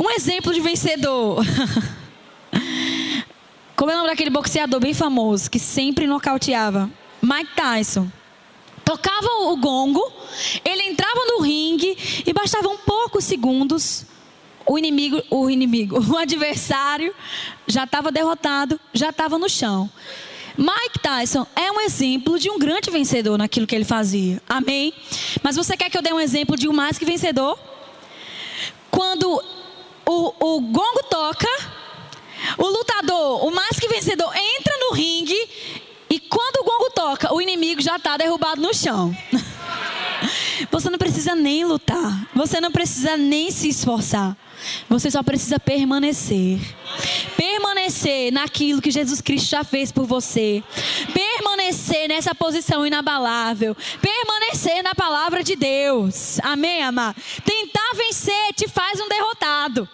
Um 0.00 0.08
exemplo 0.10 0.54
de 0.54 0.60
vencedor. 0.60 1.44
Como 3.74 3.90
é 3.90 3.94
o 3.94 3.96
nome 3.96 4.10
daquele 4.10 4.30
boxeador 4.30 4.78
bem 4.78 4.94
famoso 4.94 5.50
que 5.50 5.58
sempre 5.58 6.06
nocauteava? 6.06 6.88
Mike 7.20 7.56
Tyson 7.56 8.08
tocava 8.92 9.26
o 9.46 9.56
gongo, 9.56 10.12
ele 10.64 10.82
entrava 10.82 11.20
no 11.26 11.40
ringue 11.40 11.96
e 12.26 12.32
bastavam 12.32 12.76
poucos 12.76 13.24
segundos, 13.24 14.04
o 14.66 14.78
inimigo, 14.78 15.22
o 15.30 15.48
inimigo, 15.48 15.98
o 16.12 16.16
adversário 16.18 17.14
já 17.66 17.84
estava 17.84 18.12
derrotado, 18.12 18.78
já 18.92 19.08
estava 19.08 19.38
no 19.38 19.48
chão. 19.48 19.90
Mike 20.58 20.98
Tyson 21.02 21.46
é 21.56 21.72
um 21.72 21.80
exemplo 21.80 22.38
de 22.38 22.50
um 22.50 22.58
grande 22.58 22.90
vencedor 22.90 23.38
naquilo 23.38 23.66
que 23.66 23.74
ele 23.74 23.86
fazia. 23.86 24.42
Amém? 24.46 24.92
Mas 25.42 25.56
você 25.56 25.74
quer 25.74 25.88
que 25.88 25.96
eu 25.96 26.02
dê 26.02 26.12
um 26.12 26.20
exemplo 26.20 26.58
de 26.58 26.68
um 26.68 26.74
mais 26.74 26.98
que 26.98 27.06
vencedor? 27.06 27.58
Quando 28.90 29.42
o, 30.06 30.56
o 30.56 30.60
gongo 30.60 31.02
toca, 31.08 31.48
o 32.58 32.66
lutador, 32.66 33.46
o 33.46 33.50
mais 33.50 33.80
que 33.80 33.88
vencedor, 33.88 34.30
entra 34.36 34.76
no 34.78 34.92
ringue 34.92 35.48
e 36.12 36.20
quando 36.20 36.56
o 36.60 36.64
gongo 36.64 36.90
toca, 36.90 37.32
o 37.32 37.40
inimigo 37.40 37.80
já 37.80 37.96
está 37.96 38.18
derrubado 38.18 38.60
no 38.60 38.74
chão. 38.74 39.16
Você 40.70 40.90
não 40.90 40.98
precisa 40.98 41.34
nem 41.34 41.64
lutar. 41.64 42.28
Você 42.34 42.60
não 42.60 42.70
precisa 42.70 43.16
nem 43.16 43.50
se 43.50 43.70
esforçar. 43.70 44.36
Você 44.90 45.10
só 45.10 45.22
precisa 45.22 45.58
permanecer. 45.58 46.60
Permanecer 47.34 48.30
naquilo 48.30 48.82
que 48.82 48.90
Jesus 48.90 49.22
Cristo 49.22 49.48
já 49.48 49.64
fez 49.64 49.90
por 49.90 50.04
você. 50.04 50.62
Permanecer 51.14 52.08
nessa 52.08 52.34
posição 52.34 52.86
inabalável. 52.86 53.74
Permanecer 54.02 54.82
na 54.82 54.94
palavra 54.94 55.42
de 55.42 55.56
Deus. 55.56 56.38
Amém, 56.40 56.82
amar? 56.82 57.16
Tentar 57.42 57.94
vencer 57.96 58.52
te 58.54 58.68
faz 58.68 59.00
um 59.00 59.08
derrotado. 59.08 59.88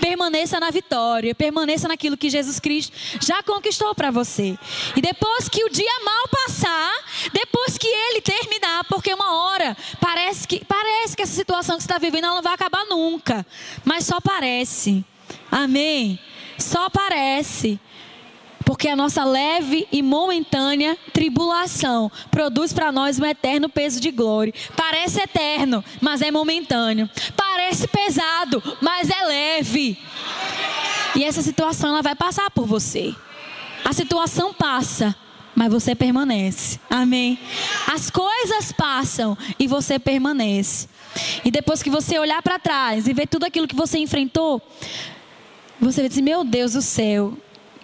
Permaneça 0.00 0.58
na 0.60 0.70
vitória, 0.70 1.34
permaneça 1.34 1.88
naquilo 1.88 2.16
que 2.16 2.30
Jesus 2.30 2.58
Cristo 2.58 2.96
já 3.20 3.42
conquistou 3.42 3.94
para 3.94 4.10
você. 4.10 4.58
E 4.96 5.00
depois 5.00 5.48
que 5.48 5.64
o 5.64 5.70
dia 5.70 6.00
mal 6.04 6.28
passar, 6.28 6.92
depois 7.32 7.76
que 7.78 7.86
ele 7.86 8.20
terminar, 8.20 8.84
porque 8.84 9.12
uma 9.12 9.32
hora 9.34 9.76
parece 10.00 10.46
que 10.46 10.64
parece 10.64 11.16
que 11.16 11.22
essa 11.22 11.34
situação 11.34 11.76
que 11.76 11.82
você 11.82 11.86
está 11.86 11.98
vivendo 11.98 12.24
não 12.24 12.42
vai 12.42 12.54
acabar 12.54 12.84
nunca, 12.86 13.46
mas 13.84 14.04
só 14.04 14.20
parece. 14.20 15.04
Amém. 15.50 16.18
Só 16.58 16.88
parece. 16.90 17.80
Porque 18.70 18.86
a 18.86 18.94
nossa 18.94 19.24
leve 19.24 19.88
e 19.90 20.00
momentânea 20.00 20.96
tribulação 21.12 22.08
produz 22.30 22.72
para 22.72 22.92
nós 22.92 23.18
um 23.18 23.26
eterno 23.26 23.68
peso 23.68 23.98
de 23.98 24.12
glória. 24.12 24.54
Parece 24.76 25.20
eterno, 25.20 25.84
mas 26.00 26.22
é 26.22 26.30
momentâneo. 26.30 27.10
Parece 27.36 27.88
pesado, 27.88 28.62
mas 28.80 29.10
é 29.10 29.24
leve. 29.24 29.98
E 31.16 31.24
essa 31.24 31.42
situação 31.42 31.90
ela 31.90 32.00
vai 32.00 32.14
passar 32.14 32.48
por 32.52 32.64
você. 32.64 33.12
A 33.84 33.92
situação 33.92 34.54
passa, 34.54 35.16
mas 35.52 35.72
você 35.72 35.96
permanece. 35.96 36.78
Amém. 36.88 37.40
As 37.92 38.08
coisas 38.08 38.70
passam 38.70 39.36
e 39.58 39.66
você 39.66 39.98
permanece. 39.98 40.88
E 41.44 41.50
depois 41.50 41.82
que 41.82 41.90
você 41.90 42.20
olhar 42.20 42.40
para 42.40 42.56
trás 42.56 43.08
e 43.08 43.12
ver 43.12 43.26
tudo 43.26 43.42
aquilo 43.42 43.66
que 43.66 43.74
você 43.74 43.98
enfrentou, 43.98 44.62
você 45.80 46.02
vai 46.02 46.08
dizer: 46.08 46.22
Meu 46.22 46.44
Deus 46.44 46.74
do 46.74 46.82
céu, 46.82 47.36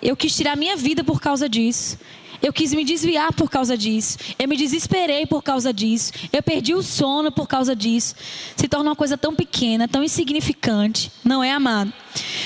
eu 0.03 0.17
quis 0.17 0.37
tirar 0.37 0.57
minha 0.57 0.77
vida 0.77 1.03
por 1.03 1.21
causa 1.21 1.49
disso. 1.49 1.99
Eu 2.43 2.53
quis 2.53 2.73
me 2.75 2.85
desviar 2.85 3.33
por 3.33 3.51
causa 3.51 3.77
disso. 3.77 4.19
Eu 4.39 4.47
me 4.47 4.57
desesperei 4.57 5.27
por 5.27 5.43
causa 5.43 5.73
disso. 5.73 6.13
Eu 6.33 6.43
perdi 6.43 6.75
o 6.75 6.83
sono 6.83 7.33
por 7.33 7.47
causa 7.47 7.75
disso. 7.75 8.15
Se 8.55 8.69
torna 8.69 8.91
uma 8.91 8.97
coisa 8.97 9.17
tão 9.17 9.35
pequena, 9.35 9.89
tão 9.89 10.03
insignificante. 10.03 11.11
Não 11.25 11.43
é 11.43 11.51
amado? 11.51 11.93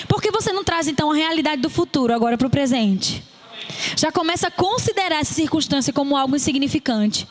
Por 0.08 0.22
que 0.22 0.30
você 0.30 0.52
não 0.52 0.64
traz 0.64 0.86
então 0.88 1.10
a 1.10 1.14
realidade 1.14 1.60
do 1.60 1.70
futuro 1.70 2.14
agora 2.14 2.38
para 2.38 2.46
o 2.46 2.50
presente? 2.50 3.22
Já 3.96 4.10
começa 4.12 4.48
a 4.48 4.50
considerar 4.50 5.20
essa 5.20 5.34
circunstância 5.34 5.92
como 5.92 6.16
algo 6.16 6.36
insignificante. 6.36 7.26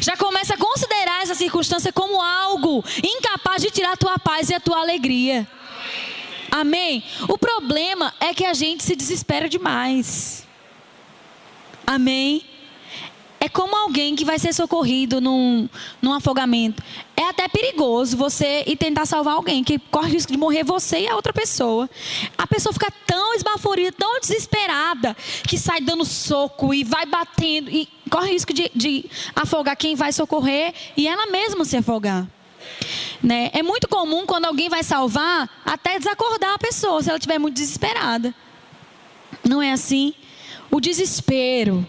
Já 0.00 0.16
começa 0.16 0.54
a 0.54 0.58
considerar 0.58 1.22
essa 1.22 1.34
circunstância 1.34 1.92
como 1.92 2.20
algo 2.20 2.84
incapaz 3.02 3.62
de 3.62 3.70
tirar 3.70 3.92
a 3.92 3.96
tua 3.96 4.18
paz 4.18 4.50
e 4.50 4.54
a 4.54 4.60
tua 4.60 4.80
alegria. 4.80 5.46
Amém? 6.50 7.04
O 7.28 7.38
problema 7.38 8.12
é 8.20 8.34
que 8.34 8.44
a 8.44 8.54
gente 8.54 8.82
se 8.82 8.96
desespera 8.96 9.48
demais. 9.48 10.46
Amém? 11.86 12.44
É 13.42 13.48
como 13.48 13.74
alguém 13.74 14.14
que 14.14 14.24
vai 14.24 14.38
ser 14.38 14.52
socorrido 14.52 15.18
num, 15.18 15.66
num 16.02 16.12
afogamento. 16.12 16.82
É 17.16 17.24
até 17.24 17.48
perigoso 17.48 18.14
você 18.14 18.62
ir 18.66 18.76
tentar 18.76 19.06
salvar 19.06 19.34
alguém, 19.34 19.64
que 19.64 19.78
corre 19.78 20.12
risco 20.12 20.30
de 20.30 20.36
morrer 20.36 20.62
você 20.62 21.00
e 21.00 21.08
a 21.08 21.16
outra 21.16 21.32
pessoa. 21.32 21.88
A 22.36 22.46
pessoa 22.46 22.72
fica 22.72 22.92
tão 23.06 23.34
esbaforida, 23.34 23.92
tão 23.92 24.20
desesperada, 24.20 25.16
que 25.48 25.56
sai 25.56 25.80
dando 25.80 26.04
soco 26.04 26.74
e 26.74 26.84
vai 26.84 27.06
batendo 27.06 27.70
e 27.70 27.88
corre 28.10 28.32
risco 28.32 28.52
de, 28.52 28.70
de 28.74 29.06
afogar 29.34 29.74
quem 29.74 29.94
vai 29.94 30.12
socorrer 30.12 30.74
e 30.94 31.08
ela 31.08 31.26
mesma 31.26 31.64
se 31.64 31.78
afogar. 31.78 32.28
Né? 33.22 33.50
É 33.52 33.62
muito 33.62 33.88
comum 33.88 34.24
quando 34.26 34.46
alguém 34.46 34.68
vai 34.68 34.82
salvar, 34.82 35.48
até 35.64 35.98
desacordar 35.98 36.54
a 36.54 36.58
pessoa, 36.58 37.02
se 37.02 37.08
ela 37.08 37.18
estiver 37.18 37.38
muito 37.38 37.54
desesperada. 37.54 38.34
Não 39.48 39.62
é 39.62 39.72
assim? 39.72 40.14
O 40.70 40.80
desespero 40.80 41.86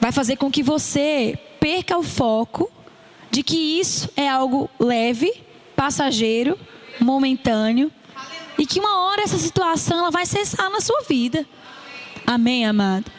vai 0.00 0.12
fazer 0.12 0.36
com 0.36 0.50
que 0.50 0.62
você 0.62 1.38
perca 1.58 1.96
o 1.96 2.02
foco 2.02 2.70
de 3.30 3.42
que 3.42 3.80
isso 3.80 4.08
é 4.16 4.28
algo 4.28 4.68
leve, 4.78 5.32
passageiro, 5.74 6.58
momentâneo 7.00 7.90
e 8.58 8.66
que 8.66 8.78
uma 8.78 9.06
hora 9.06 9.22
essa 9.22 9.38
situação 9.38 9.98
ela 9.98 10.10
vai 10.10 10.26
cessar 10.26 10.70
na 10.70 10.80
sua 10.80 11.02
vida. 11.08 11.46
Amém, 12.26 12.64
amado? 12.64 13.10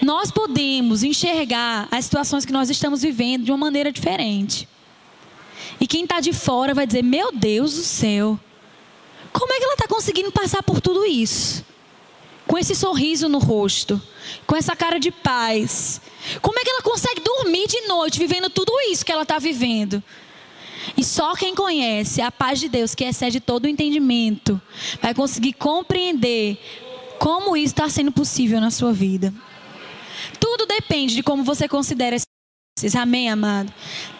Nós 0.00 0.30
podemos 0.30 1.02
enxergar 1.02 1.86
as 1.90 2.04
situações 2.04 2.44
que 2.44 2.52
nós 2.52 2.68
estamos 2.70 3.02
vivendo 3.02 3.44
de 3.44 3.52
uma 3.52 3.58
maneira 3.58 3.92
diferente. 3.92 4.68
E 5.82 5.86
quem 5.88 6.04
está 6.04 6.20
de 6.20 6.32
fora 6.32 6.72
vai 6.74 6.86
dizer: 6.86 7.02
Meu 7.02 7.32
Deus 7.32 7.74
do 7.74 7.82
céu, 7.82 8.38
como 9.32 9.52
é 9.52 9.58
que 9.58 9.64
ela 9.64 9.74
está 9.74 9.88
conseguindo 9.88 10.30
passar 10.30 10.62
por 10.62 10.80
tudo 10.80 11.04
isso? 11.04 11.64
Com 12.46 12.56
esse 12.56 12.76
sorriso 12.76 13.28
no 13.28 13.40
rosto, 13.40 14.00
com 14.46 14.54
essa 14.54 14.76
cara 14.76 15.00
de 15.00 15.10
paz. 15.10 16.00
Como 16.40 16.56
é 16.56 16.62
que 16.62 16.70
ela 16.70 16.82
consegue 16.82 17.20
dormir 17.20 17.66
de 17.66 17.80
noite 17.88 18.16
vivendo 18.16 18.48
tudo 18.48 18.72
isso 18.92 19.04
que 19.04 19.10
ela 19.10 19.24
está 19.24 19.40
vivendo? 19.40 20.00
E 20.96 21.02
só 21.02 21.34
quem 21.34 21.52
conhece 21.52 22.22
a 22.22 22.30
paz 22.30 22.60
de 22.60 22.68
Deus, 22.68 22.94
que 22.94 23.02
excede 23.02 23.40
todo 23.40 23.64
o 23.64 23.68
entendimento, 23.68 24.62
vai 25.00 25.12
conseguir 25.12 25.52
compreender 25.54 26.58
como 27.18 27.56
isso 27.56 27.74
está 27.74 27.88
sendo 27.88 28.12
possível 28.12 28.60
na 28.60 28.70
sua 28.70 28.92
vida. 28.92 29.34
Tudo 30.38 30.64
depende 30.64 31.16
de 31.16 31.24
como 31.24 31.42
você 31.42 31.66
considera 31.66 32.14
Amém, 32.94 33.30
amado? 33.30 33.72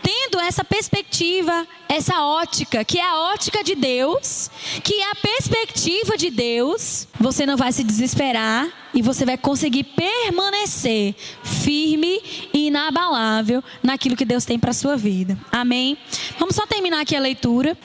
Tendo 0.02 0.40
essa 0.40 0.64
perspectiva, 0.64 1.66
essa 1.88 2.22
ótica, 2.22 2.84
que 2.84 2.98
é 2.98 3.08
a 3.08 3.18
ótica 3.32 3.62
de 3.62 3.74
Deus, 3.74 4.50
que 4.82 4.94
é 4.94 5.10
a 5.10 5.14
perspectiva 5.14 6.16
de 6.16 6.30
Deus, 6.30 7.06
você 7.18 7.44
não 7.44 7.56
vai 7.56 7.72
se 7.72 7.84
desesperar 7.84 8.68
e 8.94 9.02
você 9.02 9.24
vai 9.24 9.36
conseguir 9.36 9.84
permanecer 9.84 11.14
firme 11.42 12.20
e 12.52 12.66
inabalável 12.66 13.62
naquilo 13.82 14.16
que 14.16 14.24
Deus 14.24 14.44
tem 14.44 14.58
para 14.58 14.72
sua 14.72 14.96
vida. 14.96 15.38
Amém? 15.50 15.96
Vamos 16.38 16.54
só 16.54 16.66
terminar 16.66 17.00
aqui 17.00 17.16
a 17.16 17.20
leitura. 17.20 17.76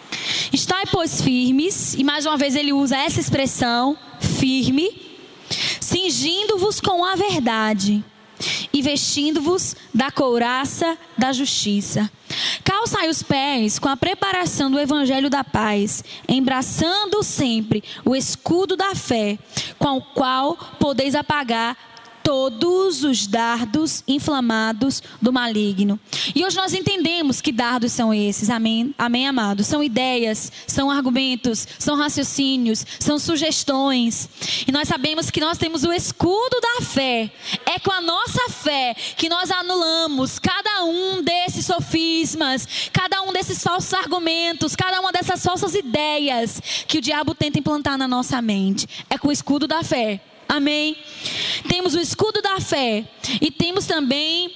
Estai, 0.52 0.86
pois, 0.92 1.22
firmes, 1.22 1.94
e 1.96 2.04
mais 2.04 2.26
uma 2.26 2.38
vez 2.38 2.56
ele 2.56 2.74
usa 2.74 2.98
essa 2.98 3.20
expressão, 3.20 3.98
firme 4.20 5.08
cingindo-vos 5.80 6.82
com 6.82 7.06
a 7.06 7.16
verdade 7.16 8.04
e 8.72 8.82
vestindo-vos 8.82 9.76
da 9.94 10.12
couraça 10.12 10.98
da 11.18 11.32
justiça. 11.32 12.10
Calçai 12.64 13.10
os 13.10 13.24
pés 13.24 13.80
com 13.80 13.90
a 13.90 13.98
preparação 13.98 14.70
do 14.70 14.80
evangelho 14.80 15.30
da 15.30 15.44
paz, 15.44 16.04
embraçando 16.28 17.24
sempre 17.24 17.84
o 18.06 18.16
escudo 18.16 18.76
da 18.76 18.94
fé, 18.94 19.40
com 19.80 19.98
o 19.98 20.02
qual 20.02 20.58
podeis 20.80 21.16
apagar 21.16 21.78
todos 22.28 23.06
os 23.06 23.26
dardos 23.26 24.04
inflamados 24.06 25.02
do 25.22 25.32
maligno. 25.32 25.98
E 26.36 26.44
hoje 26.44 26.58
nós 26.58 26.74
entendemos 26.74 27.40
que 27.40 27.54
dardos 27.54 27.94
são 27.94 28.14
esses, 28.14 28.50
amém, 28.50 28.94
amém, 28.98 29.26
amados? 29.26 29.66
São 29.66 29.82
ideias, 29.82 30.52
são 30.68 30.92
argumentos, 30.92 31.66
são 31.80 31.96
raciocínios, 31.96 32.86
são 33.00 33.18
sugestões. 33.18 34.28
E 34.68 34.74
nós 34.74 34.90
sabemos 34.90 35.32
que 35.32 35.40
nós 35.40 35.58
temos 35.58 35.86
o 35.86 35.94
escudo 35.94 36.60
da 36.60 36.86
fé. 36.86 37.32
É 37.66 37.80
com 37.80 37.94
a 37.94 38.02
nossa 38.02 38.50
fé 38.50 38.94
que 39.16 39.30
nós 39.30 39.50
anulamos 39.50 40.38
cada 40.38 40.84
um 40.84 41.24
desses 41.24 41.66
sofismas, 41.66 42.68
cada 42.92 43.22
um 43.22 43.32
desses 43.32 43.64
falsos 43.64 43.94
argumentos, 43.94 44.76
cada 44.76 45.00
uma 45.00 45.14
dessas 45.14 45.42
falsas 45.42 45.74
ideias 45.74 46.62
que 46.90 46.98
o 46.98 47.02
diabo 47.02 47.34
tenta 47.34 47.58
implantar 47.58 47.98
na 47.98 48.06
nossa 48.06 48.42
mente. 48.42 48.86
É 49.10 49.18
com 49.18 49.30
o 49.30 49.32
escudo 49.32 49.66
da 49.66 49.82
fé. 49.82 50.20
Amém? 50.48 50.98
Temos 51.68 51.94
o 51.96 52.00
escudo 52.00 52.42
da 52.42 52.60
fé 52.60 53.06
e 53.42 53.52
temos 53.52 53.86
também 53.86 54.56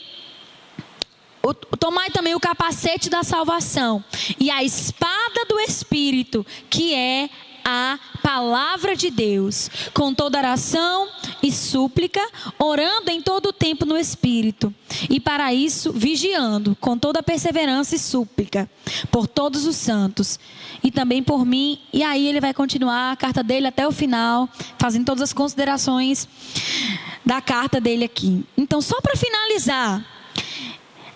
o, 1.44 1.54
tomai 1.54 2.10
também 2.10 2.36
o 2.36 2.40
capacete 2.40 3.10
da 3.10 3.24
salvação 3.24 4.04
e 4.40 4.50
a 4.52 4.64
espada 4.64 5.46
do 5.50 5.60
Espírito, 5.60 6.46
que 6.70 6.94
é 6.94 7.30
a 7.64 8.00
palavra 8.22 8.96
de 8.96 9.10
Deus, 9.10 9.70
com 9.94 10.14
toda 10.14 10.38
oração 10.38 11.10
e 11.42 11.52
súplica, 11.52 12.22
orando 12.60 13.10
em 13.10 13.22
todo 13.22 13.48
o 13.48 13.54
tempo 13.54 13.86
no 13.86 13.98
Espírito, 13.98 14.74
e 15.10 15.20
para 15.20 15.54
isso 15.54 15.92
vigiando 15.92 16.76
com 16.80 16.98
toda 16.98 17.24
perseverança 17.24 17.96
e 17.96 18.00
súplica 18.00 18.70
por 19.10 19.28
todos 19.28 19.66
os 19.66 19.76
santos 19.76 20.40
e 20.84 20.92
também 20.92 21.24
por 21.24 21.46
mim. 21.46 21.80
E 21.92 22.04
aí 22.04 22.28
ele 22.28 22.40
vai 22.40 22.54
continuar 22.54 23.12
a 23.12 23.16
carta 23.16 23.44
dele 23.44 23.68
até 23.68 23.88
o 23.88 23.92
final, 23.92 24.50
fazendo 24.78 25.06
todas 25.06 25.24
as 25.24 25.34
considerações 25.34 26.28
da 27.26 27.42
carta 27.42 27.80
dele 27.80 28.06
aqui. 28.06 28.46
Então, 28.58 28.82
só 28.82 29.00
para 29.02 29.16
finalizar, 29.16 30.06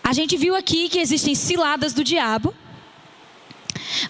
a 0.04 0.14
gente 0.14 0.38
viu 0.38 0.56
aqui 0.56 0.88
que 0.90 1.00
existem 1.00 1.34
ciladas 1.34 1.94
do 1.94 2.04
diabo 2.04 2.54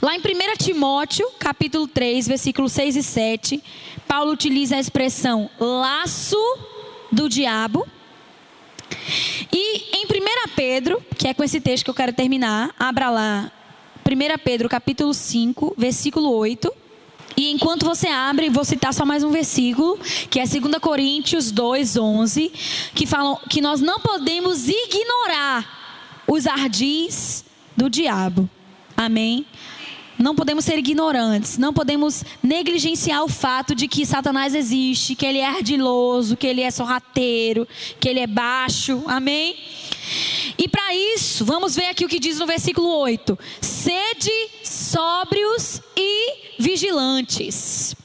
Lá 0.02 0.16
em 0.16 0.20
1 0.20 0.22
Timóteo, 0.58 1.28
capítulo 1.40 1.88
3, 1.88 2.28
versículos 2.28 2.72
6 2.72 2.96
e 2.96 3.04
7, 3.04 3.64
Paulo 4.08 4.32
utiliza 4.32 4.76
a 4.76 4.80
expressão 4.80 5.50
laço 5.60 6.38
do 7.12 7.30
diabo. 7.30 7.88
E 9.52 9.98
em 9.98 10.06
1 10.06 10.50
Pedro, 10.56 11.02
que 11.18 11.28
é 11.28 11.34
com 11.34 11.44
esse 11.44 11.60
texto 11.60 11.84
que 11.84 11.90
eu 11.90 11.96
quero 11.96 12.14
terminar, 12.14 12.74
abra 12.80 13.10
lá 13.10 13.52
1 14.08 14.38
Pedro 14.44 14.70
capítulo 14.70 15.14
5, 15.14 15.76
versículo 15.78 16.32
8. 16.32 16.72
E 17.38 17.52
enquanto 17.52 17.86
você 17.86 18.08
abre, 18.08 18.50
vou 18.50 18.64
citar 18.64 18.94
só 18.94 19.06
mais 19.06 19.24
um 19.24 19.32
versículo, 19.32 20.00
que 20.30 20.40
é 20.40 20.46
2 20.46 20.78
Coríntios 20.80 21.52
2, 21.52 21.98
11, 21.98 22.52
que 22.94 23.06
falam 23.06 23.38
que 23.50 23.60
nós 23.60 23.82
não 23.82 24.00
podemos 24.00 24.70
ignorar 24.70 26.24
os 26.28 26.48
ardis 26.48 27.44
do 27.76 27.90
diabo. 27.90 28.50
Amém? 28.96 29.46
Não 30.18 30.34
podemos 30.34 30.63
ser 30.63 30.78
ignorantes, 30.78 31.57
não 31.57 31.74
podemos 31.74 32.24
negligenciar 32.41 33.24
o 33.24 33.28
fato 33.28 33.76
de 33.76 33.88
que 33.88 34.05
Satanás 34.05 34.55
existe, 34.55 35.13
que 35.13 35.26
ele 35.26 35.39
é 35.39 35.45
ardiloso, 35.45 36.38
que 36.38 36.47
ele 36.47 36.61
é 36.61 36.72
sorrateiro, 36.72 37.68
que 37.99 38.07
ele 38.07 38.22
é 38.22 38.28
baixo. 38.28 39.03
Amém? 39.07 39.55
E 40.57 40.68
para 40.70 40.95
isso, 40.95 41.43
vamos 41.43 41.76
ver 41.76 41.88
aqui 41.88 42.05
o 42.05 42.07
que 42.07 42.20
diz 42.20 42.39
no 42.39 42.45
versículo 42.45 42.88
8: 42.88 43.38
sede 43.59 44.32
sóbrios 44.63 45.82
e 45.97 46.55
vigilantes. 46.59 47.95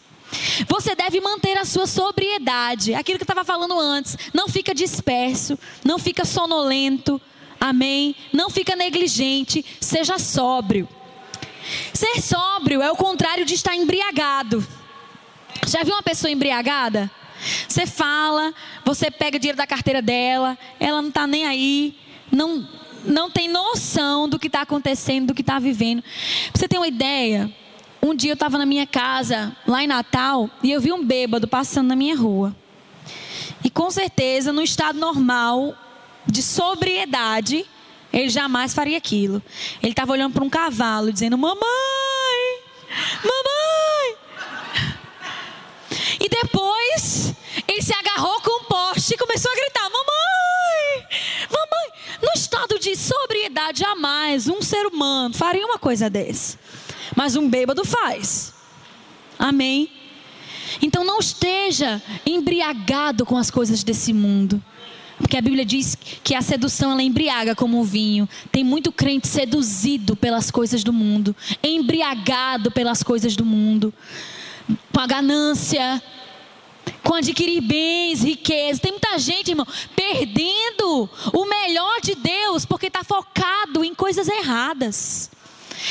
Você 0.68 0.94
deve 0.94 1.20
manter 1.20 1.58
a 1.58 1.64
sua 1.64 1.86
sobriedade, 1.86 2.94
aquilo 2.94 3.18
que 3.18 3.22
eu 3.22 3.24
estava 3.24 3.44
falando 3.44 3.78
antes. 3.78 4.16
Não 4.32 4.48
fica 4.48 4.74
disperso, 4.74 5.58
não 5.84 5.98
fica 5.98 6.24
sonolento, 6.24 7.20
amém? 7.61 8.14
Não 8.32 8.48
fica 8.48 8.74
negligente, 8.74 9.64
seja 9.80 10.18
sóbrio. 10.18 10.88
Ser 11.93 12.21
sóbrio 12.21 12.83
é 12.83 12.91
o 12.91 12.97
contrário 12.97 13.45
de 13.45 13.55
estar 13.55 13.75
embriagado. 13.75 14.66
Já 15.66 15.83
viu 15.83 15.95
uma 15.95 16.03
pessoa 16.03 16.31
embriagada? 16.31 17.11
Você 17.68 17.87
fala, 17.87 18.53
você 18.85 19.11
pega 19.11 19.39
dinheiro 19.39 19.57
da 19.57 19.66
carteira 19.66 20.03
dela, 20.03 20.59
ela 20.79 21.01
não 21.01 21.09
está 21.09 21.27
nem 21.27 21.47
aí, 21.47 21.97
não, 22.31 22.68
não 23.05 23.31
tem 23.31 23.49
noção 23.49 24.29
do 24.29 24.39
que 24.39 24.47
está 24.47 24.62
acontecendo, 24.62 25.29
do 25.29 25.35
que 25.35 25.41
está 25.41 25.59
vivendo. 25.59 26.03
Pra 26.03 26.61
você 26.61 26.68
ter 26.68 26.77
uma 26.77 26.89
ideia, 26.89 27.51
um 28.03 28.14
dia 28.14 28.31
eu 28.31 28.35
estava 28.35 28.59
na 28.59 28.66
minha 28.66 28.87
casa, 28.87 29.57
lá 29.66 29.83
em 29.83 29.87
Natal, 29.87 30.51
e 30.62 30.71
eu 30.71 30.81
vi 30.81 30.93
um 30.93 31.05
bêbado 31.05 31.49
passando 31.49 31.89
na 31.89 31.97
minha 31.97 32.16
rua. 32.16 32.55
E 33.64 33.71
com 33.71 33.91
certeza, 33.91 34.53
no 34.53 34.62
estado 34.62 34.99
normal 34.99 35.75
de 36.27 36.43
sobriedade, 36.43 37.66
ele 38.12 38.28
jamais 38.28 38.74
faria 38.74 38.98
aquilo. 38.98 39.42
Ele 39.82 39.92
estava 39.92 40.12
olhando 40.12 40.32
para 40.32 40.44
um 40.44 40.50
cavalo, 40.50 41.12
dizendo: 41.12 41.38
Mamãe, 41.38 41.61
mamãe. 43.22 44.16
E 46.20 46.28
depois, 46.28 47.34
ele 47.66 47.82
se 47.82 47.94
agarrou 47.94 48.40
com 48.40 48.62
um 48.62 48.64
poste 48.64 49.14
e 49.14 49.18
começou 49.18 49.50
a 49.50 49.54
gritar: 49.54 49.88
Mamãe, 49.90 51.08
mamãe. 51.50 52.00
No 52.22 52.32
estado 52.34 52.78
de 52.78 52.94
sobriedade, 52.96 53.80
jamais 53.80 54.46
um 54.48 54.61
ser 54.61 54.86
humano 54.86 55.34
faria 55.34 55.64
uma 55.64 55.78
coisa 55.78 56.11
dessa. 56.11 56.58
Mas 57.16 57.36
um 57.36 57.48
bêbado 57.48 57.84
faz. 57.84 58.52
Amém? 59.38 59.90
Então 60.82 61.04
não 61.04 61.18
esteja 61.18 62.00
embriagado 62.26 63.24
com 63.24 63.36
as 63.36 63.50
coisas 63.50 63.82
desse 63.82 64.12
mundo. 64.12 64.62
Porque 65.21 65.37
a 65.37 65.43
Bíblia 65.43 65.64
diz 65.64 65.97
que 66.25 66.35
a 66.35 66.43
sedução 66.43 66.93
ela 66.93 67.03
embriaga 67.03 67.55
como 67.55 67.79
o 67.81 67.85
vinho. 67.85 68.29
Tem 68.51 68.64
muito 68.64 68.91
crente 68.91 69.29
seduzido 69.29 70.16
pelas 70.16 70.51
coisas 70.51 70.83
do 70.83 70.93
mundo, 70.93 71.37
embriagado 71.62 72.71
pelas 72.71 73.03
coisas 73.03 73.37
do 73.37 73.45
mundo, 73.45 73.93
com 74.93 75.01
a 75.01 75.07
ganância, 75.07 76.03
com 77.03 77.14
adquirir 77.14 77.61
bens, 77.61 78.23
riqueza. 78.23 78.81
Tem 78.81 78.93
muita 78.93 79.18
gente, 79.18 79.51
irmão, 79.51 79.66
perdendo 79.95 81.09
o 81.33 81.45
melhor 81.45 82.01
de 82.01 82.14
Deus 82.14 82.64
porque 82.64 82.87
está 82.87 83.05
focado 83.05 83.85
em 83.85 83.95
coisas 83.95 84.27
erradas. 84.27 85.31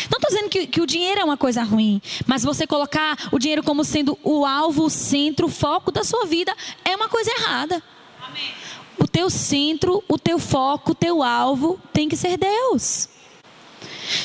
Não 0.10 0.18
estou 0.18 0.30
dizendo 0.30 0.50
que, 0.50 0.68
que, 0.68 0.82
o 0.82 0.86
dinheiro 0.86 1.22
é 1.22 1.24
uma 1.24 1.38
coisa 1.38 1.64
ruim, 1.64 2.02
mas 2.28 2.44
você 2.44 2.68
colocar 2.68 3.18
o 3.32 3.40
dinheiro 3.40 3.64
como 3.64 3.84
sendo 3.84 4.18
o 4.24 4.46
alvo, 4.46 4.86
o 4.86 4.90
centro, 4.90 5.48
o 5.48 5.50
foco 5.50 5.92
da 5.92 6.04
sua 6.04 6.26
vida 6.26 6.56
é 6.86 6.96
uma 6.96 7.10
coisa 7.10 7.32
errada. 7.32 7.82
Amém. 8.22 8.54
O 9.00 9.08
teu 9.08 9.30
centro, 9.30 10.04
o 10.08 10.18
teu 10.18 10.39
foco, 10.39 10.91
o 10.91 10.95
teu 10.95 11.24
alvo 11.24 11.80
tem 11.93 12.10
que 12.10 12.18
ser 12.18 12.38
Deus. 12.38 13.10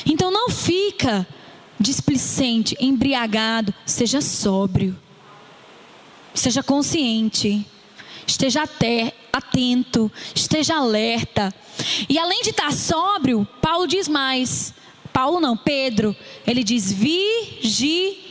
Então 0.05 0.31
não 0.31 0.49
fica 0.49 1.27
displicente, 1.79 2.75
embriagado, 2.79 3.73
seja 3.85 4.21
sóbrio. 4.21 4.97
Seja 6.33 6.63
consciente. 6.63 7.65
Esteja 8.27 8.63
atento, 9.31 10.11
esteja 10.33 10.75
alerta. 10.77 11.53
E 12.09 12.17
além 12.17 12.41
de 12.41 12.49
estar 12.49 12.73
sóbrio, 12.73 13.47
Paulo 13.61 13.85
diz 13.87 14.07
mais. 14.07 14.73
Paulo 15.13 15.39
não, 15.39 15.55
Pedro, 15.55 16.15
ele 16.45 16.63
diz 16.63 16.91
vigilante. 16.91 18.25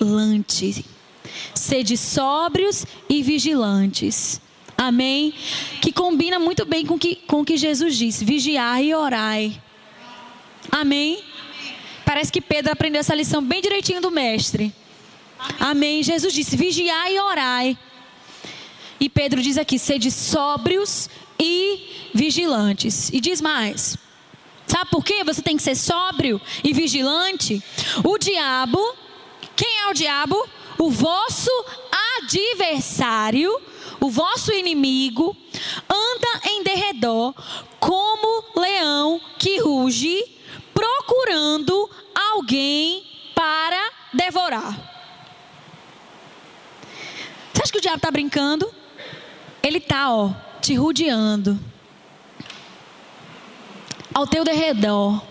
Sede 1.55 1.97
sóbrios 1.97 2.85
e 3.09 3.23
vigilantes. 3.23 4.41
Amém? 4.77 5.33
Que 5.81 5.93
combina 5.93 6.39
muito 6.39 6.65
bem 6.65 6.85
com 6.85 6.99
que, 6.99 7.23
o 7.29 7.45
que 7.45 7.57
Jesus 7.57 7.97
disse: 7.97 8.25
vigiai 8.25 8.87
e 8.87 8.95
orai. 8.95 9.61
Amém? 10.71 11.23
Parece 12.05 12.31
que 12.31 12.41
Pedro 12.41 12.73
aprendeu 12.73 13.01
essa 13.01 13.15
lição 13.15 13.43
bem 13.43 13.63
direitinho 13.63 14.01
do 14.01 14.11
mestre. 14.11 14.73
Amém? 15.59 16.03
Jesus 16.03 16.33
disse: 16.33 16.57
vigiai 16.57 17.17
e 17.17 17.21
orai. 17.21 17.79
E 19.01 19.09
Pedro 19.09 19.41
diz 19.43 19.59
aqui: 19.59 19.79
sede 19.79 20.11
sóbrios 20.11 21.09
e 21.39 22.11
vigilantes. 22.13 23.11
E 23.13 23.21
diz 23.21 23.41
mais: 23.41 23.97
sabe 24.67 24.91
por 24.91 25.05
que 25.05 25.25
você 25.25 25.43
tem 25.43 25.57
que 25.57 25.63
ser 25.63 25.77
sóbrio 25.77 26.41
e 26.63 26.73
vigilante? 26.73 27.63
O 28.03 28.19
diabo, 28.19 28.81
quem 29.57 29.79
é 29.81 29.89
o 29.89 29.95
diabo? 29.95 30.49
O 30.79 30.91
vosso 30.91 31.51
adversário 32.19 33.51
o 34.05 34.11
vosso 34.11 34.53
inimigo 34.53 35.35
anda 35.89 36.41
em 36.51 36.63
derredor 36.63 37.35
como 37.81 38.45
leão 38.55 39.19
que 39.39 39.59
ruge, 39.61 40.23
procurando 40.75 41.89
alguém 42.15 43.03
para 43.35 43.91
devorar. 44.13 44.73
Você 47.51 47.63
acha 47.63 47.73
que 47.73 47.79
o 47.79 47.81
diabo 47.81 47.97
está 47.97 48.11
brincando? 48.11 48.71
Ele 49.63 49.79
está, 49.79 50.13
ó, 50.13 50.35
te 50.61 50.75
rodeando. 50.75 51.59
Ao 54.13 54.27
teu 54.27 54.45
derredor. 54.45 55.23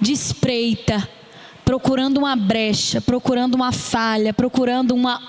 De 0.00 0.12
espreita 0.12 1.06
procurando 1.70 2.18
uma 2.18 2.34
brecha, 2.34 3.00
procurando 3.00 3.54
uma 3.54 3.70
falha, 3.70 4.34
procurando 4.34 4.92
uma 4.92 5.22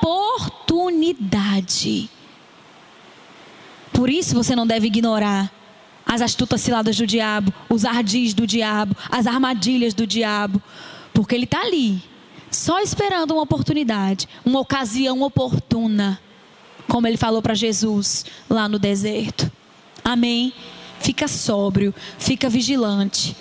oportunidade. 0.00 2.08
Por 3.92 4.08
isso 4.08 4.36
você 4.36 4.54
não 4.54 4.68
deve 4.68 4.86
ignorar 4.86 5.52
as 6.06 6.22
astutas 6.22 6.60
ciladas 6.60 6.96
do 6.96 7.04
diabo, 7.04 7.52
os 7.68 7.84
ardis 7.84 8.32
do 8.32 8.46
diabo, 8.46 8.96
as 9.10 9.26
armadilhas 9.26 9.94
do 9.94 10.06
diabo, 10.06 10.62
porque 11.12 11.34
ele 11.34 11.42
está 11.42 11.62
ali, 11.62 12.00
só 12.52 12.78
esperando 12.78 13.32
uma 13.32 13.42
oportunidade, 13.42 14.28
uma 14.44 14.60
ocasião 14.60 15.22
oportuna, 15.22 16.20
como 16.86 17.08
ele 17.08 17.16
falou 17.16 17.42
para 17.42 17.54
Jesus 17.54 18.24
lá 18.48 18.68
no 18.68 18.78
deserto. 18.78 19.50
Amém? 20.04 20.52
Fica 21.00 21.26
sóbrio, 21.26 21.92
fica 22.16 22.48
vigilante. 22.48 23.34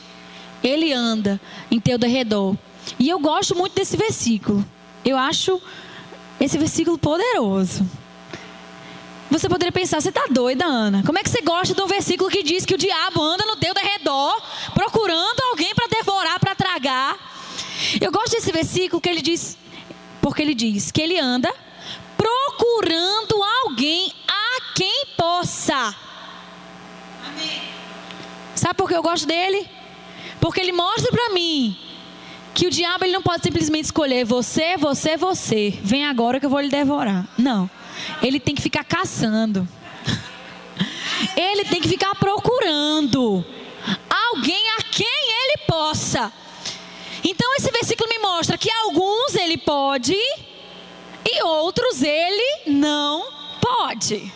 Ele 0.63 0.93
anda 0.93 1.39
em 1.69 1.79
teu 1.79 1.97
derredor. 1.97 2.55
E 2.97 3.09
eu 3.09 3.19
gosto 3.19 3.55
muito 3.55 3.75
desse 3.75 3.97
versículo. 3.97 4.65
Eu 5.03 5.17
acho 5.17 5.61
esse 6.39 6.57
versículo 6.57 6.97
poderoso. 6.97 7.85
Você 9.29 9.49
poderia 9.49 9.71
pensar, 9.71 9.99
você 9.99 10.09
está 10.09 10.27
doida, 10.29 10.65
Ana? 10.65 11.01
Como 11.03 11.17
é 11.17 11.23
que 11.23 11.29
você 11.29 11.41
gosta 11.41 11.73
de 11.73 11.81
um 11.81 11.87
versículo 11.87 12.29
que 12.29 12.43
diz 12.43 12.65
que 12.65 12.75
o 12.75 12.77
diabo 12.77 13.21
anda 13.21 13.45
no 13.45 13.55
teu 13.55 13.73
derredor, 13.73 14.39
procurando 14.73 15.41
alguém 15.49 15.73
para 15.73 15.87
devorar, 15.87 16.39
para 16.39 16.53
tragar? 16.53 17.17
Eu 17.99 18.11
gosto 18.11 18.31
desse 18.31 18.51
versículo 18.51 19.01
que 19.01 19.09
ele 19.09 19.21
diz, 19.21 19.57
porque 20.21 20.41
ele 20.41 20.53
diz 20.53 20.91
que 20.91 21.01
ele 21.01 21.19
anda 21.19 21.53
procurando 22.15 23.41
alguém 23.63 24.13
a 24.27 24.73
quem 24.75 25.07
possa. 25.17 25.95
Amém. 27.27 27.61
Sabe 28.55 28.75
por 28.75 28.87
que 28.87 28.95
eu 28.95 29.01
gosto 29.01 29.25
dele? 29.25 29.67
Porque 30.39 30.59
ele 30.59 30.71
mostra 30.71 31.11
para 31.11 31.33
mim 31.33 31.77
que 32.53 32.67
o 32.67 32.69
diabo 32.69 33.03
ele 33.03 33.13
não 33.13 33.21
pode 33.21 33.43
simplesmente 33.43 33.85
escolher 33.85 34.25
você, 34.25 34.77
você, 34.77 35.17
você. 35.17 35.73
Vem 35.81 36.05
agora 36.05 36.39
que 36.39 36.45
eu 36.45 36.49
vou 36.49 36.59
lhe 36.59 36.69
devorar. 36.69 37.27
Não. 37.37 37.69
Ele 38.21 38.39
tem 38.39 38.53
que 38.53 38.61
ficar 38.61 38.83
caçando. 38.83 39.67
Ele 41.37 41.63
tem 41.65 41.79
que 41.79 41.87
ficar 41.87 42.13
procurando 42.15 43.45
alguém 44.09 44.69
a 44.77 44.83
quem 44.83 45.07
ele 45.07 45.57
possa. 45.67 46.31
Então 47.23 47.55
esse 47.55 47.71
versículo 47.71 48.09
me 48.09 48.19
mostra 48.19 48.57
que 48.57 48.69
alguns 48.71 49.35
ele 49.35 49.57
pode 49.57 50.15
e 51.25 51.43
outros 51.43 52.01
ele 52.01 52.63
não 52.67 53.25
pode. 53.61 54.31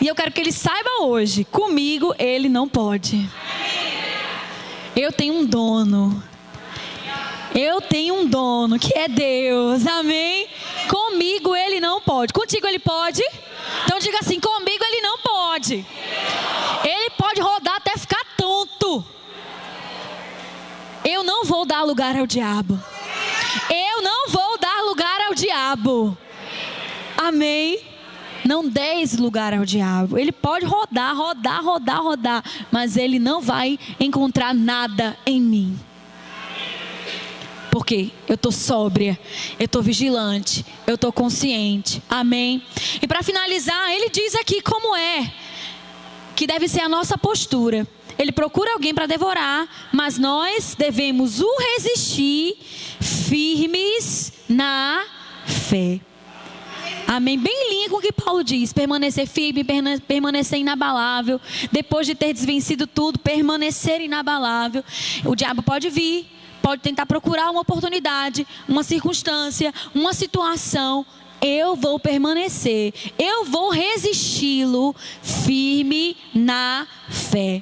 E 0.00 0.06
eu 0.06 0.14
quero 0.14 0.32
que 0.32 0.40
ele 0.40 0.52
saiba 0.52 1.02
hoje, 1.02 1.44
comigo 1.44 2.14
ele 2.18 2.48
não 2.48 2.68
pode. 2.68 3.28
Eu 4.96 5.12
tenho 5.12 5.34
um 5.34 5.46
dono. 5.46 6.22
Eu 7.54 7.80
tenho 7.80 8.14
um 8.14 8.26
dono 8.26 8.78
que 8.78 8.96
é 8.96 9.08
Deus. 9.08 9.86
Amém? 9.86 10.48
Comigo 10.88 11.54
ele 11.54 11.80
não 11.80 12.00
pode. 12.00 12.32
Contigo 12.32 12.66
ele 12.66 12.78
pode? 12.78 13.22
Então 13.84 13.98
diga 13.98 14.18
assim: 14.20 14.40
comigo 14.40 14.84
ele 14.84 15.00
não 15.00 15.18
pode. 15.18 15.84
Ele 16.84 17.10
pode 17.10 17.40
rodar 17.40 17.76
até 17.76 17.96
ficar 17.96 18.24
tonto. 18.36 19.04
Eu 21.04 21.22
não 21.24 21.44
vou 21.44 21.64
dar 21.64 21.82
lugar 21.82 22.16
ao 22.16 22.26
diabo. 22.26 22.78
Eu 23.68 24.02
não 24.02 24.28
vou 24.28 24.58
dar 24.58 24.82
lugar 24.82 25.20
ao 25.22 25.34
diabo. 25.34 26.16
Amém? 27.16 27.89
Não 28.50 28.68
deis 28.68 29.16
lugar 29.16 29.54
ao 29.54 29.64
diabo. 29.64 30.18
Ele 30.18 30.32
pode 30.32 30.66
rodar, 30.66 31.16
rodar, 31.16 31.62
rodar, 31.62 32.02
rodar, 32.02 32.44
mas 32.68 32.96
ele 32.96 33.20
não 33.20 33.40
vai 33.40 33.78
encontrar 34.00 34.52
nada 34.52 35.16
em 35.24 35.40
mim. 35.40 35.78
Porque 37.70 38.10
eu 38.26 38.34
estou 38.34 38.50
sóbria, 38.50 39.16
eu 39.56 39.66
estou 39.66 39.80
vigilante, 39.80 40.66
eu 40.84 40.96
estou 40.96 41.12
consciente. 41.12 42.02
Amém? 42.10 42.60
E 43.00 43.06
para 43.06 43.22
finalizar, 43.22 43.92
ele 43.92 44.10
diz 44.10 44.34
aqui 44.34 44.60
como 44.60 44.96
é 44.96 45.32
que 46.34 46.44
deve 46.44 46.66
ser 46.66 46.80
a 46.80 46.88
nossa 46.88 47.16
postura. 47.16 47.86
Ele 48.18 48.32
procura 48.32 48.72
alguém 48.72 48.92
para 48.92 49.06
devorar, 49.06 49.68
mas 49.92 50.18
nós 50.18 50.74
devemos 50.76 51.40
o 51.40 51.56
resistir 51.76 52.56
firmes 52.98 54.32
na 54.48 55.04
fé. 55.46 56.00
Amém. 57.12 57.36
Bem 57.36 57.52
em 57.52 57.70
linha 57.74 57.90
com 57.90 57.96
o 57.96 58.00
que 58.00 58.12
Paulo 58.12 58.44
diz: 58.44 58.72
permanecer 58.72 59.26
firme, 59.26 59.66
permanecer 60.06 60.60
inabalável. 60.60 61.40
Depois 61.72 62.06
de 62.06 62.14
ter 62.14 62.32
desvencido 62.32 62.86
tudo, 62.86 63.18
permanecer 63.18 64.00
inabalável. 64.00 64.84
O 65.24 65.34
diabo 65.34 65.60
pode 65.60 65.90
vir, 65.90 66.30
pode 66.62 66.82
tentar 66.82 67.06
procurar 67.06 67.50
uma 67.50 67.62
oportunidade, 67.62 68.46
uma 68.68 68.84
circunstância, 68.84 69.74
uma 69.92 70.14
situação. 70.14 71.04
Eu 71.42 71.74
vou 71.74 71.98
permanecer, 71.98 72.94
eu 73.18 73.44
vou 73.44 73.70
resisti-lo 73.70 74.94
firme 75.20 76.16
na 76.32 76.86
fé. 77.08 77.60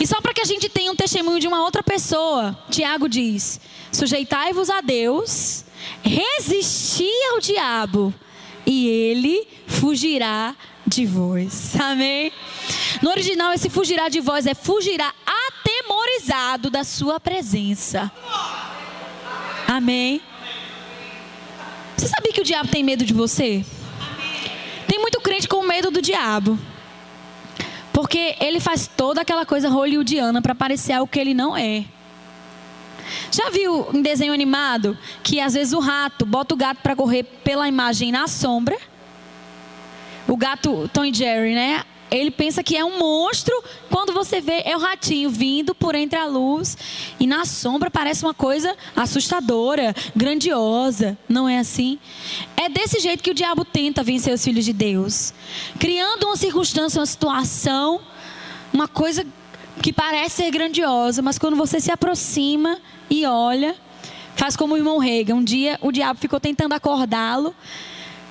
E 0.00 0.06
só 0.06 0.18
para 0.22 0.32
que 0.32 0.40
a 0.40 0.46
gente 0.46 0.70
tenha 0.70 0.90
um 0.90 0.96
testemunho 0.96 1.40
de 1.40 1.46
uma 1.46 1.62
outra 1.62 1.82
pessoa, 1.82 2.58
Tiago 2.70 3.06
diz: 3.06 3.60
sujeitai-vos 3.92 4.70
a 4.70 4.80
Deus 4.80 5.63
resistir 6.04 7.10
ao 7.32 7.40
diabo 7.40 8.12
e 8.66 8.88
ele 8.88 9.48
fugirá 9.66 10.54
de 10.86 11.06
vós. 11.06 11.74
Amém? 11.80 12.30
No 13.02 13.10
original, 13.10 13.52
esse 13.52 13.68
fugirá 13.70 14.08
de 14.08 14.20
vós 14.20 14.46
é 14.46 14.54
fugirá 14.54 15.12
atemorizado 15.26 16.70
da 16.70 16.84
sua 16.84 17.18
presença. 17.18 18.10
Amém? 19.66 20.20
Você 21.96 22.08
sabia 22.08 22.32
que 22.32 22.40
o 22.40 22.44
diabo 22.44 22.68
tem 22.68 22.82
medo 22.82 23.04
de 23.04 23.14
você? 23.14 23.64
Tem 24.86 24.98
muito 24.98 25.20
crente 25.20 25.48
com 25.48 25.62
medo 25.62 25.90
do 25.90 26.02
diabo. 26.02 26.58
Porque 27.92 28.36
ele 28.40 28.60
faz 28.60 28.86
toda 28.88 29.20
aquela 29.20 29.46
coisa 29.46 29.68
hollywoodiana 29.68 30.42
para 30.42 30.54
parecer 30.54 30.92
algo 30.92 31.10
que 31.10 31.18
ele 31.18 31.32
não 31.32 31.56
é. 31.56 31.84
Já 33.30 33.50
viu 33.50 33.88
em 33.92 34.02
desenho 34.02 34.32
animado 34.32 34.96
que 35.22 35.40
às 35.40 35.54
vezes 35.54 35.72
o 35.72 35.80
rato 35.80 36.24
bota 36.24 36.54
o 36.54 36.56
gato 36.56 36.78
para 36.82 36.96
correr 36.96 37.22
pela 37.22 37.68
imagem 37.68 38.12
na 38.12 38.26
sombra? 38.26 38.76
O 40.26 40.36
gato 40.36 40.88
Tom 40.92 41.04
e 41.04 41.12
Jerry, 41.12 41.54
né? 41.54 41.84
ele 42.10 42.30
pensa 42.30 42.62
que 42.62 42.76
é 42.76 42.84
um 42.84 42.98
monstro. 42.98 43.54
Quando 43.90 44.12
você 44.12 44.40
vê, 44.40 44.62
é 44.64 44.76
o 44.76 44.80
ratinho 44.80 45.30
vindo 45.30 45.74
por 45.74 45.94
entre 45.94 46.18
a 46.18 46.26
luz. 46.26 46.76
E 47.18 47.26
na 47.26 47.44
sombra 47.44 47.90
parece 47.90 48.24
uma 48.24 48.34
coisa 48.34 48.76
assustadora, 48.94 49.94
grandiosa. 50.14 51.18
Não 51.28 51.48
é 51.48 51.58
assim? 51.58 51.98
É 52.56 52.68
desse 52.68 53.00
jeito 53.00 53.22
que 53.22 53.30
o 53.30 53.34
diabo 53.34 53.64
tenta 53.64 54.02
vencer 54.02 54.32
os 54.32 54.44
filhos 54.44 54.64
de 54.64 54.72
Deus 54.72 55.34
criando 55.78 56.24
uma 56.24 56.36
circunstância, 56.36 57.00
uma 57.00 57.06
situação, 57.06 58.00
uma 58.72 58.88
coisa 58.88 59.26
que 59.84 59.92
parece 59.92 60.36
ser 60.36 60.50
grandiosa, 60.50 61.20
mas 61.20 61.38
quando 61.38 61.58
você 61.58 61.78
se 61.78 61.90
aproxima 61.90 62.78
e 63.10 63.26
olha, 63.26 63.76
faz 64.34 64.56
como 64.56 64.72
o 64.72 64.78
irmão 64.78 64.96
Reagan. 64.96 65.34
Um 65.34 65.44
dia 65.44 65.78
o 65.82 65.92
diabo 65.92 66.18
ficou 66.18 66.40
tentando 66.40 66.72
acordá-lo, 66.72 67.54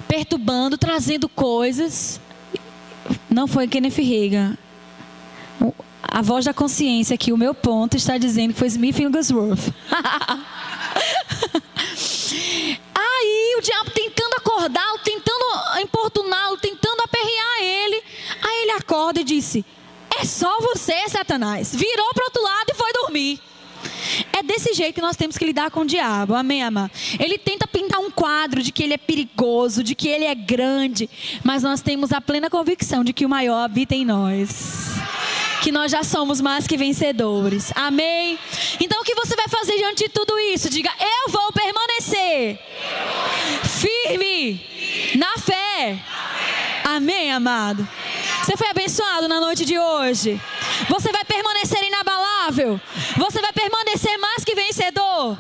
perturbando, 0.08 0.80
trazendo 0.80 1.30
coisas. 1.30 2.20
Não 3.30 3.46
foi 3.46 3.68
Kenneth 3.68 4.02
Reagan. 4.02 4.58
A 6.02 6.24
voz 6.24 6.44
da 6.44 6.56
consciência 6.56 7.14
aqui, 7.14 7.32
o 7.32 7.38
meu 7.38 7.54
ponto, 7.54 7.96
está 7.96 8.18
dizendo 8.18 8.54
que 8.54 8.60
foi 8.60 8.70
Smith 8.70 8.98
Wigglesworth. 8.98 9.72
Aí 12.96 13.56
o 13.60 13.62
diabo 13.62 13.92
tentando 13.92 14.34
acordá-lo, 14.38 14.98
tentando 15.04 15.46
importuná-lo, 15.84 16.58
tentando 16.58 17.04
aperrear 17.04 17.62
ele. 17.62 18.04
Aí 18.42 18.64
ele 18.64 18.72
acorda 18.72 19.22
e 19.22 19.24
disse: 19.24 19.64
É 20.20 20.26
só 20.26 20.60
você, 20.62 21.10
Satanás. 21.10 21.74
Virou 21.74 22.14
para 22.14 22.26
outro 22.26 22.44
lado 22.44 22.66
e 22.70 22.76
foi 22.76 22.94
dormir. 22.94 23.42
É 24.32 24.44
desse 24.44 24.74
jeito 24.74 24.96
que 24.96 25.02
nós 25.02 25.16
temos 25.16 25.38
que 25.38 25.46
lidar 25.46 25.72
com 25.72 25.82
o 25.82 25.86
diabo, 25.86 26.36
amém, 26.36 26.64
amar? 26.64 26.90
Ele 27.20 27.38
tenta 27.38 27.68
pintar 27.68 28.00
um 28.00 28.12
quadro 28.12 28.62
de 28.62 28.72
que 28.72 28.84
ele 28.84 28.94
é 28.94 28.98
perigoso, 28.98 29.84
de 29.84 29.96
que 29.96 30.08
ele 30.08 30.26
é 30.26 30.36
grande, 30.36 31.10
mas 31.44 31.64
nós 31.64 31.82
temos 31.82 32.12
a 32.12 32.22
plena 32.22 32.50
convicção 32.50 33.04
de 33.04 33.14
que 33.14 33.26
o 33.26 33.30
maior 33.30 33.64
habita 33.64 33.96
em 33.96 34.06
nós. 34.06 34.94
Que 35.62 35.72
nós 35.72 35.92
já 35.92 36.04
somos 36.04 36.42
mais 36.42 36.68
que 36.68 36.76
vencedores, 36.76 37.72
amém? 37.76 38.38
Então 38.80 39.02
o 39.02 39.04
que 39.04 39.16
você 39.16 39.36
vai 39.36 39.48
fazer 39.48 39.78
diante 39.78 40.04
de 40.04 40.10
tudo 40.10 40.38
isso? 40.38 40.70
Diga, 40.70 40.92
eu 41.00 41.32
vou 41.32 41.52
permanecer 41.54 42.60
firme 43.64 44.62
na 45.16 45.38
fé, 45.38 46.00
amém, 46.96 47.32
amado? 47.32 47.88
Você 48.44 48.58
foi 48.58 48.70
abençoado 48.70 49.28
na 49.28 49.40
noite 49.40 49.66
de 49.66 49.78
hoje. 49.78 50.40
Você 50.90 51.12
vai 51.12 51.24
permanecer 51.24 51.84
inabalável. 51.84 52.80
Você 53.18 53.42
vai 53.42 53.54
permanecer 53.54 54.18
mais 54.18 54.44
que 54.44 54.54
vencedor. 54.54 55.38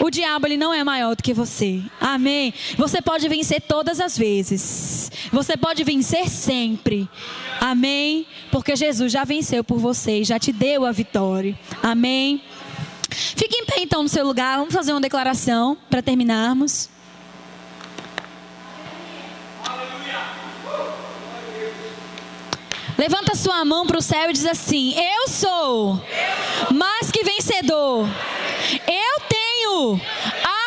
O 0.00 0.10
diabo 0.10 0.46
ele 0.46 0.56
não 0.56 0.72
é 0.72 0.84
maior 0.84 1.14
do 1.14 1.22
que 1.22 1.32
você. 1.32 1.80
Amém. 2.00 2.52
Você 2.76 3.00
pode 3.00 3.28
vencer 3.28 3.60
todas 3.62 4.00
as 4.00 4.16
vezes. 4.16 5.10
Você 5.32 5.56
pode 5.56 5.82
vencer 5.84 6.28
sempre. 6.28 7.08
Amém. 7.60 8.26
Porque 8.50 8.76
Jesus 8.76 9.10
já 9.12 9.24
venceu 9.24 9.64
por 9.64 9.78
você 9.78 10.20
e 10.20 10.24
já 10.24 10.38
te 10.38 10.52
deu 10.52 10.84
a 10.84 10.92
vitória. 10.92 11.58
Amém. 11.82 12.42
Fique 13.10 13.56
em 13.56 13.64
pé 13.64 13.76
então 13.80 14.02
no 14.02 14.08
seu 14.08 14.24
lugar. 14.26 14.58
Vamos 14.58 14.74
fazer 14.74 14.92
uma 14.92 15.00
declaração 15.00 15.76
para 15.88 16.02
terminarmos. 16.02 16.90
Levanta 23.28 23.34
sua 23.34 23.62
mão 23.62 23.86
para 23.86 23.98
o 23.98 24.02
céu 24.02 24.30
e 24.30 24.32
diz 24.32 24.46
assim: 24.46 24.94
Eu 24.98 25.28
sou 25.28 26.00
mais 26.72 27.10
que 27.10 27.22
vencedor. 27.22 28.06
Eu 28.86 29.20
tenho 29.28 30.00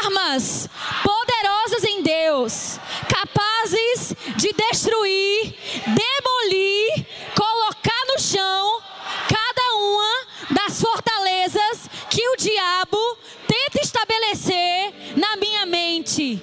armas 0.03 0.70
poderosas 1.01 1.84
em 1.86 2.03
Deus, 2.03 2.80
capazes 3.09 4.14
de 4.36 4.53
destruir, 4.53 5.55
demolir, 5.88 7.07
colocar 7.36 8.05
no 8.14 8.20
chão 8.20 8.80
cada 9.28 9.76
uma 9.78 10.26
das 10.51 10.80
fortalezas 10.80 11.89
que 12.12 12.28
o 12.30 12.38
diabo 12.38 13.18
tenta 13.47 13.82
estabelecer 13.82 14.93
na 15.16 15.36
minha 15.38 15.66
mente. 15.66 16.39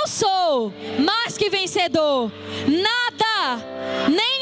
Eu 0.00 0.06
sou 0.06 0.70
mais 0.98 1.38
que 1.38 1.48
vencedor. 1.48 2.30
Nada, 2.66 3.64
nem 4.08 4.36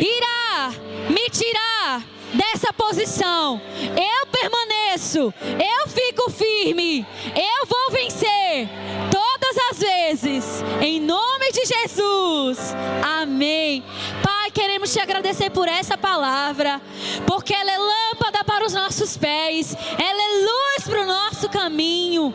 irá 0.00 0.72
me 1.08 1.28
tirar 1.30 2.02
dessa 2.32 2.72
posição. 2.72 3.60
Eu 3.96 4.26
permaneço, 4.26 5.32
eu 5.42 5.88
fico 5.88 6.30
firme, 6.30 7.06
eu 7.34 7.66
vou 7.66 7.90
vencer 7.90 8.68
todas 9.10 9.56
as 9.70 9.78
vezes, 9.78 10.64
em 10.80 11.00
nome 11.00 11.52
de 11.52 11.64
Jesus. 11.64 12.74
Amém. 13.02 13.84
Pai, 14.22 14.50
queremos 14.50 14.92
te 14.92 15.00
agradecer 15.00 15.50
por 15.50 15.68
essa 15.68 15.96
palavra, 15.96 16.80
porque 17.26 17.54
ela 17.54 17.70
é 17.70 17.78
lâmpada 17.78 18.44
para 18.44 18.64
os 18.64 18.72
nossos 18.72 19.16
pés, 19.16 19.74
ela 19.98 20.22
é 20.22 20.44
luz 20.44 20.88
para 20.88 21.02
o 21.02 21.06
nosso 21.06 21.48
caminho. 21.48 22.34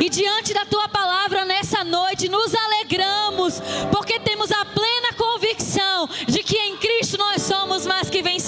E 0.00 0.08
diante 0.08 0.52
da 0.52 0.64
tua 0.64 0.88
palavra 0.88 1.44
nessa 1.44 1.84
noite, 1.84 2.28
nos 2.28 2.54
alegramos, 2.54 3.60
porque 3.90 4.18
temos 4.18 4.50
a 4.50 4.64
plena 4.64 5.12
convicção 5.16 6.08
de 6.26 6.42
que 6.42 6.56
em 6.56 6.76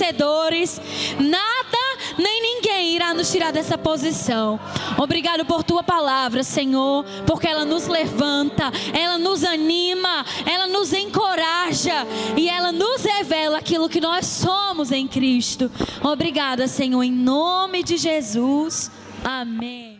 vencedores. 0.08 0.80
Nada 1.18 1.78
nem 2.18 2.42
ninguém 2.42 2.94
irá 2.94 3.12
nos 3.14 3.30
tirar 3.30 3.52
dessa 3.52 3.76
posição. 3.76 4.58
Obrigado 4.96 5.44
por 5.44 5.62
tua 5.62 5.82
palavra, 5.82 6.42
Senhor, 6.42 7.04
porque 7.26 7.46
ela 7.46 7.64
nos 7.64 7.86
levanta, 7.86 8.72
ela 8.92 9.18
nos 9.18 9.44
anima, 9.44 10.24
ela 10.46 10.66
nos 10.66 10.92
encoraja 10.92 12.06
e 12.36 12.48
ela 12.48 12.72
nos 12.72 13.02
revela 13.04 13.58
aquilo 13.58 13.88
que 13.88 14.00
nós 14.00 14.26
somos 14.26 14.90
em 14.90 15.06
Cristo. 15.06 15.70
Obrigada, 16.02 16.66
Senhor, 16.66 17.02
em 17.02 17.12
nome 17.12 17.82
de 17.82 17.96
Jesus. 17.96 18.90
Amém. 19.24 19.97